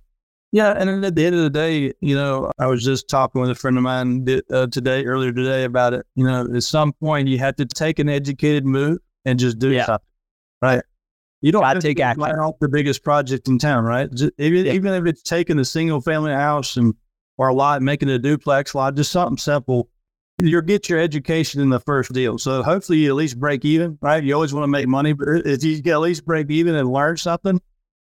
Yeah, 0.53 0.75
and 0.77 1.05
at 1.05 1.15
the 1.15 1.25
end 1.25 1.37
of 1.37 1.43
the 1.43 1.51
day, 1.51 1.93
you 2.01 2.17
know, 2.17 2.51
I 2.59 2.67
was 2.67 2.85
just 2.85 3.09
talking 3.09 3.41
with 3.41 3.51
a 3.51 3.55
friend 3.55 3.77
of 3.77 3.85
mine 3.85 4.27
uh, 4.51 4.67
today, 4.67 5.05
earlier 5.05 5.33
today, 5.33 5.63
about 5.63 5.95
it. 5.95 6.05
You 6.17 6.25
know, 6.25 6.49
at 6.55 6.65
some 6.65 6.93
point, 6.95 7.29
you 7.29 7.39
have 7.39 7.55
to 7.57 7.67
take 7.67 8.01
an 8.01 8.09
educated 8.09 8.67
move 8.67 8.99
and 9.25 9.39
just 9.39 9.61
do 9.61 9.71
yeah. 9.71 9.87
something, 9.87 10.07
right? 10.61 10.83
You 11.41 11.53
don't 11.53 11.63
have 11.63 11.79
to 11.79 11.81
take 11.81 12.01
action. 12.01 12.23
Off 12.23 12.57
the 12.61 12.69
biggest 12.69 13.05
project 13.05 13.47
in 13.47 13.59
town, 13.59 13.85
right? 13.85 14.13
Just, 14.13 14.33
even, 14.39 14.67
yeah. 14.67 14.73
even 14.73 14.93
if 14.93 15.07
it's 15.07 15.23
taking 15.23 15.59
a 15.61 15.65
single 15.65 16.01
family 16.01 16.33
house 16.33 16.77
and 16.77 16.95
or 17.39 17.49
a 17.49 17.55
lot, 17.55 17.81
making 17.81 18.09
it 18.09 18.15
a 18.15 18.19
duplex 18.19 18.75
lot, 18.75 18.97
just 18.97 19.13
something 19.13 19.39
simple. 19.39 19.89
You'll 20.43 20.63
get 20.63 20.89
your 20.89 20.99
education 20.99 21.61
in 21.61 21.71
the 21.71 21.81
first 21.81 22.13
deal. 22.13 22.39
So 22.39 22.63
hopefully 22.63 22.99
you 22.99 23.11
at 23.11 23.15
least 23.15 23.39
break 23.39 23.65
even, 23.65 23.99
right? 24.03 24.23
You 24.23 24.35
always 24.35 24.53
want 24.53 24.65
to 24.65 24.69
make 24.69 24.89
money, 24.89 25.13
but 25.13 25.29
if 25.47 25.63
you 25.63 25.81
get 25.81 25.93
at 25.93 26.01
least 26.01 26.27
break 26.27 26.51
even 26.51 26.75
and 26.75 26.93
learn 26.93 27.17
something, 27.17 27.61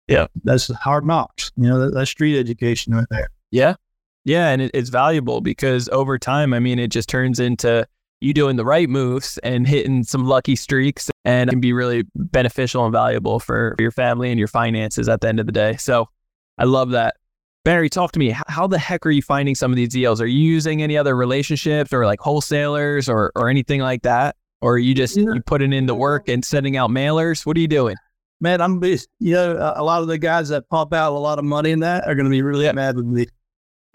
yeah, 0.07 0.27
that's 0.43 0.71
hard 0.73 1.05
knocks. 1.05 1.51
You 1.55 1.69
know, 1.69 1.79
that, 1.79 1.93
that's 1.93 2.11
street 2.11 2.39
education 2.39 2.93
right 2.93 3.07
there. 3.09 3.29
Yeah, 3.51 3.75
yeah, 4.23 4.49
and 4.49 4.61
it, 4.61 4.71
it's 4.73 4.89
valuable 4.89 5.41
because 5.41 5.87
over 5.89 6.17
time, 6.17 6.53
I 6.53 6.59
mean, 6.59 6.79
it 6.79 6.87
just 6.87 7.09
turns 7.09 7.39
into 7.39 7.87
you 8.21 8.33
doing 8.33 8.55
the 8.55 8.65
right 8.65 8.89
moves 8.89 9.37
and 9.39 9.67
hitting 9.67 10.03
some 10.03 10.25
lucky 10.25 10.55
streaks 10.55 11.11
and 11.25 11.49
can 11.49 11.59
be 11.59 11.73
really 11.73 12.03
beneficial 12.15 12.83
and 12.85 12.91
valuable 12.91 13.39
for 13.39 13.75
your 13.79 13.91
family 13.91 14.31
and 14.31 14.39
your 14.39 14.47
finances 14.47 15.07
at 15.09 15.21
the 15.21 15.27
end 15.27 15.39
of 15.39 15.45
the 15.45 15.51
day. 15.51 15.75
So 15.77 16.09
I 16.57 16.63
love 16.63 16.91
that. 16.91 17.15
Barry, 17.63 17.89
talk 17.89 18.11
to 18.13 18.19
me. 18.19 18.33
How 18.47 18.67
the 18.67 18.77
heck 18.77 19.05
are 19.05 19.11
you 19.11 19.21
finding 19.21 19.55
some 19.55 19.71
of 19.71 19.75
these 19.75 19.89
deals? 19.89 20.21
Are 20.21 20.27
you 20.27 20.39
using 20.39 20.81
any 20.81 20.97
other 20.97 21.15
relationships 21.15 21.91
or 21.91 22.05
like 22.05 22.19
wholesalers 22.19 23.09
or, 23.09 23.31
or 23.35 23.49
anything 23.49 23.81
like 23.81 24.03
that? 24.03 24.35
Or 24.61 24.73
are 24.73 24.79
you 24.79 24.93
just 24.93 25.17
yeah. 25.17 25.33
you 25.33 25.41
putting 25.41 25.73
in 25.73 25.85
the 25.85 25.95
work 25.95 26.29
and 26.29 26.45
sending 26.45 26.77
out 26.77 26.89
mailers? 26.89 27.45
What 27.45 27.57
are 27.57 27.59
you 27.59 27.67
doing? 27.67 27.95
Man, 28.41 28.61
I'm 28.61 28.79
be, 28.79 28.99
you 29.19 29.33
know, 29.33 29.73
a 29.75 29.83
lot 29.83 30.01
of 30.01 30.07
the 30.07 30.17
guys 30.17 30.49
that 30.49 30.69
pump 30.69 30.93
out 30.93 31.13
a 31.13 31.17
lot 31.17 31.39
of 31.39 31.45
money 31.45 31.71
in 31.71 31.79
that 31.79 32.07
are 32.07 32.15
going 32.15 32.25
to 32.25 32.29
be 32.29 32.41
really 32.41 32.71
mad 32.73 32.95
with 32.95 33.05
me. 33.05 33.27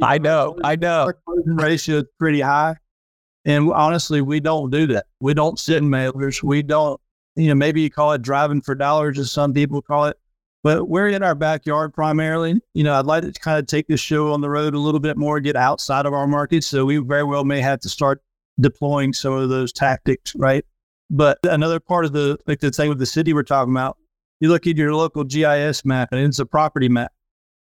I 0.02 0.18
know, 0.18 0.56
I 0.64 0.76
know. 0.76 1.04
Our 1.04 1.16
ratio 1.44 1.98
is 1.98 2.04
pretty 2.18 2.40
high. 2.40 2.76
And 3.44 3.70
honestly, 3.72 4.20
we 4.22 4.40
don't 4.40 4.70
do 4.70 4.86
that. 4.88 5.06
We 5.20 5.34
don't 5.34 5.58
sit 5.58 5.78
in 5.78 5.88
mailers. 5.88 6.42
We 6.42 6.62
don't, 6.62 7.00
you 7.36 7.48
know, 7.48 7.54
maybe 7.54 7.82
you 7.82 7.90
call 7.90 8.12
it 8.12 8.22
driving 8.22 8.60
for 8.60 8.74
dollars, 8.74 9.18
as 9.18 9.30
some 9.30 9.52
people 9.52 9.82
call 9.82 10.06
it, 10.06 10.18
but 10.62 10.88
we're 10.88 11.08
in 11.08 11.22
our 11.22 11.34
backyard 11.34 11.94
primarily. 11.94 12.60
You 12.74 12.84
know, 12.84 12.94
I'd 12.94 13.06
like 13.06 13.22
to 13.24 13.32
kind 13.32 13.58
of 13.58 13.66
take 13.66 13.88
this 13.88 14.00
show 14.00 14.32
on 14.32 14.40
the 14.40 14.50
road 14.50 14.74
a 14.74 14.78
little 14.78 15.00
bit 15.00 15.16
more, 15.16 15.40
get 15.40 15.56
outside 15.56 16.06
of 16.06 16.12
our 16.12 16.26
market. 16.26 16.64
So 16.64 16.84
we 16.84 16.96
very 16.98 17.24
well 17.24 17.44
may 17.44 17.60
have 17.60 17.80
to 17.80 17.88
start 17.88 18.22
deploying 18.58 19.12
some 19.12 19.32
of 19.32 19.48
those 19.48 19.72
tactics, 19.72 20.34
right? 20.36 20.64
But 21.10 21.38
another 21.44 21.80
part 21.80 22.04
of 22.04 22.12
the, 22.12 22.38
like 22.46 22.60
the 22.60 22.70
thing 22.70 22.88
with 22.88 22.98
the 22.98 23.06
city 23.06 23.32
we're 23.32 23.42
talking 23.42 23.72
about, 23.72 23.96
you 24.40 24.48
look 24.48 24.66
at 24.66 24.76
your 24.76 24.94
local 24.94 25.24
GIS 25.24 25.84
map 25.84 26.08
and 26.12 26.20
it's 26.20 26.38
a 26.38 26.46
property 26.46 26.88
map, 26.88 27.12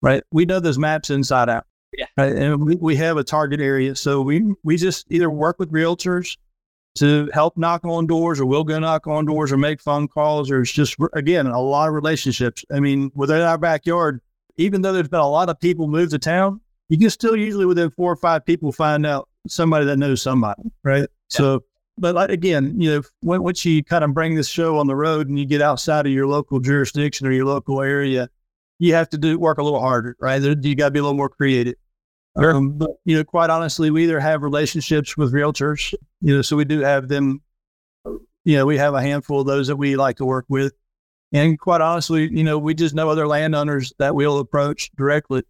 right? 0.01 0.23
We 0.31 0.45
know 0.45 0.61
those 0.61 0.79
maps 0.79 1.11
inside 1.11 1.49
out. 1.49 1.67
Yeah. 1.97 2.07
Right? 2.17 2.35
And 2.35 2.65
we, 2.65 2.77
we 2.77 2.97
have 2.97 3.17
a 3.17 3.25
target 3.25 3.61
area. 3.61 3.97
So 3.97 4.23
we, 4.23 4.55
we 4.63 4.77
just 4.77 5.07
either 5.11 5.31
work 5.31 5.59
with 5.59 5.73
realtors 5.73 6.37
to 6.97 7.31
help 7.33 7.57
knock 7.57 7.85
on 7.85 8.07
doors 8.07 8.41
or 8.41 8.47
we'll 8.47 8.65
go 8.65 8.79
knock 8.79 9.07
on 9.07 9.25
doors 9.25 9.53
or 9.53 9.57
make 9.57 9.81
phone 9.81 10.09
calls 10.09 10.51
or 10.51 10.63
it's 10.63 10.73
just, 10.73 10.97
again, 11.15 11.47
a 11.47 11.61
lot 11.61 11.89
of 11.89 11.95
relationships. 11.95 12.65
I 12.73 12.81
mean, 12.81 13.11
within 13.15 13.41
our 13.41 13.59
backyard, 13.59 14.21
even 14.57 14.83
though 14.83 14.93
there's 14.93 15.09
been 15.09 15.21
a 15.21 15.29
lot 15.29 15.49
of 15.49 15.59
people 15.61 15.89
move 15.89 16.11
to 16.11 16.19
town, 16.19 16.61
you 16.89 16.99
can 16.99 17.11
still 17.11 17.37
usually 17.37 17.67
within 17.67 17.91
four 17.91 18.13
or 18.13 18.17
five 18.17 18.45
people 18.45 18.73
find 18.73 19.07
out 19.07 19.29
somebody 19.47 19.85
that 19.87 19.97
knows 19.97 20.23
somebody. 20.23 20.63
Right. 20.83 21.01
Yeah. 21.01 21.07
So, 21.29 21.65
but 21.99 22.15
like, 22.15 22.31
again, 22.31 22.81
you 22.81 22.91
know, 22.91 23.03
once 23.23 23.65
you 23.65 23.83
kind 23.85 24.05
of 24.05 24.15
bring 24.15 24.35
this 24.35 24.49
show 24.49 24.79
on 24.79 24.87
the 24.87 24.97
road 24.97 25.29
and 25.29 25.39
you 25.39 25.45
get 25.45 25.63
outside 25.63 26.07
of 26.07 26.13
your 26.13 26.27
local 26.27 26.61
jurisdiction 26.61 27.27
or 27.27 27.33
your 27.33 27.47
local 27.47 27.83
area, 27.83 28.29
you 28.79 28.95
have 28.95 29.09
to 29.11 29.19
do 29.19 29.39
work 29.39 29.59
a 29.59 29.63
little 29.63 29.81
harder, 29.81 30.17
right? 30.21 30.41
You 30.41 30.75
got 30.75 30.87
to 30.87 30.91
be 30.91 30.99
a 30.99 31.03
little 31.03 31.17
more 31.17 31.29
creative. 31.29 31.75
Sure. 32.39 32.55
Um, 32.55 32.79
but 32.79 32.91
you 33.05 33.17
know, 33.17 33.25
quite 33.25 33.51
honestly, 33.51 33.91
we 33.91 34.05
either 34.05 34.21
have 34.21 34.43
relationships 34.43 35.17
with 35.17 35.33
realtors, 35.33 35.93
you 36.21 36.37
know, 36.37 36.43
so 36.43 36.57
we 36.57 36.65
do 36.65 36.81
have 36.81 37.09
them. 37.09 37.43
You 38.45 38.57
know, 38.57 38.67
we 38.67 38.79
have 38.79 38.95
a 38.95 39.03
handful 39.03 39.41
of 39.41 39.47
those 39.47 39.67
that 39.67 39.77
we 39.77 39.97
like 39.97 40.17
to 40.19 40.25
work 40.25 40.47
with, 40.49 40.73
and 41.33 41.59
quite 41.59 41.81
honestly, 41.81 42.31
you 42.31 42.45
know, 42.45 42.57
we 42.57 42.75
just 42.75 42.95
know 42.95 43.11
other 43.11 43.27
landowners 43.27 43.93
that 43.99 44.15
we'll 44.15 44.39
approach 44.39 44.91
directly, 44.97 45.43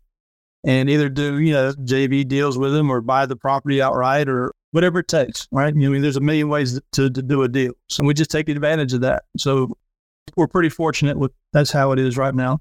and 0.65 0.89
either 0.89 1.09
do 1.09 1.39
you 1.39 1.53
know 1.53 1.73
JV 1.73 2.27
deals 2.27 2.57
with 2.57 2.73
them 2.73 2.91
or 2.91 3.01
buy 3.01 3.27
the 3.27 3.37
property 3.37 3.83
outright 3.83 4.29
or 4.29 4.53
whatever 4.73 5.01
it 5.01 5.09
takes, 5.09 5.49
right? 5.51 5.69
I 5.69 5.73
mean, 5.73 6.03
there's 6.03 6.17
a 6.17 6.21
million 6.21 6.49
ways 6.49 6.81
to, 6.93 7.11
to 7.11 7.23
do 7.23 7.43
a 7.43 7.49
deal, 7.49 7.73
so 7.89 8.05
we 8.05 8.15
just 8.15 8.31
take 8.31 8.49
advantage 8.49 8.93
of 8.93 9.01
that. 9.03 9.25
So 9.37 9.77
we're 10.37 10.49
pretty 10.49 10.69
fortunate 10.69 11.19
with 11.19 11.33
that's 11.53 11.71
how 11.71 11.93
it 11.93 11.99
is 11.99 12.17
right 12.17 12.35
now. 12.35 12.61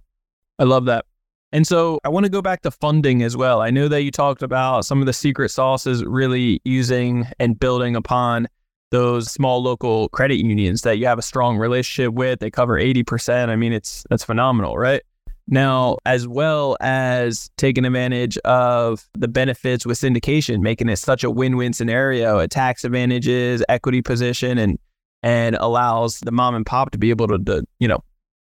I 0.60 0.64
love 0.64 0.86
that. 0.86 1.06
And 1.52 1.66
so 1.66 2.00
I 2.04 2.10
want 2.10 2.26
to 2.26 2.30
go 2.30 2.42
back 2.42 2.62
to 2.64 2.72
funding 2.72 3.24
as 3.24 3.38
well. 3.38 3.62
I 3.62 3.70
know 3.70 3.88
that 3.88 4.04
you 4.04 4.12
talked 4.12 4.42
about 4.42 4.86
some 4.86 5.00
of 5.00 5.06
the 5.06 5.14
secret 5.14 5.50
sauces 5.50 6.04
really 6.04 6.62
using 6.66 7.26
and 7.40 7.58
building 7.58 7.96
upon 7.96 8.48
those 8.92 9.32
small 9.32 9.62
local 9.62 10.10
credit 10.10 10.36
unions 10.38 10.82
that 10.82 10.98
you 10.98 11.06
have 11.06 11.20
a 11.20 11.22
strong 11.22 11.58
relationship 11.58 12.14
with. 12.14 12.40
They 12.40 12.52
cover 12.52 12.80
80%. 12.80 13.50
I 13.50 13.56
mean, 13.56 13.74
it's 13.74 14.06
that's 14.10 14.24
phenomenal, 14.24 14.78
right? 14.78 15.02
Now, 15.48 15.98
as 16.06 16.28
well 16.28 16.76
as 16.82 17.50
taking 17.58 17.86
advantage 17.86 18.38
of 18.40 19.08
the 19.14 19.30
benefits 19.30 19.86
with 19.86 19.98
syndication, 19.98 20.60
making 20.60 20.90
it 20.90 20.98
such 20.98 21.24
a 21.24 21.32
win-win 21.32 21.72
scenario, 21.72 22.40
a 22.40 22.48
tax 22.48 22.84
advantages, 22.84 23.64
equity 23.70 24.02
position, 24.02 24.58
and 24.58 24.78
and 25.24 25.56
allows 25.56 26.20
the 26.20 26.32
mom 26.32 26.54
and 26.54 26.66
pop 26.66 26.92
to 26.92 26.98
be 26.98 27.10
able 27.10 27.28
to, 27.28 27.40
to 27.40 27.66
you 27.80 27.88
know, 27.88 28.04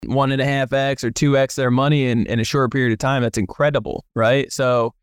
one 0.06 0.32
and 0.32 0.42
a 0.42 0.46
half 0.46 0.74
X 0.74 1.04
or 1.04 1.12
two 1.12 1.38
X 1.38 1.56
their 1.56 1.72
money 1.72 2.08
in, 2.08 2.26
in 2.28 2.40
a 2.40 2.44
short 2.44 2.72
period 2.72 2.92
of 2.92 3.00
time. 3.00 3.22
That's 3.22 3.38
incredible, 3.38 4.06
right? 4.16 4.52
So 4.52 4.94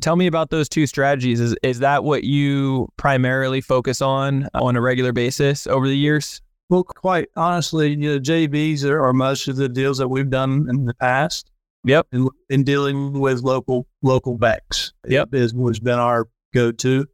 tell 0.00 0.16
me 0.16 0.26
about 0.26 0.50
those 0.50 0.68
two 0.68 0.86
strategies. 0.86 1.40
Is 1.40 1.56
is 1.62 1.78
that 1.78 2.04
what 2.04 2.24
you 2.24 2.88
primarily 2.98 3.60
focus 3.60 4.02
on 4.02 4.48
on 4.54 4.76
a 4.76 4.80
regular 4.80 5.12
basis 5.12 5.66
over 5.66 5.88
the 5.88 5.96
years? 5.96 6.42
Well, 6.68 6.84
quite 6.84 7.28
honestly, 7.36 7.90
you 7.90 8.14
know, 8.14 8.18
JVs 8.18 8.84
are, 8.84 9.02
are 9.02 9.12
most 9.12 9.48
of 9.48 9.56
the 9.56 9.68
deals 9.68 9.98
that 9.98 10.08
we've 10.08 10.28
done 10.28 10.66
in 10.68 10.84
the 10.84 10.94
past. 10.94 11.50
Yep. 11.84 12.08
In, 12.12 12.28
in 12.50 12.64
dealing 12.64 13.18
with 13.18 13.42
local 13.42 13.86
local 14.02 14.36
banks. 14.36 14.92
Yep. 15.06 15.32
Is, 15.32 15.52
has 15.52 15.80
been 15.80 15.98
our 15.98 16.28
go 16.52 16.72
to. 16.72 17.06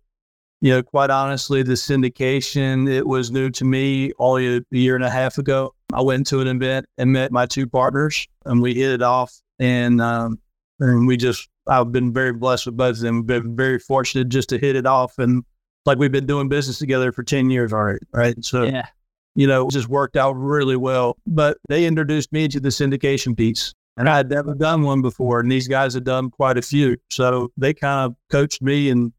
You 0.60 0.70
know, 0.70 0.82
quite 0.82 1.10
honestly, 1.10 1.62
the 1.62 1.74
syndication, 1.74 2.90
it 2.90 3.06
was 3.06 3.30
new 3.30 3.50
to 3.50 3.64
me 3.64 4.12
only 4.18 4.56
a 4.56 4.62
year 4.70 4.94
and 4.94 5.04
a 5.04 5.10
half 5.10 5.36
ago. 5.36 5.74
I 5.92 6.00
went 6.00 6.26
to 6.28 6.40
an 6.40 6.48
event 6.48 6.86
and 6.96 7.12
met 7.12 7.30
my 7.30 7.44
two 7.44 7.66
partners 7.66 8.26
and 8.46 8.62
we 8.62 8.74
hit 8.74 8.90
it 8.90 9.02
off 9.02 9.34
and 9.58 10.00
um, 10.00 10.38
and 10.80 11.06
we 11.06 11.16
just 11.16 11.48
I've 11.68 11.92
been 11.92 12.12
very 12.12 12.32
blessed 12.32 12.66
with 12.66 12.76
both 12.76 12.96
of 12.96 13.00
them. 13.00 13.22
Been 13.22 13.54
very 13.54 13.78
fortunate 13.78 14.28
just 14.30 14.48
to 14.48 14.58
hit 14.58 14.74
it 14.74 14.86
off 14.86 15.18
and 15.18 15.44
like 15.86 15.98
we've 15.98 16.10
been 16.10 16.26
doing 16.26 16.48
business 16.48 16.78
together 16.78 17.12
for 17.12 17.22
10 17.22 17.50
years 17.50 17.72
already. 17.72 18.00
Right. 18.12 18.42
So 18.42 18.64
Yeah. 18.64 18.86
You 19.34 19.46
know, 19.46 19.68
just 19.68 19.88
worked 19.88 20.16
out 20.16 20.32
really 20.32 20.76
well. 20.76 21.16
But 21.26 21.58
they 21.68 21.86
introduced 21.86 22.32
me 22.32 22.48
to 22.48 22.60
the 22.60 22.68
syndication 22.68 23.36
piece. 23.36 23.74
And 23.96 24.08
I 24.08 24.16
had 24.16 24.28
never 24.28 24.54
done 24.54 24.82
one 24.82 25.02
before, 25.02 25.38
and 25.38 25.50
these 25.50 25.68
guys 25.68 25.94
had 25.94 26.02
done 26.02 26.28
quite 26.30 26.58
a 26.58 26.62
few. 26.62 26.96
So 27.10 27.52
they 27.56 27.72
kind 27.72 28.06
of 28.06 28.16
coached 28.28 28.60
me 28.60 28.90
and 28.90 29.12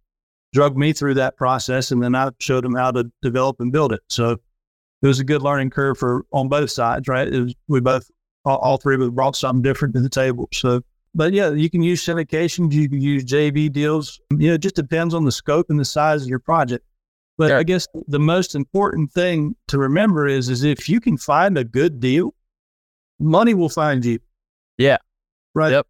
drug 0.54 0.75
me 0.75 0.91
through 0.91 1.13
that 1.13 1.38
process, 1.38 1.91
and 1.91 2.04
then 2.04 2.13
I 2.13 2.30
showed 2.39 2.65
them 2.65 2.75
how 2.75 2.91
to 2.91 3.10
develop 3.21 3.62
and 3.62 3.71
build 3.71 3.93
it. 3.93 4.01
So 4.10 4.32
it 4.32 5.08
was 5.08 5.19
a 5.19 5.23
good 5.23 5.41
learning 5.41 5.69
curve 5.69 5.97
for 5.97 6.25
on 6.32 6.49
both 6.49 6.71
sides, 6.71 7.08
right? 7.08 7.32
Was, 7.32 7.54
we 7.67 7.80
both, 7.80 8.10
all, 8.43 8.58
all 8.58 8.78
three 8.78 8.95
of 8.95 9.01
us 9.01 9.10
brought 9.10 9.36
something 9.36 9.62
different 9.62 9.93
to 9.95 10.01
the 10.01 10.10
table. 10.10 10.49
So, 10.54 10.82
but 11.13 11.32
yeah, 11.32 11.51
you 11.51 11.69
can 11.69 11.82
use 11.82 12.04
syndications, 12.04 12.73
you 12.73 12.89
can 12.89 13.01
use 13.01 13.23
JV 13.23 13.71
deals. 13.71 14.19
You 14.32 14.49
know, 14.49 14.54
it 14.56 14.62
just 14.62 14.75
depends 14.75 15.13
on 15.13 15.23
the 15.23 15.32
scope 15.32 15.67
and 15.69 15.80
the 15.80 15.86
size 15.86 16.23
of 16.23 16.28
your 16.28 16.39
project. 16.39 16.86
But 17.38 17.50
Yeah. 17.52 17.58
I 17.60 17.63
guess 17.63 17.88
the 18.08 18.19
most 18.19 18.56
important 18.56 19.12
thing 19.12 19.56
to 19.67 19.78
remember 19.78 20.28
is, 20.28 20.50
is 20.50 20.63
if 20.63 20.88
you 20.88 21.00
can 21.02 21.17
find 21.17 21.58
a 21.58 21.63
good 21.63 22.00
deal, 22.00 22.34
money 23.19 23.54
will 23.54 23.69
find 23.69 24.04
you. 24.06 24.19
Yeah. 24.78 24.98
Right. 25.54 25.71
Yep. 25.71 25.88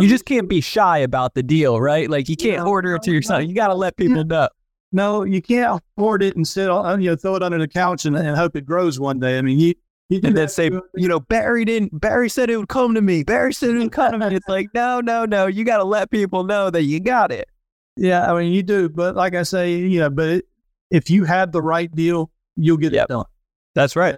You 0.00 0.08
just 0.08 0.24
can't 0.24 0.48
be 0.48 0.60
shy 0.60 0.98
about 0.98 1.34
the 1.34 1.42
deal, 1.42 1.80
right? 1.80 2.10
Like 2.10 2.28
you 2.28 2.36
can't 2.36 2.64
No, 2.64 2.66
order 2.70 2.96
it 2.96 3.02
to 3.02 3.12
yourself. 3.12 3.44
You 3.44 3.54
got 3.54 3.68
to 3.68 3.74
let 3.74 3.96
people 3.96 4.24
know. 4.24 4.48
No, 4.90 5.22
you 5.24 5.40
can't 5.40 5.80
afford 5.96 6.22
it 6.22 6.36
and 6.36 6.46
sit 6.46 6.68
on, 6.68 7.00
you 7.00 7.10
know, 7.10 7.16
throw 7.16 7.36
it 7.36 7.42
under 7.42 7.58
the 7.58 7.68
couch 7.68 8.04
and, 8.04 8.16
and 8.16 8.36
hope 8.36 8.56
it 8.56 8.66
grows 8.66 8.98
one 9.00 9.18
day. 9.20 9.38
I 9.38 9.42
mean, 9.42 9.58
you, 9.58 9.74
you 10.08 10.20
And 10.22 10.36
then 10.36 10.48
say, 10.48 10.70
you 10.94 11.08
know, 11.08 11.20
Barry 11.20 11.64
didn't. 11.64 12.00
Barry 12.00 12.28
said 12.28 12.50
it 12.50 12.56
would 12.56 12.68
come 12.68 12.94
to 12.94 13.00
me. 13.00 13.22
Barry 13.24 13.52
said 13.54 13.70
it 13.70 13.78
would 13.78 13.92
come 13.92 14.18
to 14.20 14.30
me. 14.30 14.36
It's 14.36 14.48
like, 14.48 14.68
no, 14.74 15.00
no, 15.00 15.24
no. 15.24 15.46
You 15.46 15.64
got 15.64 15.78
to 15.78 15.84
let 15.84 16.10
people 16.10 16.44
know 16.44 16.70
that 16.70 16.82
you 16.82 17.00
got 17.00 17.30
it. 17.32 17.48
yeah, 17.96 18.32
I 18.32 18.38
mean, 18.38 18.52
you 18.52 18.62
do. 18.62 18.88
But 18.88 19.14
like 19.16 19.34
I 19.34 19.42
say, 19.44 19.74
you 19.76 20.00
know, 20.00 20.10
but 20.10 20.28
it, 20.28 20.44
if 20.94 21.10
you 21.10 21.24
have 21.24 21.52
the 21.52 21.60
right 21.60 21.94
deal, 21.94 22.30
you'll 22.56 22.76
get 22.76 22.92
Yep. 22.92 23.04
it 23.04 23.08
done. 23.08 23.24
That's 23.74 23.96
right. 23.96 24.16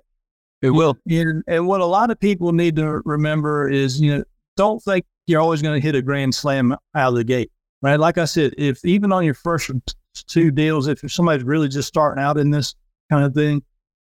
It 0.63 0.71
will. 0.71 0.97
And, 1.09 1.43
and 1.47 1.67
what 1.67 1.81
a 1.81 1.87
lot 1.87 2.11
of 2.11 2.21
people 2.21 2.53
need 2.53 2.77
to 2.77 3.01
remember 3.05 3.69
is, 3.69 4.01
you 4.01 4.17
know, 4.19 4.25
don't 4.57 4.83
think 4.83 5.05
you're 5.27 5.41
always 5.41 5.63
going 5.63 5.81
to 5.81 5.85
hit 5.85 5.95
a 5.95 6.03
grand 6.03 6.35
slam 6.35 6.77
out 6.95 7.09
of 7.09 7.15
the 7.15 7.25
gate, 7.25 7.51
right? 7.83 7.99
Like 7.99 8.19
I 8.19 8.25
said, 8.27 8.55
if 8.59 8.85
even 8.85 9.13
on 9.13 9.25
your 9.25 9.35
first 9.35 9.71
two 10.27 10.51
deals, 10.51 10.87
if 10.87 11.01
somebody's 11.11 11.45
really 11.45 11.69
just 11.69 11.89
starting 11.89 12.23
out 12.23 12.39
in 12.39 12.51
this 12.51 12.75
kind 13.11 13.25
of 13.25 13.35
thing, 13.35 13.63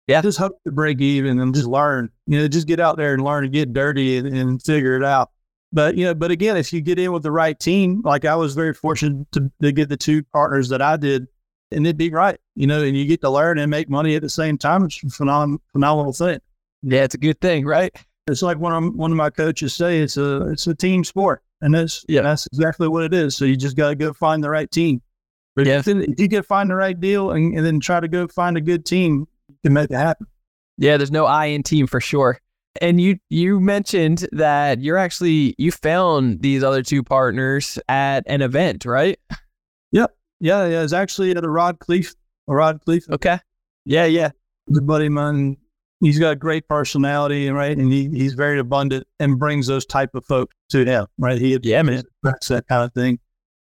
Yeah. 0.06 0.22
just 0.22 0.38
hope 0.38 0.52
to 0.64 0.72
break 0.72 1.00
even 1.00 1.38
and 1.40 1.54
just 1.54 1.66
learn, 1.66 2.09
you 2.26 2.38
know, 2.38 2.48
just 2.48 2.66
get 2.66 2.80
out 2.80 2.96
there 2.96 3.14
and 3.14 3.22
learn 3.24 3.44
and 3.44 3.52
get 3.52 3.72
dirty 3.72 4.16
and, 4.18 4.26
and 4.28 4.62
figure 4.62 4.96
it 4.96 5.04
out. 5.04 5.30
But, 5.72 5.96
you 5.96 6.04
know, 6.04 6.14
but 6.14 6.33
again, 6.33 6.56
if 6.56 6.72
you 6.72 6.80
get 6.80 6.98
in 6.98 7.12
with 7.12 7.22
the 7.22 7.30
right 7.33 7.59
team, 7.59 8.02
like 8.04 8.24
I 8.24 8.35
was 8.35 8.54
very 8.54 8.74
fortunate 8.74 9.30
to, 9.33 9.50
to 9.62 9.70
get 9.72 9.88
the 9.88 9.96
two 9.96 10.22
partners 10.33 10.68
that 10.70 10.83
I 10.83 10.96
did 10.96 11.28
and 11.72 11.87
it'd 11.87 11.96
be 11.96 12.11
right, 12.11 12.38
you 12.56 12.66
know, 12.66 12.83
and 12.83 12.96
you 12.96 13.06
get 13.06 13.20
to 13.22 13.30
learn 13.30 13.59
and 13.59 13.70
make 13.70 13.88
money 13.88 14.14
at 14.16 14.22
the 14.22 14.28
same 14.28 14.59
time. 14.59 14.85
It's 14.85 15.02
a 15.02 15.09
phenomenal, 15.09 15.61
phenomenal 15.72 16.12
thing. 16.12 16.40
Yeah, 16.83 17.04
it's 17.04 17.14
a 17.14 17.18
good 17.18 17.40
thing, 17.40 17.64
right? 17.66 17.94
It's 18.26 18.42
like 18.42 18.59
one 18.59 18.72
of 18.72 18.94
one 18.94 19.11
of 19.11 19.16
my 19.16 19.30
coaches 19.30 19.74
say 19.74 19.98
it's 20.00 20.16
a 20.16 20.48
it's 20.50 20.66
a 20.66 20.74
team 20.74 21.04
sport, 21.04 21.42
and 21.61 21.74
that's 21.74 22.04
Yeah. 22.09 22.22
that's 22.22 22.46
exactly 22.46 22.88
what 22.88 23.04
it 23.04 23.12
is. 23.14 23.37
So 23.37 23.44
you 23.44 23.56
just 23.56 23.76
got 23.76 23.88
to 23.88 23.94
go 23.94 24.12
find 24.12 24.42
the 24.42 24.50
right 24.50 24.70
team. 24.70 25.02
But 25.56 25.66
Yeah. 25.66 25.83
if, 25.85 25.87
you 25.87 26.28
can 26.28 26.42
find 26.42 26.70
the 26.70 26.76
right 26.76 26.98
deal 26.98 27.33
and, 27.33 27.56
and 27.56 27.66
then 27.66 27.80
try 27.80 27.98
to 28.00 28.09
go 28.09 28.28
find 28.28 28.56
a 28.56 28.61
good 28.61 28.85
team, 28.85 29.26
you 29.48 29.56
can 29.64 29.72
make 29.72 29.90
it 29.90 29.96
happen. 29.96 30.26
Yeah, 30.78 30.96
there's 30.96 31.11
no 31.11 31.26
I 31.26 31.46
in 31.46 31.62
team 31.62 31.87
for 31.87 32.00
sure. 32.00 32.38
And 32.80 33.00
you 33.00 33.18
you 33.30 33.59
mentioned 33.59 34.28
that 34.33 34.80
you're 34.80 34.96
actually 34.96 35.54
you 35.59 35.72
found 35.72 36.40
these 36.40 36.62
other 36.62 36.83
two 36.83 37.02
partners 37.02 37.78
at 37.88 38.22
an 38.26 38.42
event, 38.42 38.85
right? 38.85 39.18
Yeah, 40.40 40.66
yeah. 40.66 40.83
It's 40.83 40.92
actually 40.92 41.35
uh, 41.35 41.38
at 41.38 41.44
a 41.44 41.50
Rod 41.50 41.79
Khleif, 41.79 42.14
a 42.48 42.55
Rod 42.55 42.81
Khleif, 42.85 43.09
Okay. 43.11 43.38
Yeah, 43.85 44.05
yeah. 44.07 44.31
a 44.76 44.81
buddy 44.81 45.07
of 45.07 45.12
mine. 45.12 45.57
He's 46.00 46.18
got 46.18 46.31
a 46.33 46.37
great 46.37 46.66
personality, 46.66 47.50
right? 47.50 47.76
And 47.76 47.92
he, 47.92 48.09
he's 48.09 48.33
very 48.33 48.59
abundant 48.59 49.07
and 49.18 49.38
brings 49.38 49.66
those 49.66 49.85
type 49.85 50.14
of 50.14 50.24
folks 50.24 50.55
to 50.70 50.85
him, 50.85 51.07
right? 51.18 51.38
He 51.38 51.59
Yeah, 51.62 51.83
man. 51.83 52.05
attracts 52.24 52.48
that 52.48 52.66
kind 52.68 52.85
of 52.85 52.92
thing. 52.94 53.18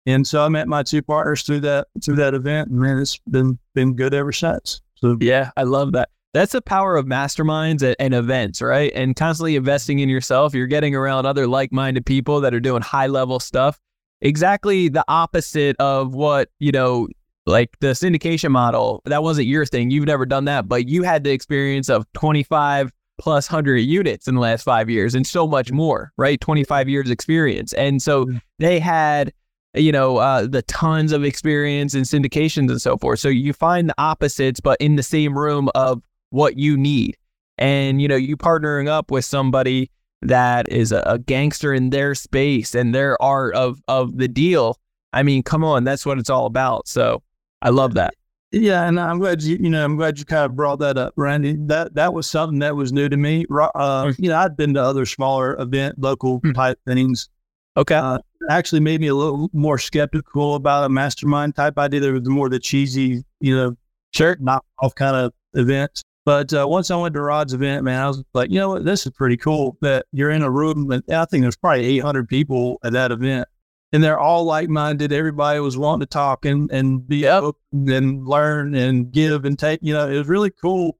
And 0.07 0.27
so 0.27 0.45
I 0.45 0.49
met 0.49 0.69
my 0.69 0.83
two 0.83 1.03
partners 1.03 1.43
through 1.43 1.61
that 1.61 1.89
through 2.05 2.17
that 2.17 2.35
event, 2.35 2.71
and 2.71 2.81
man, 2.81 2.99
it's 2.99 3.19
been 3.29 3.59
been 3.75 3.95
good 3.95 4.15
ever 4.15 4.33
since. 4.33 4.81
So 4.95 5.17
Yeah, 5.21 5.51
I 5.57 5.65
love 5.65 5.93
that. 5.93 6.09
That's 6.33 6.53
the 6.53 6.63
power 6.63 6.97
of 6.97 7.07
masterminds 7.07 7.83
and, 7.83 7.97
and 7.99 8.15
events, 8.15 8.63
right? 8.63 8.93
And 8.95 9.15
constantly 9.17 9.57
investing 9.57 9.99
in 9.99 10.09
yourself. 10.09 10.55
You're 10.55 10.69
getting 10.69 10.95
around 10.95 11.27
other 11.27 11.47
like 11.47 11.73
minded 11.73 12.07
people 12.07 12.41
that 12.43 12.55
are 12.55 12.61
doing 12.61 12.83
high 12.83 13.09
level 13.09 13.41
stuff. 13.41 13.79
Exactly 14.23 14.89
the 14.89 15.05
opposite 15.09 15.77
of 15.79 16.15
what, 16.15 16.49
you 16.59 16.73
know, 16.73 17.09
like 17.47 17.79
the 17.81 17.89
syndication 17.89 18.51
model. 18.51 19.03
That 19.07 19.23
wasn't 19.23 19.49
your 19.49 19.67
thing. 19.67 19.91
You've 19.91 20.07
never 20.07 20.27
done 20.27 20.45
that, 20.45 20.69
but 20.69 20.89
you 20.89 21.03
had 21.03 21.25
the 21.25 21.31
experience 21.31 21.89
of 21.89 22.11
25 22.13 22.93
plus 23.19 23.51
100 23.51 23.79
units 23.79 24.29
in 24.29 24.35
the 24.35 24.41
last 24.41 24.63
five 24.63 24.89
years 24.89 25.15
and 25.15 25.27
so 25.27 25.47
much 25.47 25.73
more, 25.73 26.13
right? 26.17 26.41
25 26.41 26.89
years 26.89 27.11
experience. 27.11 27.73
And 27.75 28.01
so 28.03 28.27
they 28.59 28.79
had 28.79 29.33
you 29.75 29.93
know, 29.93 30.17
uh, 30.17 30.47
the 30.47 30.63
tons 30.63 31.13
of 31.13 31.25
experience 31.25 31.95
in 31.95 32.03
syndications 32.03 32.71
and 32.71 32.83
so 32.83 32.97
forth. 32.97 33.21
So 33.21 33.29
you 33.29 33.53
find 33.53 33.89
the 33.89 33.95
opposites, 33.99 34.61
but 34.61 34.81
in 34.81 34.97
the 34.97 35.03
same 35.03 35.39
room 35.39 35.69
of 35.75 36.03
what 36.31 36.57
you 36.57 36.77
need. 36.77 37.17
And, 37.59 38.01
you 38.01 38.09
know, 38.09 38.17
you 38.17 38.37
partnering 38.37 38.89
up 38.89 39.11
with 39.11 39.25
somebody 39.25 39.91
that 40.23 40.69
is 40.71 40.93
a, 40.93 41.03
a 41.07 41.19
gangster 41.19 41.73
in 41.73 41.91
their 41.91 42.15
space 42.15 42.75
and 42.75 42.95
their 42.95 43.21
art 43.23 43.55
of, 43.55 43.81
of 43.89 44.19
the 44.19 44.29
deal. 44.29 44.79
I 45.13 45.23
mean, 45.23 45.43
come 45.43 45.65
on, 45.65 45.85
that's 45.85 46.05
what 46.07 46.19
it's 46.19 46.31
all 46.31 46.47
about. 46.47 46.87
So 46.89 47.23
I 47.63 47.71
love 47.71 47.95
that. 47.95 48.15
yeah, 48.53 48.87
and 48.87 48.99
I'm 48.99 49.19
glad 49.19 49.43
you 49.43 49.57
you 49.61 49.71
know 49.71 49.85
I'm 49.85 49.97
glad 49.97 50.19
you 50.19 50.25
kind 50.25 50.45
of 50.45 50.55
brought 50.57 50.79
that 50.81 50.99
up, 50.99 51.15
Randy. 51.17 51.57
That 51.67 51.95
that 51.95 52.13
was 52.15 52.27
something 52.27 52.59
that 52.61 52.75
was 52.77 52.93
new 52.93 53.09
to 53.09 53.17
me. 53.17 53.45
Uh, 53.75 54.13
you 54.19 54.29
know, 54.29 54.37
I'd 54.37 54.57
been 54.57 54.75
to 54.75 54.83
other 54.83 55.07
smaller 55.07 55.57
event, 55.61 55.99
local 55.99 56.39
Hmm. 56.41 56.53
type 56.53 56.79
things. 56.87 57.29
Okay. 57.77 57.95
Uh, 57.95 58.19
actually 58.51 58.81
made 58.81 59.01
me 59.01 59.07
a 59.07 59.15
little 59.15 59.49
more 59.53 59.79
skeptical 59.79 60.55
about 60.57 60.85
a 60.85 60.89
mastermind 60.89 61.55
type 61.55 61.79
idea. 61.79 62.01
There 62.01 62.13
was 62.13 62.29
more 62.29 62.49
the 62.49 62.59
cheesy, 62.59 63.23
you 63.41 63.57
know, 63.57 63.77
sure. 64.13 64.37
knock 64.41 64.65
off 64.81 64.95
kind 64.97 65.15
of 65.17 65.33
events. 65.55 66.03
But 66.27 66.53
uh, 66.53 66.67
once 66.69 66.91
I 66.91 66.97
went 66.97 67.15
to 67.15 67.23
Rod's 67.23 67.55
event, 67.55 67.83
man, 67.85 68.01
I 68.01 68.07
was 68.07 68.23
like, 68.35 68.51
you 68.51 68.59
know 68.59 68.69
what, 68.71 68.85
this 68.85 69.07
is 69.07 69.13
pretty 69.13 69.37
cool 69.39 69.77
that 69.81 70.07
you're 70.13 70.31
in 70.31 70.43
a 70.43 70.51
room. 70.51 70.91
And 70.91 71.03
I 71.11 71.25
think 71.25 71.43
there's 71.43 71.57
probably 71.57 71.85
800 71.99 72.29
people 72.29 72.79
at 72.85 72.93
that 72.93 73.11
event, 73.11 73.49
and 73.93 74.05
they're 74.05 74.19
all 74.19 74.45
like 74.45 74.69
minded. 74.69 75.13
Everybody 75.13 75.61
was 75.61 75.79
wanting 75.79 76.01
to 76.01 76.07
talk 76.07 76.45
and 76.45 76.71
and 76.71 77.07
be 77.09 77.27
open 77.27 77.89
and 77.91 78.27
learn 78.29 78.75
and 78.75 79.11
give 79.11 79.45
and 79.45 79.59
take. 79.59 79.81
You 79.83 79.95
know, 79.95 80.09
it 80.09 80.17
was 80.19 80.29
really 80.29 80.51
cool 80.51 80.99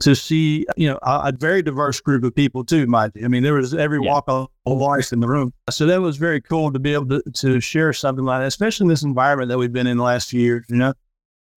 to 0.00 0.14
see. 0.14 0.64
You 0.76 0.90
know, 0.90 0.98
a, 1.02 1.20
a 1.26 1.32
very 1.36 1.62
diverse 1.62 2.00
group 2.00 2.22
of 2.22 2.34
people 2.34 2.64
too. 2.64 2.86
You, 2.86 2.96
I 2.96 3.10
mean, 3.28 3.42
there 3.42 3.54
was 3.54 3.74
every 3.74 3.98
Yeah. 4.02 4.10
walk 4.12 4.24
of 4.28 4.48
life 4.66 5.12
in 5.12 5.18
the 5.20 5.28
room. 5.28 5.52
So 5.68 5.84
that 5.86 6.00
was 6.00 6.16
very 6.16 6.40
cool 6.40 6.72
to 6.72 6.78
be 6.78 6.94
able 6.94 7.06
to 7.08 7.22
to 7.28 7.60
share 7.60 7.92
something 7.92 8.24
like 8.24 8.40
that, 8.40 8.46
especially 8.46 8.84
in 8.84 8.88
this 8.88 9.02
environment 9.02 9.48
that 9.48 9.58
we've 9.58 9.72
been 9.72 9.88
in 9.88 9.96
the 9.96 10.04
last 10.04 10.30
few 10.30 10.40
years. 10.40 10.64
You 10.68 10.76
know. 10.76 10.94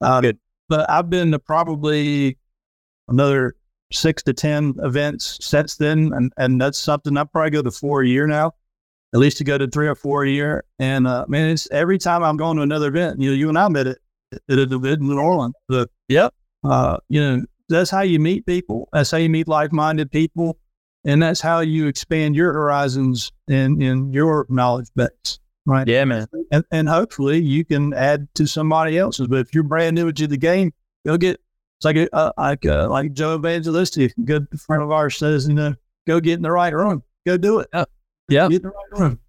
Uh, 0.01 0.19
Good. 0.19 0.39
but 0.67 0.89
I've 0.89 1.09
been 1.11 1.31
to 1.31 1.39
probably 1.39 2.37
another 3.07 3.55
six 3.91 4.23
to 4.23 4.33
ten 4.33 4.73
events 4.83 5.37
since 5.41 5.75
then, 5.75 6.11
and 6.13 6.31
and 6.37 6.59
that's 6.61 6.79
something 6.79 7.15
I 7.17 7.23
probably 7.25 7.51
go 7.51 7.61
to 7.61 7.71
four 7.71 8.01
a 8.01 8.07
year 8.07 8.27
now, 8.27 8.53
at 9.13 9.19
least 9.19 9.37
to 9.37 9.43
go 9.43 9.57
to 9.57 9.67
three 9.67 9.87
or 9.87 9.95
four 9.95 10.23
a 10.23 10.29
year. 10.29 10.63
And 10.79 11.07
uh, 11.07 11.25
man, 11.27 11.49
it's 11.49 11.69
every 11.71 11.97
time 11.97 12.23
I'm 12.23 12.37
going 12.37 12.57
to 12.57 12.63
another 12.63 12.87
event. 12.87 13.19
You 13.21 13.29
know, 13.31 13.35
you 13.35 13.49
and 13.49 13.57
I 13.57 13.67
met 13.69 13.87
it 13.87 13.97
at 14.33 14.59
an 14.59 14.73
event 14.73 15.01
in 15.01 15.07
New 15.07 15.19
Orleans. 15.19 15.53
The, 15.69 15.87
Yep. 16.09 16.33
uh, 16.63 16.97
you 17.09 17.21
know, 17.21 17.45
that's 17.69 17.89
how 17.89 18.01
you 18.01 18.19
meet 18.19 18.45
people. 18.45 18.89
That's 18.93 19.11
how 19.11 19.17
you 19.17 19.29
meet 19.29 19.47
like-minded 19.47 20.11
people, 20.11 20.57
and 21.05 21.21
that's 21.21 21.39
how 21.41 21.59
you 21.61 21.87
expand 21.87 22.35
your 22.35 22.51
horizons 22.53 23.31
in 23.47 23.81
in 23.81 24.11
your 24.11 24.45
knowledge 24.49 24.87
base. 24.95 25.39
Right 25.65 25.87
Yeah, 25.87 26.03
man. 26.03 26.27
and, 26.51 26.65
and 26.71 26.89
hopefully 26.89 27.39
you 27.39 27.63
can 27.63 27.93
add 27.93 28.27
to 28.35 28.45
somebody 28.45 28.97
else's. 28.97 29.27
But 29.27 29.39
if 29.39 29.53
you're 29.55 29.63
brand 29.63 29.95
new 29.95 30.11
to 30.11 30.27
the 30.27 30.35
game, 30.35 30.73
you'll 31.05 31.17
get 31.17 31.39
it's 31.83 31.85
like 31.85 31.97
a, 31.97 32.15
uh, 32.15 32.31
like 32.37 32.65
uh, 32.65 32.87
like 32.89 33.13
Joe 33.13 33.37
Evangelisti, 33.37 34.11
a 34.17 34.21
good 34.21 34.47
friend 34.59 34.81
of 34.81 34.91
ours 34.91 35.17
says, 35.17 35.47
you 35.47 35.53
know, 35.53 35.75
go 36.07 36.19
get 36.19 36.35
in 36.35 36.41
the 36.41 36.51
right 36.51 36.73
room. 36.73 37.03
Go 37.25 37.37
do 37.37 37.59
it. 37.59 37.67
Yeah. 37.73 37.85
Yeah. 38.29 38.47
Get 38.47 38.57
in 38.57 38.61
the 38.63 38.69
right 38.69 38.99
room. 38.99 39.19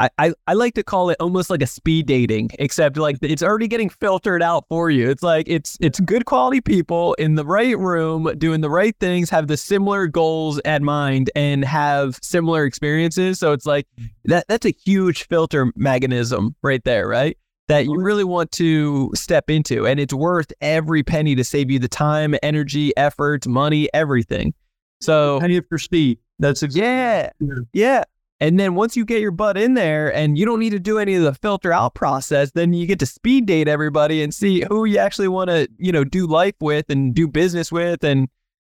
I, 0.00 0.10
I, 0.18 0.34
I 0.48 0.52
like 0.54 0.74
to 0.74 0.82
call 0.82 1.10
it 1.10 1.16
almost 1.20 1.50
like 1.50 1.62
a 1.62 1.66
speed 1.66 2.06
dating, 2.06 2.50
except 2.58 2.96
like 2.96 3.16
it's 3.22 3.44
already 3.44 3.68
getting 3.68 3.88
filtered 3.88 4.42
out 4.42 4.64
for 4.68 4.90
you. 4.90 5.08
It's 5.08 5.22
like 5.22 5.46
it's 5.48 5.78
it's 5.80 6.00
good 6.00 6.26
quality 6.26 6.60
people 6.60 7.14
in 7.14 7.36
the 7.36 7.44
right 7.44 7.78
room 7.78 8.30
doing 8.36 8.60
the 8.60 8.70
right 8.70 8.94
things, 8.98 9.30
have 9.30 9.46
the 9.46 9.56
similar 9.56 10.08
goals 10.08 10.60
at 10.64 10.82
mind, 10.82 11.30
and 11.36 11.64
have 11.64 12.18
similar 12.22 12.64
experiences. 12.64 13.38
So 13.38 13.52
it's 13.52 13.66
like 13.66 13.86
that 14.24 14.46
that's 14.48 14.66
a 14.66 14.74
huge 14.84 15.26
filter 15.28 15.72
mechanism 15.76 16.56
right 16.60 16.82
there, 16.84 17.06
right? 17.06 17.38
That 17.68 17.86
you 17.86 17.98
really 17.98 18.24
want 18.24 18.52
to 18.52 19.10
step 19.14 19.48
into, 19.48 19.86
and 19.86 19.98
it's 19.98 20.12
worth 20.12 20.52
every 20.60 21.02
penny 21.02 21.34
to 21.34 21.42
save 21.42 21.70
you 21.70 21.78
the 21.78 21.88
time, 21.88 22.34
energy, 22.42 22.94
effort, 22.96 23.46
money, 23.46 23.88
everything. 23.94 24.52
So 25.00 25.40
Penny 25.40 25.60
for 25.60 25.78
speed. 25.78 26.18
That's 26.38 26.62
exactly 26.62 26.86
yeah, 26.86 27.60
yeah. 27.72 28.04
And 28.40 28.58
then 28.58 28.74
once 28.74 28.96
you 28.96 29.04
get 29.04 29.20
your 29.20 29.30
butt 29.30 29.56
in 29.56 29.74
there 29.74 30.12
and 30.14 30.36
you 30.36 30.44
don't 30.44 30.58
need 30.58 30.70
to 30.70 30.80
do 30.80 30.98
any 30.98 31.14
of 31.14 31.22
the 31.22 31.34
filter 31.34 31.72
out 31.72 31.94
process, 31.94 32.50
then 32.50 32.72
you 32.72 32.86
get 32.86 32.98
to 32.98 33.06
speed 33.06 33.46
date 33.46 33.68
everybody 33.68 34.22
and 34.22 34.34
see 34.34 34.64
who 34.68 34.84
you 34.84 34.98
actually 34.98 35.28
want 35.28 35.48
to, 35.50 35.68
you 35.78 35.92
know, 35.92 36.04
do 36.04 36.26
life 36.26 36.56
with 36.60 36.90
and 36.90 37.14
do 37.14 37.28
business 37.28 37.70
with 37.70 38.02
and, 38.02 38.28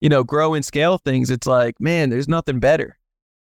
you 0.01 0.09
know, 0.09 0.23
grow 0.23 0.53
and 0.53 0.65
scale 0.65 0.97
things. 0.97 1.31
It's 1.31 1.47
like, 1.47 1.79
man, 1.79 2.09
there's 2.09 2.27
nothing 2.27 2.59
better. 2.59 2.97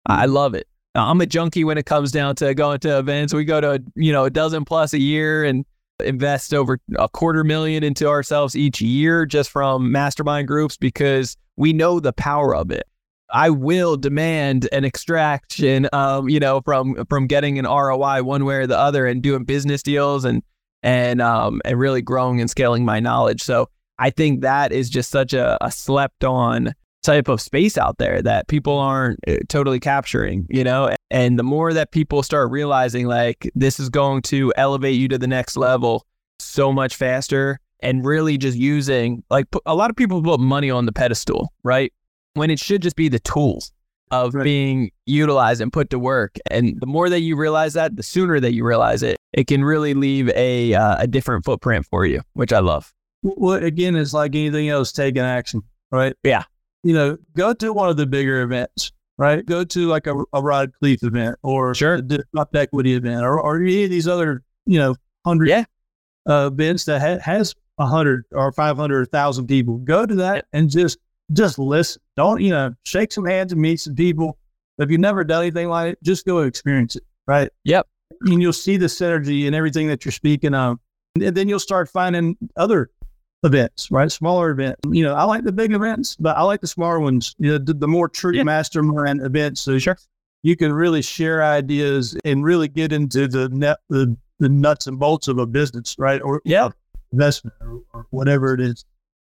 I 0.06 0.26
love 0.26 0.54
it. 0.54 0.68
I'm 0.96 1.20
a 1.20 1.26
junkie 1.26 1.64
when 1.64 1.78
it 1.78 1.86
comes 1.86 2.10
down 2.10 2.36
to 2.36 2.54
going 2.54 2.80
to 2.80 2.98
events. 2.98 3.34
We 3.34 3.44
go 3.44 3.60
to, 3.60 3.82
you 3.94 4.12
know, 4.12 4.24
a 4.24 4.30
dozen 4.30 4.64
plus 4.64 4.92
a 4.92 5.00
year 5.00 5.44
and 5.44 5.64
invest 6.02 6.52
over 6.52 6.78
a 6.98 7.08
quarter 7.08 7.44
million 7.44 7.82
into 7.82 8.08
ourselves 8.08 8.54
each 8.54 8.80
year 8.80 9.26
just 9.26 9.50
from 9.50 9.90
mastermind 9.90 10.48
groups 10.48 10.76
because 10.76 11.36
we 11.56 11.72
know 11.72 12.00
the 12.00 12.12
power 12.12 12.54
of 12.54 12.70
it. 12.70 12.84
I 13.30 13.50
will 13.50 13.96
demand 13.96 14.68
an 14.72 14.84
extraction, 14.84 15.88
um, 15.92 16.28
you 16.28 16.38
know, 16.38 16.60
from 16.60 17.04
from 17.08 17.26
getting 17.26 17.58
an 17.58 17.64
ROI 17.64 18.22
one 18.22 18.44
way 18.44 18.56
or 18.56 18.66
the 18.66 18.78
other, 18.78 19.06
and 19.06 19.20
doing 19.20 19.44
business 19.44 19.82
deals 19.82 20.24
and 20.24 20.42
and 20.82 21.20
um 21.20 21.60
and 21.64 21.78
really 21.78 22.02
growing 22.02 22.40
and 22.40 22.48
scaling 22.48 22.84
my 22.84 23.00
knowledge. 23.00 23.42
So 23.42 23.68
I 23.98 24.10
think 24.10 24.42
that 24.42 24.72
is 24.72 24.88
just 24.88 25.10
such 25.10 25.32
a, 25.32 25.58
a 25.60 25.72
slept 25.72 26.22
on 26.22 26.74
type 27.06 27.28
of 27.28 27.40
space 27.40 27.78
out 27.78 27.98
there 27.98 28.20
that 28.22 28.48
people 28.48 28.78
aren't 28.78 29.18
uh, 29.26 29.36
totally 29.48 29.80
capturing, 29.80 30.46
you 30.50 30.64
know. 30.64 30.94
And 31.10 31.38
the 31.38 31.44
more 31.44 31.72
that 31.72 31.92
people 31.92 32.22
start 32.22 32.50
realizing 32.50 33.06
like 33.06 33.50
this 33.54 33.80
is 33.80 33.88
going 33.88 34.22
to 34.22 34.52
elevate 34.56 34.96
you 34.96 35.08
to 35.08 35.18
the 35.18 35.26
next 35.26 35.56
level 35.56 36.04
so 36.38 36.72
much 36.72 36.96
faster, 36.96 37.58
and 37.80 38.04
really 38.04 38.36
just 38.36 38.58
using 38.58 39.22
like 39.30 39.46
a 39.64 39.74
lot 39.74 39.88
of 39.90 39.96
people 39.96 40.22
put 40.22 40.40
money 40.40 40.70
on 40.70 40.84
the 40.84 40.92
pedestal, 40.92 41.52
right? 41.62 41.92
when 42.36 42.50
it 42.50 42.58
should 42.60 42.82
just 42.82 42.96
be 42.96 43.08
the 43.08 43.18
tools 43.20 43.72
of 44.12 44.34
right. 44.34 44.44
being 44.44 44.90
utilized 45.06 45.60
and 45.60 45.72
put 45.72 45.90
to 45.90 45.98
work. 45.98 46.36
And 46.50 46.78
the 46.80 46.86
more 46.86 47.08
that 47.08 47.20
you 47.20 47.36
realize 47.36 47.72
that, 47.74 47.96
the 47.96 48.02
sooner 48.02 48.38
that 48.38 48.52
you 48.52 48.64
realize 48.64 49.02
it, 49.02 49.16
it 49.32 49.46
can 49.46 49.64
really 49.64 49.94
leave 49.94 50.28
a 50.30 50.74
uh, 50.74 50.96
a 50.98 51.06
different 51.06 51.44
footprint 51.44 51.86
for 51.86 52.06
you, 52.06 52.20
which 52.34 52.52
I 52.52 52.60
love. 52.60 52.92
Well, 53.22 53.62
again, 53.62 53.96
it's 53.96 54.12
like 54.12 54.34
anything 54.34 54.68
else, 54.68 54.92
taking 54.92 55.22
action, 55.22 55.62
right? 55.90 56.14
Yeah. 56.22 56.44
You 56.86 56.94
know, 56.94 57.18
go 57.36 57.52
to 57.52 57.72
one 57.72 57.88
of 57.88 57.96
the 57.96 58.06
bigger 58.06 58.42
events, 58.42 58.92
right? 59.18 59.44
Go 59.44 59.64
to 59.64 59.88
like 59.88 60.06
a, 60.06 60.22
a 60.32 60.40
Rod 60.40 60.70
Khleif 60.80 61.02
event 61.02 61.36
or 61.42 61.74
sure. 61.74 61.94
a 61.94 62.02
Disrupt 62.02 62.54
Equity 62.54 62.94
event 62.94 63.24
or, 63.24 63.40
or 63.40 63.60
any 63.60 63.82
of 63.82 63.90
these 63.90 64.06
other, 64.06 64.44
you 64.66 64.78
know, 64.78 64.94
hundred 65.24 65.48
yeah. 65.48 65.64
uh, 66.28 66.50
events 66.52 66.84
that 66.84 67.00
ha- 67.00 67.18
has 67.20 67.56
a 67.78 67.86
hundred 67.86 68.24
or 68.30 68.52
500 68.52 69.00
or 69.00 69.04
thousand 69.04 69.48
people. 69.48 69.78
Go 69.78 70.06
to 70.06 70.14
that 70.14 70.44
and 70.52 70.70
just 70.70 70.98
just 71.32 71.58
listen. 71.58 72.00
Don't, 72.14 72.40
you 72.40 72.50
know, 72.50 72.72
shake 72.84 73.10
some 73.10 73.24
hands 73.24 73.50
and 73.50 73.60
meet 73.60 73.80
some 73.80 73.96
people. 73.96 74.38
If 74.78 74.88
you've 74.88 75.00
never 75.00 75.24
done 75.24 75.42
anything 75.42 75.68
like 75.68 75.94
it, 75.94 76.02
just 76.04 76.24
go 76.24 76.38
experience 76.38 76.94
it. 76.94 77.02
Right. 77.26 77.50
Yep. 77.64 77.88
And 78.20 78.40
you'll 78.40 78.52
see 78.52 78.76
the 78.76 78.86
synergy 78.86 79.46
and 79.46 79.56
everything 79.56 79.88
that 79.88 80.04
you're 80.04 80.12
speaking 80.12 80.54
of. 80.54 80.78
And 81.16 81.36
then 81.36 81.48
you'll 81.48 81.58
start 81.58 81.88
finding 81.88 82.36
other 82.56 82.90
events, 83.46 83.90
right? 83.90 84.10
Smaller 84.10 84.50
events. 84.50 84.80
You 84.90 85.04
know, 85.04 85.14
I 85.14 85.24
like 85.24 85.44
the 85.44 85.52
big 85.52 85.72
events, 85.72 86.16
but 86.16 86.36
I 86.36 86.42
like 86.42 86.60
the 86.60 86.66
smaller 86.66 87.00
ones. 87.00 87.34
You 87.38 87.52
know, 87.52 87.58
the, 87.58 87.72
the 87.72 87.88
more 87.88 88.08
true 88.08 88.34
yeah. 88.34 88.42
mastermind 88.42 89.22
events. 89.22 89.62
So 89.62 89.78
sure. 89.78 89.96
you 90.42 90.56
can 90.56 90.72
really 90.72 91.00
share 91.00 91.42
ideas 91.42 92.16
and 92.24 92.44
really 92.44 92.68
get 92.68 92.92
into 92.92 93.28
the 93.28 93.48
net, 93.48 93.78
the, 93.88 94.16
the 94.38 94.48
nuts 94.48 94.86
and 94.86 94.98
bolts 94.98 95.28
of 95.28 95.38
a 95.38 95.46
business, 95.46 95.94
right? 95.98 96.20
Or 96.20 96.42
yeah, 96.44 96.70
investment 97.12 97.56
or, 97.60 97.82
or 97.94 98.06
whatever 98.10 98.52
it 98.52 98.60
is. 98.60 98.84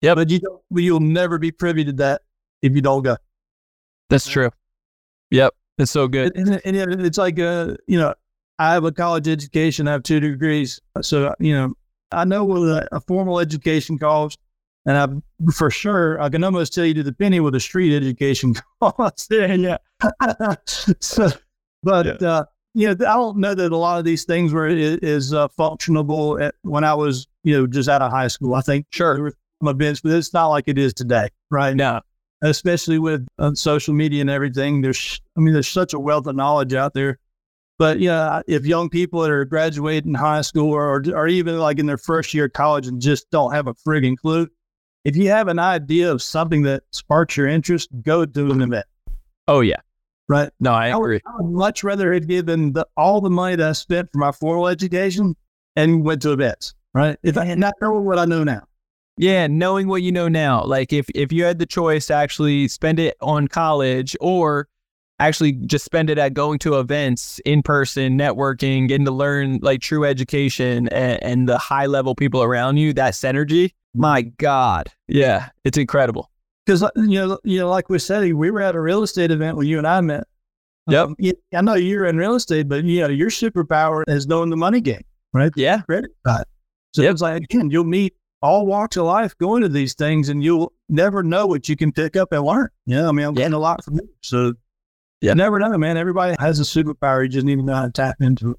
Yeah, 0.01 0.15
but 0.15 0.31
you 0.31 0.39
don't, 0.39 0.63
you'll 0.71 1.01
never 1.01 1.39
be 1.39 1.51
privy 1.51 1.85
to 1.85 1.93
that 1.95 2.23
if 2.63 2.75
you 2.75 2.83
don't 2.83 3.03
go. 3.03 3.17
That's 4.09 4.29
true. 4.29 4.51
Yep, 5.31 5.55
it's 5.79 5.91
so 5.91 6.07
good. 6.07 6.37
And, 6.37 6.61
and, 6.65 6.77
and 6.77 7.05
it's 7.05 7.19
like, 7.19 7.39
uh, 7.41 7.75
you 7.87 7.99
know, 7.99 8.15
I 8.59 8.73
have 8.73 8.85
a 8.85 8.93
college 8.93 9.27
education. 9.27 9.89
I 9.89 9.93
have 9.93 10.03
two 10.03 10.21
degrees, 10.21 10.81
so 11.03 11.35
you 11.41 11.55
know, 11.55 11.75
I 12.17 12.25
know 12.25 12.45
what 12.45 12.63
a, 12.63 12.97
a 12.97 13.01
formal 13.01 13.39
education 13.39 13.99
costs, 13.99 14.41
and 14.87 14.97
I 14.97 15.51
for 15.53 15.71
sure 15.71 16.21
I 16.21 16.29
can 16.29 16.43
almost 16.45 16.73
tell 16.73 16.85
you 16.85 16.95
to 16.95 17.03
the 17.03 17.13
penny 17.13 17.41
what 17.41 17.55
a 17.55 17.61
street 17.61 17.95
education 17.95 18.55
costs. 18.81 19.29
yeah. 19.31 19.77
so, 21.01 21.29
but 21.83 22.21
yeah. 22.21 22.29
uh, 22.29 22.45
you 22.75 22.89
know, 22.89 22.93
I 23.07 23.15
don't 23.15 23.39
know 23.39 23.55
that 23.55 23.73
a 23.73 23.77
lot 23.77 23.99
of 23.99 24.05
these 24.05 24.25
things 24.25 24.53
were 24.53 24.67
is 24.69 25.33
uh, 25.33 25.49
functionable 25.49 26.43
at, 26.43 26.55
when 26.63 26.85
I 26.85 26.95
was, 26.95 27.27
you 27.43 27.57
know, 27.57 27.67
just 27.67 27.89
out 27.89 28.03
of 28.03 28.11
high 28.11 28.29
school. 28.29 28.55
I 28.55 28.61
think 28.61 28.87
sure 28.91 29.33
events, 29.63 30.01
but 30.01 30.13
it's 30.13 30.35
not 30.35 30.49
like 30.49 30.65
it 30.67 30.79
is 30.79 30.93
today, 30.93 31.29
right? 31.51 31.75
No, 31.75 32.01
especially 32.43 32.99
with 32.99 33.27
uh, 33.39 33.55
social 33.55 33.95
media 33.95 34.21
and 34.21 34.31
everything. 34.31 34.83
There's, 34.83 35.21
I 35.37 35.41
mean, 35.41 35.55
there's 35.55 35.69
such 35.69 35.95
a 35.95 35.99
wealth 35.99 36.27
of 36.27 36.37
knowledge 36.37 36.75
out 36.75 36.95
there. 36.95 37.19
But 37.79 38.01
yeah, 38.01 38.41
if 38.47 38.65
young 38.65 38.89
people 38.89 39.21
that 39.21 39.31
are 39.31 39.45
graduating 39.45 40.15
high 40.15 40.41
school 40.41 40.73
or, 40.73 41.03
or 41.15 41.29
even 41.29 41.59
like 41.59 41.79
in 41.79 41.87
their 41.87 41.99
first 41.99 42.33
year 42.33 42.47
of 42.47 42.55
college 42.55 42.87
and 42.87 43.01
just 43.01 43.31
don't 43.31 43.53
have 43.53 43.67
a 43.67 43.75
frigging 43.75 44.17
clue, 44.17 44.49
if 45.05 45.15
you 45.15 45.29
have 45.29 45.49
an 45.49 45.59
idea 45.59 46.11
of 46.11 46.23
something 46.23 46.63
that 46.63 46.85
sparks 46.91 47.37
your 47.37 47.47
interest, 47.47 47.91
go 48.03 48.25
to 48.25 48.51
an 48.51 48.63
event. 48.63 48.87
Oh 49.47 49.61
yeah, 49.61 49.77
right. 50.29 50.51
No, 50.59 50.73
I 50.73 50.89
agree. 50.89 51.21
I 51.27 51.31
would, 51.31 51.41
I 51.41 51.43
would 51.43 51.53
much 51.53 51.85
rather 51.85 52.13
have 52.15 52.27
given 52.27 52.73
the, 52.73 52.87
all 52.97 53.21
the 53.21 53.31
money 53.31 53.57
that 53.57 53.69
I 53.69 53.73
spent 53.73 54.11
for 54.11 54.19
my 54.19 54.33
formal 54.33 54.69
education 54.69 55.37
and 55.77 56.03
went 56.03 56.23
to 56.23 56.33
events. 56.33 56.75
Right. 56.95 57.19
If 57.23 57.37
I 57.37 57.45
had 57.45 57.59
not 57.59 57.75
known 57.83 58.07
what 58.07 58.19
I 58.19 58.25
know 58.25 58.43
now. 58.43 58.67
Yeah, 59.19 59.47
knowing 59.47 59.87
what 59.87 60.03
you 60.03 60.13
know 60.13 60.29
now. 60.29 60.65
Like 60.65 60.93
if 60.93 61.07
if 61.15 61.31
you 61.31 61.45
had 61.45 61.59
the 61.59 61.67
choice 61.67 62.07
to 62.07 62.15
actually 62.15 62.69
spend 62.69 62.99
it 62.99 63.17
on 63.21 63.49
college 63.49 64.17
or 64.21 64.69
actually 65.19 65.53
just 65.53 65.85
spend 65.85 66.11
it 66.11 66.19
at 66.19 66.35
going 66.35 66.59
to 66.61 66.79
events 66.79 67.41
in 67.45 67.63
person, 67.63 68.19
networking, 68.19 68.89
getting 68.89 69.07
to 69.07 69.13
learn 69.13 69.59
like 69.63 69.81
true 69.81 70.05
education 70.05 70.89
and, 70.89 71.23
and 71.23 71.49
the 71.49 71.59
high 71.59 71.87
level 71.87 72.15
people 72.15 72.43
around 72.43 72.77
you, 72.77 72.93
that 72.93 73.15
synergy, 73.15 73.73
my 73.95 74.23
God. 74.23 74.89
Yeah, 75.09 75.49
it's 75.65 75.79
incredible. 75.79 76.31
Because 76.65 76.83
uh, 76.83 76.91
you 76.97 77.19
know, 77.19 77.39
you 77.45 77.61
know, 77.61 77.71
like 77.71 77.89
we 77.89 77.99
said, 77.99 78.33
we 78.35 78.51
were 78.51 78.61
at 78.61 78.75
a 78.75 78.81
real 78.81 79.03
estate 79.03 79.31
event 79.31 79.57
where 79.57 79.67
you 79.67 79.79
and 79.79 79.87
I 79.87 80.01
met. 80.01 80.25
Yep. 80.89 81.07
Um, 81.07 81.17
I 81.55 81.61
know 81.63 81.75
you're 81.75 82.07
in 82.07 82.17
real 82.17 82.35
estate, 82.35 82.69
but 82.69 82.85
you 82.85 83.01
know, 83.01 83.09
your 83.09 83.31
superpower 83.31 84.05
is 84.07 84.27
knowing 84.27 84.51
the 84.51 84.57
money 84.57 84.81
game, 84.81 85.03
right? 85.33 85.51
Yeah. 85.57 85.83
Credit 85.83 86.11
side. 86.27 86.45
So 86.95 87.03
yep. 87.03 87.13
it's 87.13 87.23
like 87.23 87.43
again, 87.43 87.71
you'll 87.71 87.85
meet 87.85 88.15
all 88.43 88.67
walks 88.67 88.97
of 88.97 89.05
life 89.05 89.37
going 89.39 89.63
to 89.63 89.69
these 89.69 89.95
things 89.95 90.29
and 90.29 90.45
you'll 90.45 90.73
never 90.89 91.23
know 91.23 91.47
what 91.47 91.69
you 91.69 91.77
can 91.77 91.91
pick 91.91 92.17
up 92.17 92.33
and 92.33 92.45
learn. 92.45 92.69
Yeah. 92.85 93.09
I 93.09 93.13
mean, 93.13 93.27
I'm 93.27 93.35
getting 93.35 93.55
a 93.55 93.59
lot 93.59 93.85
from 93.85 93.95
you. 93.95 94.09
So 94.23 94.53
yeah. 95.27 95.35
never 95.35 95.59
know, 95.59 95.77
man. 95.79 95.97
Everybody 95.97 96.37
has 96.39 96.61
a 96.61 96.63
superpower. 96.63 97.23
You 97.23 97.29
just 97.29 97.47
need 97.47 97.57
to 97.57 97.63
know 97.63 97.75
how 97.75 97.87
to 97.87 97.93
tap 97.93 98.17
into 98.21 98.53
it. 98.53 98.57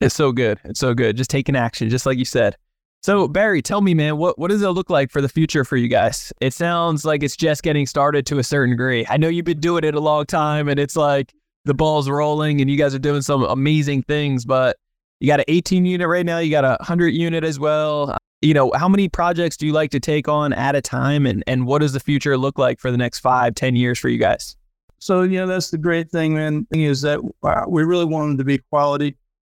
It's 0.00 0.14
so 0.14 0.32
good. 0.32 0.58
It's 0.64 0.80
so 0.80 0.94
good. 0.94 1.16
Just 1.16 1.30
taking 1.30 1.56
action, 1.56 1.88
just 1.88 2.06
like 2.06 2.18
you 2.18 2.24
said. 2.24 2.56
So 3.02 3.28
Barry, 3.28 3.62
tell 3.62 3.80
me, 3.80 3.94
man, 3.94 4.16
what, 4.16 4.38
what 4.38 4.50
does 4.50 4.62
it 4.62 4.68
look 4.68 4.90
like 4.90 5.10
for 5.10 5.20
the 5.20 5.28
future 5.28 5.64
for 5.64 5.76
you 5.76 5.88
guys? 5.88 6.32
It 6.40 6.52
sounds 6.52 7.04
like 7.04 7.22
it's 7.22 7.36
just 7.36 7.62
getting 7.62 7.86
started 7.86 8.26
to 8.26 8.38
a 8.38 8.44
certain 8.44 8.70
degree. 8.70 9.06
I 9.08 9.16
know 9.16 9.28
you've 9.28 9.44
been 9.44 9.60
doing 9.60 9.84
it 9.84 9.94
a 9.94 10.00
long 10.00 10.26
time 10.26 10.68
and 10.68 10.80
it's 10.80 10.96
like 10.96 11.32
the 11.64 11.74
ball's 11.74 12.08
rolling 12.08 12.60
and 12.60 12.68
you 12.70 12.76
guys 12.76 12.94
are 12.94 13.00
doing 13.00 13.22
some 13.22 13.44
amazing 13.44 14.02
things, 14.02 14.44
but 14.44 14.76
you 15.20 15.28
got 15.28 15.40
an 15.40 15.46
18 15.48 15.84
unit 15.84 16.08
right 16.08 16.26
now. 16.26 16.38
You 16.38 16.50
got 16.50 16.64
a 16.64 16.76
100 16.80 17.08
unit 17.08 17.44
as 17.44 17.58
well 17.58 18.16
you 18.40 18.54
know, 18.54 18.70
how 18.74 18.88
many 18.88 19.08
projects 19.08 19.56
do 19.56 19.66
you 19.66 19.72
like 19.72 19.90
to 19.90 20.00
take 20.00 20.28
on 20.28 20.52
at 20.52 20.76
a 20.76 20.80
time 20.80 21.26
and, 21.26 21.42
and 21.46 21.66
what 21.66 21.80
does 21.80 21.92
the 21.92 22.00
future 22.00 22.36
look 22.38 22.58
like 22.58 22.78
for 22.78 22.90
the 22.90 22.96
next 22.96 23.20
five, 23.20 23.54
ten 23.54 23.74
years 23.74 23.98
for 23.98 24.08
you 24.08 24.18
guys? 24.18 24.56
So, 24.98 25.22
you 25.22 25.38
know, 25.38 25.46
that's 25.46 25.70
the 25.70 25.78
great 25.78 26.10
thing, 26.10 26.34
man, 26.34 26.66
thing 26.66 26.82
is 26.82 27.02
that 27.02 27.20
uh, 27.42 27.64
we 27.68 27.84
really 27.84 28.04
want 28.04 28.30
them 28.30 28.38
to 28.38 28.44
be 28.44 28.58
quality. 28.58 29.16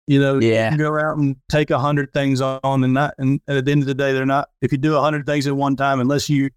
You 0.08 0.20
know, 0.20 0.40
yeah. 0.40 0.72
You 0.72 0.78
go 0.78 0.98
out 0.98 1.18
and 1.18 1.36
take 1.50 1.70
a 1.70 1.80
hundred 1.80 2.12
things 2.14 2.42
on 2.42 2.84
and 2.84 2.94
not, 2.94 3.14
and 3.20 3.40
at 3.48 3.66
the 3.66 3.72
end 3.72 3.82
of 3.82 3.88
the 3.88 3.94
day, 3.94 4.12
they're 4.12 4.26
not, 4.26 4.50
if 4.62 4.72
you 4.72 4.78
do 4.78 4.96
a 4.96 5.02
hundred 5.02 5.26
things 5.26 5.46
at 5.46 5.56
one 5.56 5.76
time, 5.76 6.00
unless 6.00 6.30
you 6.30 6.50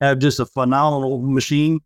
have 0.00 0.18
just 0.18 0.40
a 0.40 0.46
phenomenal 0.46 1.20
machine. 1.20 1.80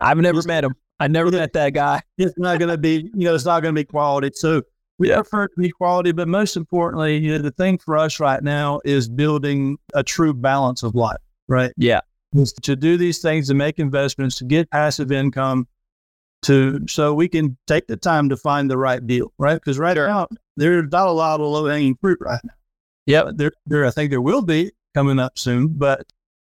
I've 0.00 0.18
never 0.18 0.42
met 0.42 0.64
him. 0.64 0.74
I 0.98 1.08
never 1.08 1.30
met 1.30 1.52
that 1.54 1.70
guy. 1.70 2.02
It's 2.18 2.38
not 2.38 2.58
going 2.58 2.70
to 2.70 2.78
be, 2.78 3.10
you 3.14 3.24
know, 3.26 3.34
it's 3.34 3.44
not 3.44 3.60
going 3.60 3.74
to 3.74 3.80
be 3.80 3.84
quality. 3.84 4.30
So 4.34 4.62
we 4.98 5.10
yeah. 5.10 5.16
prefer 5.16 5.48
to 5.48 5.54
be 5.60 5.70
quality, 5.70 6.12
but 6.12 6.28
most 6.28 6.56
importantly, 6.56 7.18
you 7.18 7.32
know, 7.32 7.38
the 7.38 7.50
thing 7.50 7.78
for 7.78 7.96
us 7.96 8.18
right 8.18 8.42
now 8.42 8.80
is 8.84 9.08
building 9.08 9.78
a 9.94 10.02
true 10.02 10.32
balance 10.32 10.82
of 10.82 10.94
life, 10.94 11.18
right? 11.48 11.72
Yeah. 11.76 12.00
To 12.62 12.76
do 12.76 12.96
these 12.96 13.20
things, 13.20 13.48
to 13.48 13.54
make 13.54 13.78
investments, 13.78 14.36
to 14.38 14.44
get 14.44 14.70
passive 14.70 15.12
income, 15.12 15.66
to 16.42 16.80
so 16.88 17.14
we 17.14 17.28
can 17.28 17.56
take 17.66 17.86
the 17.86 17.96
time 17.96 18.28
to 18.28 18.36
find 18.36 18.70
the 18.70 18.78
right 18.78 19.04
deal, 19.06 19.32
right? 19.38 19.54
Because 19.54 19.78
right 19.78 19.96
Sure. 19.96 20.08
now 20.08 20.28
there's 20.56 20.90
not 20.90 21.08
a 21.08 21.12
lot 21.12 21.40
of 21.40 21.46
low 21.46 21.66
hanging 21.66 21.96
fruit 21.96 22.18
right 22.20 22.40
now. 22.44 22.52
Yep. 23.06 23.28
There, 23.36 23.52
there, 23.66 23.86
I 23.86 23.90
think 23.90 24.10
there 24.10 24.20
will 24.20 24.42
be 24.42 24.72
coming 24.94 25.18
up 25.18 25.38
soon, 25.38 25.68
but 25.68 26.06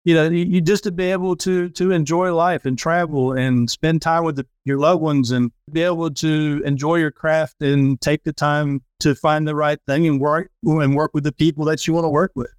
you 0.05 0.15
know, 0.15 0.29
you, 0.29 0.45
you 0.45 0.61
just 0.61 0.85
to 0.85 0.93
be 0.93 1.05
able 1.05 1.37
to 1.37 1.69
to 1.71 1.91
enjoy 1.91 2.35
life 2.35 2.65
and 2.65 2.79
travel 2.79 3.33
and 3.33 3.69
spend 3.71 4.01
time 4.01 4.25
with 4.25 4.37
the, 4.37 4.47
your 4.65 4.79
loved 4.79 5.03
ones 5.03 5.31
and 5.31 5.53
be 5.71 5.83
able 5.83 6.11
to 6.11 6.63
enjoy 6.65 6.97
your 6.97 7.11
craft 7.11 7.61
and 7.61 8.01
take 8.01 8.25
the 8.25 8.33
time 8.33 8.83
to 9.01 9.15
find 9.15 9.47
the 9.47 9.55
right 9.55 9.79
thing 9.87 10.07
and 10.07 10.21
work 10.21 10.51
and 10.65 10.97
work 10.97 11.11
with 11.13 11.25
the 11.25 11.33
people 11.33 11.65
that 11.67 11.87
you 11.87 11.93
want 11.93 12.05
to 12.05 12.09
work 12.09 12.33
with. 12.35 12.51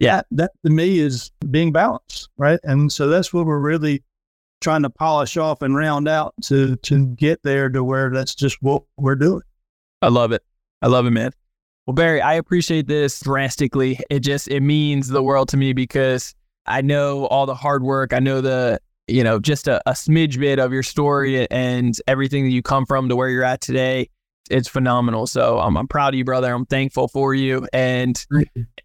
Yeah. 0.00 0.16
that, 0.16 0.26
that 0.32 0.50
to 0.64 0.70
me 0.70 0.98
is 0.98 1.30
being 1.50 1.72
balanced, 1.72 2.28
right? 2.36 2.58
And 2.62 2.90
so 2.92 3.08
that's 3.08 3.32
what 3.32 3.46
we're 3.46 3.58
really 3.58 4.02
trying 4.60 4.82
to 4.82 4.90
polish 4.90 5.36
off 5.36 5.62
and 5.62 5.76
round 5.76 6.08
out 6.08 6.34
to 6.44 6.76
to 6.76 7.06
get 7.06 7.42
there 7.42 7.68
to 7.68 7.82
where 7.84 8.10
that's 8.10 8.34
just 8.34 8.58
what 8.62 8.82
we're 8.96 9.16
doing. 9.16 9.42
I 10.02 10.08
love 10.08 10.32
it. 10.32 10.42
I 10.82 10.86
love 10.86 11.06
it, 11.06 11.10
man. 11.10 11.32
Well, 11.86 11.94
Barry, 11.94 12.20
I 12.20 12.34
appreciate 12.34 12.86
this 12.86 13.20
drastically. 13.20 13.98
It 14.10 14.20
just 14.20 14.48
it 14.48 14.60
means 14.60 15.08
the 15.08 15.22
world 15.22 15.48
to 15.50 15.56
me 15.56 15.72
because 15.72 16.34
I 16.66 16.82
know 16.82 17.26
all 17.26 17.46
the 17.46 17.54
hard 17.54 17.82
work. 17.82 18.12
I 18.12 18.18
know 18.18 18.40
the 18.40 18.80
you 19.06 19.24
know 19.24 19.38
just 19.38 19.68
a, 19.68 19.80
a 19.88 19.92
smidge 19.92 20.38
bit 20.38 20.58
of 20.58 20.72
your 20.72 20.82
story 20.82 21.50
and 21.50 21.96
everything 22.06 22.44
that 22.44 22.50
you 22.50 22.62
come 22.62 22.84
from 22.84 23.08
to 23.08 23.16
where 23.16 23.28
you're 23.28 23.44
at 23.44 23.60
today. 23.60 24.10
It's 24.50 24.68
phenomenal. 24.68 25.26
So 25.26 25.58
I'm, 25.58 25.76
I'm 25.76 25.88
proud 25.88 26.14
of 26.14 26.18
you, 26.18 26.24
brother. 26.24 26.52
I'm 26.52 26.66
thankful 26.66 27.08
for 27.08 27.34
you, 27.34 27.66
and 27.72 28.24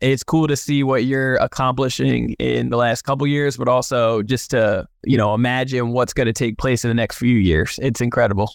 it's 0.02 0.23
cool 0.23 0.47
to 0.47 0.56
see 0.56 0.84
what 0.84 1.06
you're 1.06 1.36
accomplishing 1.36 2.34
in 2.39 2.69
the 2.69 2.78
last 2.78 3.04
couple 3.04 3.26
years, 3.28 3.58
but 3.58 3.67
also 3.67 4.21
just 4.23 4.52
to 4.52 4.88
you 5.04 5.17
know 5.17 5.34
imagine 5.34 5.89
what's 5.91 6.13
going 6.13 6.28
to 6.28 6.34
take 6.34 6.58
place 6.58 6.84
in 6.84 6.89
the 6.89 6.95
next 6.95 7.17
few 7.17 7.38
years. 7.38 7.80
It's 7.82 8.02
incredible. 8.02 8.52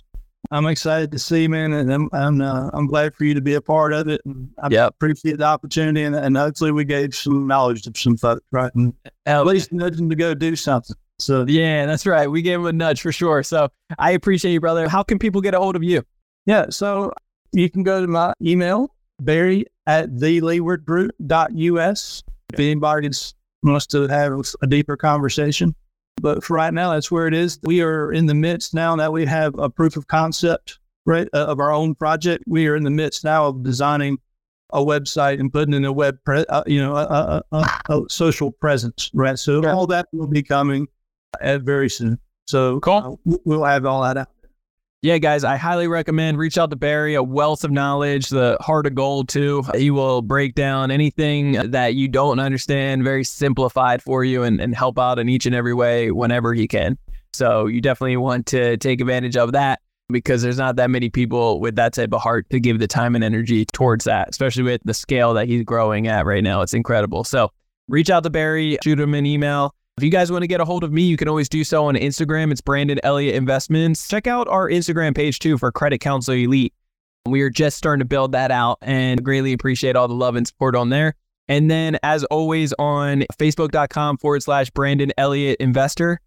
I'm 0.51 0.67
excited 0.67 1.11
to 1.13 1.19
see, 1.19 1.49
man, 1.49 1.73
and 1.73 1.93
I'm 1.93 2.09
I'm, 2.13 2.41
uh, 2.41 2.71
I'm 2.73 2.87
glad 2.87 3.15
for 3.15 3.25
you 3.25 3.35
to 3.35 3.41
be 3.41 3.55
a 3.55 3.61
part 3.61 3.93
of 3.93 4.09
it. 4.09 4.21
And 4.25 4.49
I 4.63 4.69
Yep. 4.71 4.91
appreciate 4.91 5.39
the 5.39 5.45
opportunity, 5.45 6.05
and, 6.05 6.15
and 6.15 6.37
hopefully 6.37 6.73
we 6.73 6.85
gave 6.85 7.15
some 7.15 7.47
knowledge 7.47 7.83
to 7.83 7.93
some 7.95 8.17
folks, 8.17 8.43
right? 8.53 8.73
And 8.75 8.95
at 9.27 9.45
least 9.47 9.73
nudge 9.73 9.97
them 9.97 10.09
to 10.11 10.17
go 10.17 10.35
do 10.35 10.57
something. 10.57 10.97
So 11.19 11.45
Yeah, 11.49 11.85
that's 11.85 12.07
right. 12.07 12.31
We 12.31 12.43
gave 12.43 12.61
him 12.61 12.67
a 12.67 12.73
nudge 12.73 13.01
for 13.03 13.11
sure. 13.11 13.43
So 13.43 13.69
I 13.99 14.13
appreciate 14.13 14.53
you, 14.53 14.61
brother. 14.61 14.89
How 14.89 15.03
can 15.03 15.19
people 15.19 15.41
get 15.41 15.53
a 15.53 15.59
hold 15.59 15.75
of 15.75 15.83
you? 15.83 16.03
Yeah, 16.49 16.65
so 16.71 17.13
you 17.53 17.69
can 17.69 17.83
go 17.83 18.01
to 18.01 18.07
my 18.07 18.33
email, 18.43 18.95
Barry 19.21 19.67
at 19.87 20.09
theleewardgroup.us. 20.17 22.23
If 22.55 22.59
anybody 22.59 23.11
wants 23.63 23.87
to 23.89 24.09
have 24.09 24.33
a 24.63 24.67
deeper 24.67 24.97
conversation. 24.97 25.75
But 26.23 26.43
for 26.43 26.55
right 26.55 26.73
now, 26.73 26.95
that's 26.95 27.11
where 27.11 27.27
it 27.27 27.35
is. 27.35 27.59
We 27.65 27.83
are 27.83 28.11
in 28.13 28.25
the 28.25 28.35
midst 28.35 28.73
now 28.73 28.97
that 28.97 29.13
we 29.13 29.27
have 29.27 29.59
a 29.59 29.69
proof 29.69 29.99
of 29.99 30.07
concept 30.09 30.79
right, 31.05 31.29
uh, 31.35 31.45
of 31.45 31.61
our 31.61 31.71
own 31.71 31.95
project. 31.95 32.45
We 32.47 32.67
are 32.67 32.77
in 32.77 32.83
the 32.83 32.91
midst 32.91 33.25
now 33.25 33.49
of 33.49 33.63
designing 33.63 34.17
a 34.73 34.83
website 34.83 35.41
and 35.41 35.53
putting 35.53 35.75
in 35.75 35.85
a 35.85 35.93
web, 35.93 36.17
pre- 36.25 36.47
uh, 36.49 36.63
you 36.67 36.81
know, 36.81 36.97
a, 36.97 37.05
a, 37.05 37.43
a, 37.53 37.67
a 37.91 38.03
social 38.09 38.53
presence, 38.53 39.11
right? 39.13 39.39
So 39.39 39.63
Yeah. 39.63 39.75
all 39.75 39.87
that 39.89 40.09
will 40.13 40.27
be 40.27 40.43
coming 40.43 40.89
uh, 41.43 41.59
very 41.59 41.91
soon. 41.91 42.19
So 42.47 42.81
Cool. 42.81 43.21
uh, 43.31 43.37
we'll 43.45 43.65
have 43.65 43.85
all 43.85 44.01
that 44.03 44.17
out. 44.17 44.29
Yeah, 45.01 45.19
guys, 45.19 45.45
I 45.45 45.57
highly 45.57 45.87
recommend 45.87 46.39
reach 46.39 46.59
out 46.59 46.71
to 46.71 46.77
Barry, 46.77 47.15
a 47.15 47.23
wealth 47.23 47.63
of 47.63 47.71
knowledge, 47.71 48.31
the 48.31 48.57
heart 48.61 48.85
of 48.85 48.97
gold 48.97 49.29
too. 49.29 49.63
He 49.77 49.93
will 49.93 50.23
break 50.23 50.57
down 50.57 50.91
anything 50.91 51.53
that 51.71 51.95
you 51.95 52.09
don't 52.09 52.41
understand, 52.41 53.05
very 53.05 53.23
simplified 53.23 54.03
for 54.03 54.25
you 54.25 54.43
and, 54.43 54.61
and 54.61 54.75
help 54.75 54.99
out 54.99 55.21
in 55.21 55.29
each 55.29 55.47
and 55.47 55.55
every 55.55 55.73
way 55.73 56.11
whenever 56.11 56.53
he 56.53 56.67
can. 56.67 56.99
So 57.33 57.67
you 57.67 57.81
definitely 57.81 58.17
want 58.17 58.47
to 58.47 58.77
take 58.79 59.01
advantage 59.01 59.37
of 59.37 59.53
that 59.53 59.81
because 60.09 60.43
there's 60.43 60.59
not 60.59 60.75
that 60.77 60.91
many 60.91 61.11
people 61.11 61.61
with 61.61 61.77
that 61.77 61.93
type 61.93 62.13
of 62.13 62.21
heart 62.21 62.51
to 62.51 62.59
give 62.59 62.81
the 62.81 62.89
time 62.89 63.15
and 63.15 63.23
energy 63.23 63.67
towards 63.67 64.05
that, 64.07 64.29
especially 64.31 64.65
with 64.65 64.81
the 64.85 64.95
scale 64.95 65.33
that 65.35 65.47
he's 65.47 65.63
growing 65.63 66.09
at 66.09 66.27
right 66.27 66.43
now. 66.43 66.61
It's 66.63 66.75
incredible. 66.75 67.23
So 67.23 67.53
reach 67.87 68.11
out 68.11 68.25
to 68.25 68.31
Barry, 68.31 68.79
shoot 68.83 68.99
him 68.99 69.15
an 69.15 69.27
email. 69.27 69.77
If 69.99 70.05
you 70.05 70.11
guys 70.11 70.31
want 70.31 70.45
to 70.45 70.47
get 70.47 70.61
a 70.61 70.65
hold 70.65 70.85
of 70.85 70.93
me, 70.93 71.03
you 71.03 71.17
can 71.17 71.27
always 71.27 71.49
do 71.49 71.65
so 71.65 71.87
on 71.87 71.97
Instagram. 71.97 72.53
It's 72.53 72.61
Brandon 72.61 73.01
Elliott 73.03 73.35
Investments. 73.35 74.07
Check 74.07 74.29
out 74.29 74.47
our 74.47 74.71
Instagram 74.71 75.13
page 75.13 75.41
too 75.41 75.59
for 75.59 75.73
Credit 75.73 75.99
Counsel 75.99 76.35
Elite. 76.35 76.73
We 77.27 77.43
are 77.43 77.51
just 77.51 77.77
starting 77.77 77.99
to 77.99 78.05
build 78.05 78.31
that 78.31 78.53
out 78.53 78.79
and 78.81 79.25
greatly 79.25 79.53
appreciate 79.53 79.97
all 79.97 80.07
the 80.07 80.15
love 80.15 80.37
and 80.37 80.47
support 80.47 80.77
on 80.77 80.91
there. 80.91 81.17
And 81.49 81.69
then, 81.69 81.99
as 82.05 82.23
always, 82.27 82.73
on 82.79 83.25
facebook.com 83.41 84.19
forward 84.19 84.45
slash 84.45 84.71
Brandon 84.71 85.11
Elliott 85.19 85.57
Investor. 85.59 86.21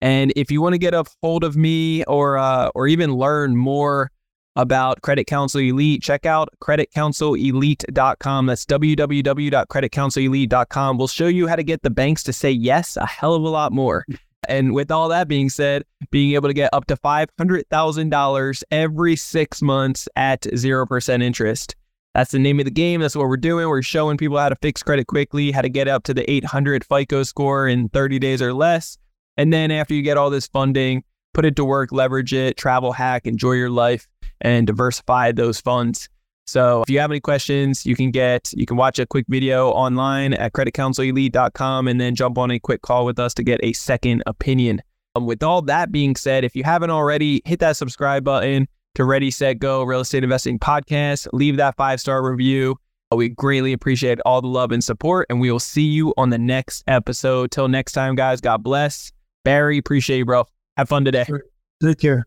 And 0.00 0.32
if 0.34 0.50
you 0.50 0.62
want 0.62 0.72
to 0.72 0.78
get 0.78 0.94
a 0.94 1.04
hold 1.22 1.44
of 1.44 1.54
me 1.54 2.04
or 2.04 2.38
uh, 2.38 2.70
or 2.74 2.86
even 2.86 3.12
learn 3.12 3.56
more 3.56 4.10
about 4.58 5.00
Credit 5.00 5.26
Counsel 5.26 5.62
Elite, 5.62 6.02
check 6.02 6.26
out 6.26 6.50
creditcounselelite.com. 6.60 8.46
That's 8.46 8.66
www.creditcounselelite.com. 8.66 10.98
We'll 10.98 11.08
show 11.08 11.28
you 11.28 11.46
how 11.46 11.56
to 11.56 11.62
get 11.62 11.82
the 11.82 11.90
banks 11.90 12.22
to 12.24 12.34
say 12.34 12.50
yes 12.50 12.98
a 12.98 13.06
hell 13.06 13.34
of 13.34 13.44
a 13.44 13.48
lot 13.48 13.72
more. 13.72 14.04
And 14.48 14.74
with 14.74 14.90
all 14.90 15.08
that 15.08 15.28
being 15.28 15.48
said, 15.48 15.84
being 16.10 16.34
able 16.34 16.48
to 16.48 16.54
get 16.54 16.70
up 16.72 16.86
to 16.86 16.96
$500,000 16.96 18.62
every 18.70 19.16
six 19.16 19.62
months 19.62 20.08
at 20.16 20.42
0% 20.42 21.22
interest. 21.22 21.76
That's 22.14 22.32
the 22.32 22.38
name 22.38 22.58
of 22.58 22.64
the 22.64 22.70
game. 22.70 23.00
That's 23.00 23.14
what 23.14 23.28
we're 23.28 23.36
doing. 23.36 23.68
We're 23.68 23.82
showing 23.82 24.16
people 24.16 24.38
how 24.38 24.48
to 24.48 24.56
fix 24.56 24.82
credit 24.82 25.06
quickly, 25.06 25.52
how 25.52 25.60
to 25.60 25.68
get 25.68 25.86
up 25.86 26.02
to 26.04 26.14
the 26.14 26.28
800 26.30 26.84
FICO 26.84 27.22
score 27.22 27.68
in 27.68 27.88
30 27.90 28.18
days 28.18 28.42
or 28.42 28.52
less. 28.52 28.98
And 29.36 29.52
then 29.52 29.70
after 29.70 29.94
you 29.94 30.02
get 30.02 30.16
all 30.16 30.30
this 30.30 30.48
funding, 30.48 31.04
put 31.34 31.44
it 31.44 31.54
to 31.56 31.64
work, 31.64 31.92
leverage 31.92 32.32
it, 32.32 32.56
travel 32.56 32.92
hack, 32.92 33.26
enjoy 33.26 33.52
your 33.52 33.70
life, 33.70 34.08
and 34.40 34.66
diversify 34.66 35.32
those 35.32 35.60
funds. 35.60 36.08
So 36.46 36.80
if 36.82 36.88
you 36.88 36.98
have 36.98 37.10
any 37.10 37.20
questions, 37.20 37.84
you 37.84 37.94
can 37.94 38.10
get 38.10 38.50
you 38.54 38.64
can 38.64 38.78
watch 38.78 38.98
a 38.98 39.06
quick 39.06 39.26
video 39.28 39.68
online 39.68 40.32
at 40.32 40.54
creditcounselelite.com 40.54 41.88
and 41.88 42.00
then 42.00 42.14
jump 42.14 42.38
on 42.38 42.50
a 42.50 42.58
quick 42.58 42.80
call 42.80 43.04
with 43.04 43.18
us 43.18 43.34
to 43.34 43.42
get 43.42 43.60
a 43.62 43.74
second 43.74 44.22
opinion. 44.26 44.80
Um, 45.14 45.26
with 45.26 45.42
all 45.42 45.60
that 45.62 45.92
being 45.92 46.16
said, 46.16 46.44
if 46.44 46.56
you 46.56 46.64
haven't 46.64 46.90
already, 46.90 47.42
hit 47.44 47.60
that 47.60 47.76
subscribe 47.76 48.24
button 48.24 48.66
to 48.94 49.04
Ready 49.04 49.30
Set 49.30 49.58
Go 49.58 49.82
Real 49.82 50.00
Estate 50.00 50.24
Investing 50.24 50.58
Podcast. 50.58 51.28
Leave 51.32 51.58
that 51.58 51.76
five 51.76 52.00
star 52.00 52.28
review. 52.28 52.76
We 53.14 53.30
greatly 53.30 53.72
appreciate 53.72 54.18
all 54.26 54.42
the 54.42 54.48
love 54.48 54.70
and 54.70 54.84
support, 54.84 55.26
and 55.30 55.40
we 55.40 55.50
will 55.50 55.60
see 55.60 55.82
you 55.82 56.12
on 56.16 56.30
the 56.30 56.38
next 56.38 56.82
episode. 56.86 57.50
Till 57.50 57.68
next 57.68 57.92
time, 57.92 58.14
guys. 58.14 58.40
God 58.40 58.62
bless. 58.62 59.12
Barry, 59.44 59.78
appreciate 59.78 60.18
you, 60.18 60.24
bro. 60.24 60.44
Have 60.76 60.88
fun 60.88 61.04
today. 61.04 61.26
Take 61.82 61.98
care. 61.98 62.26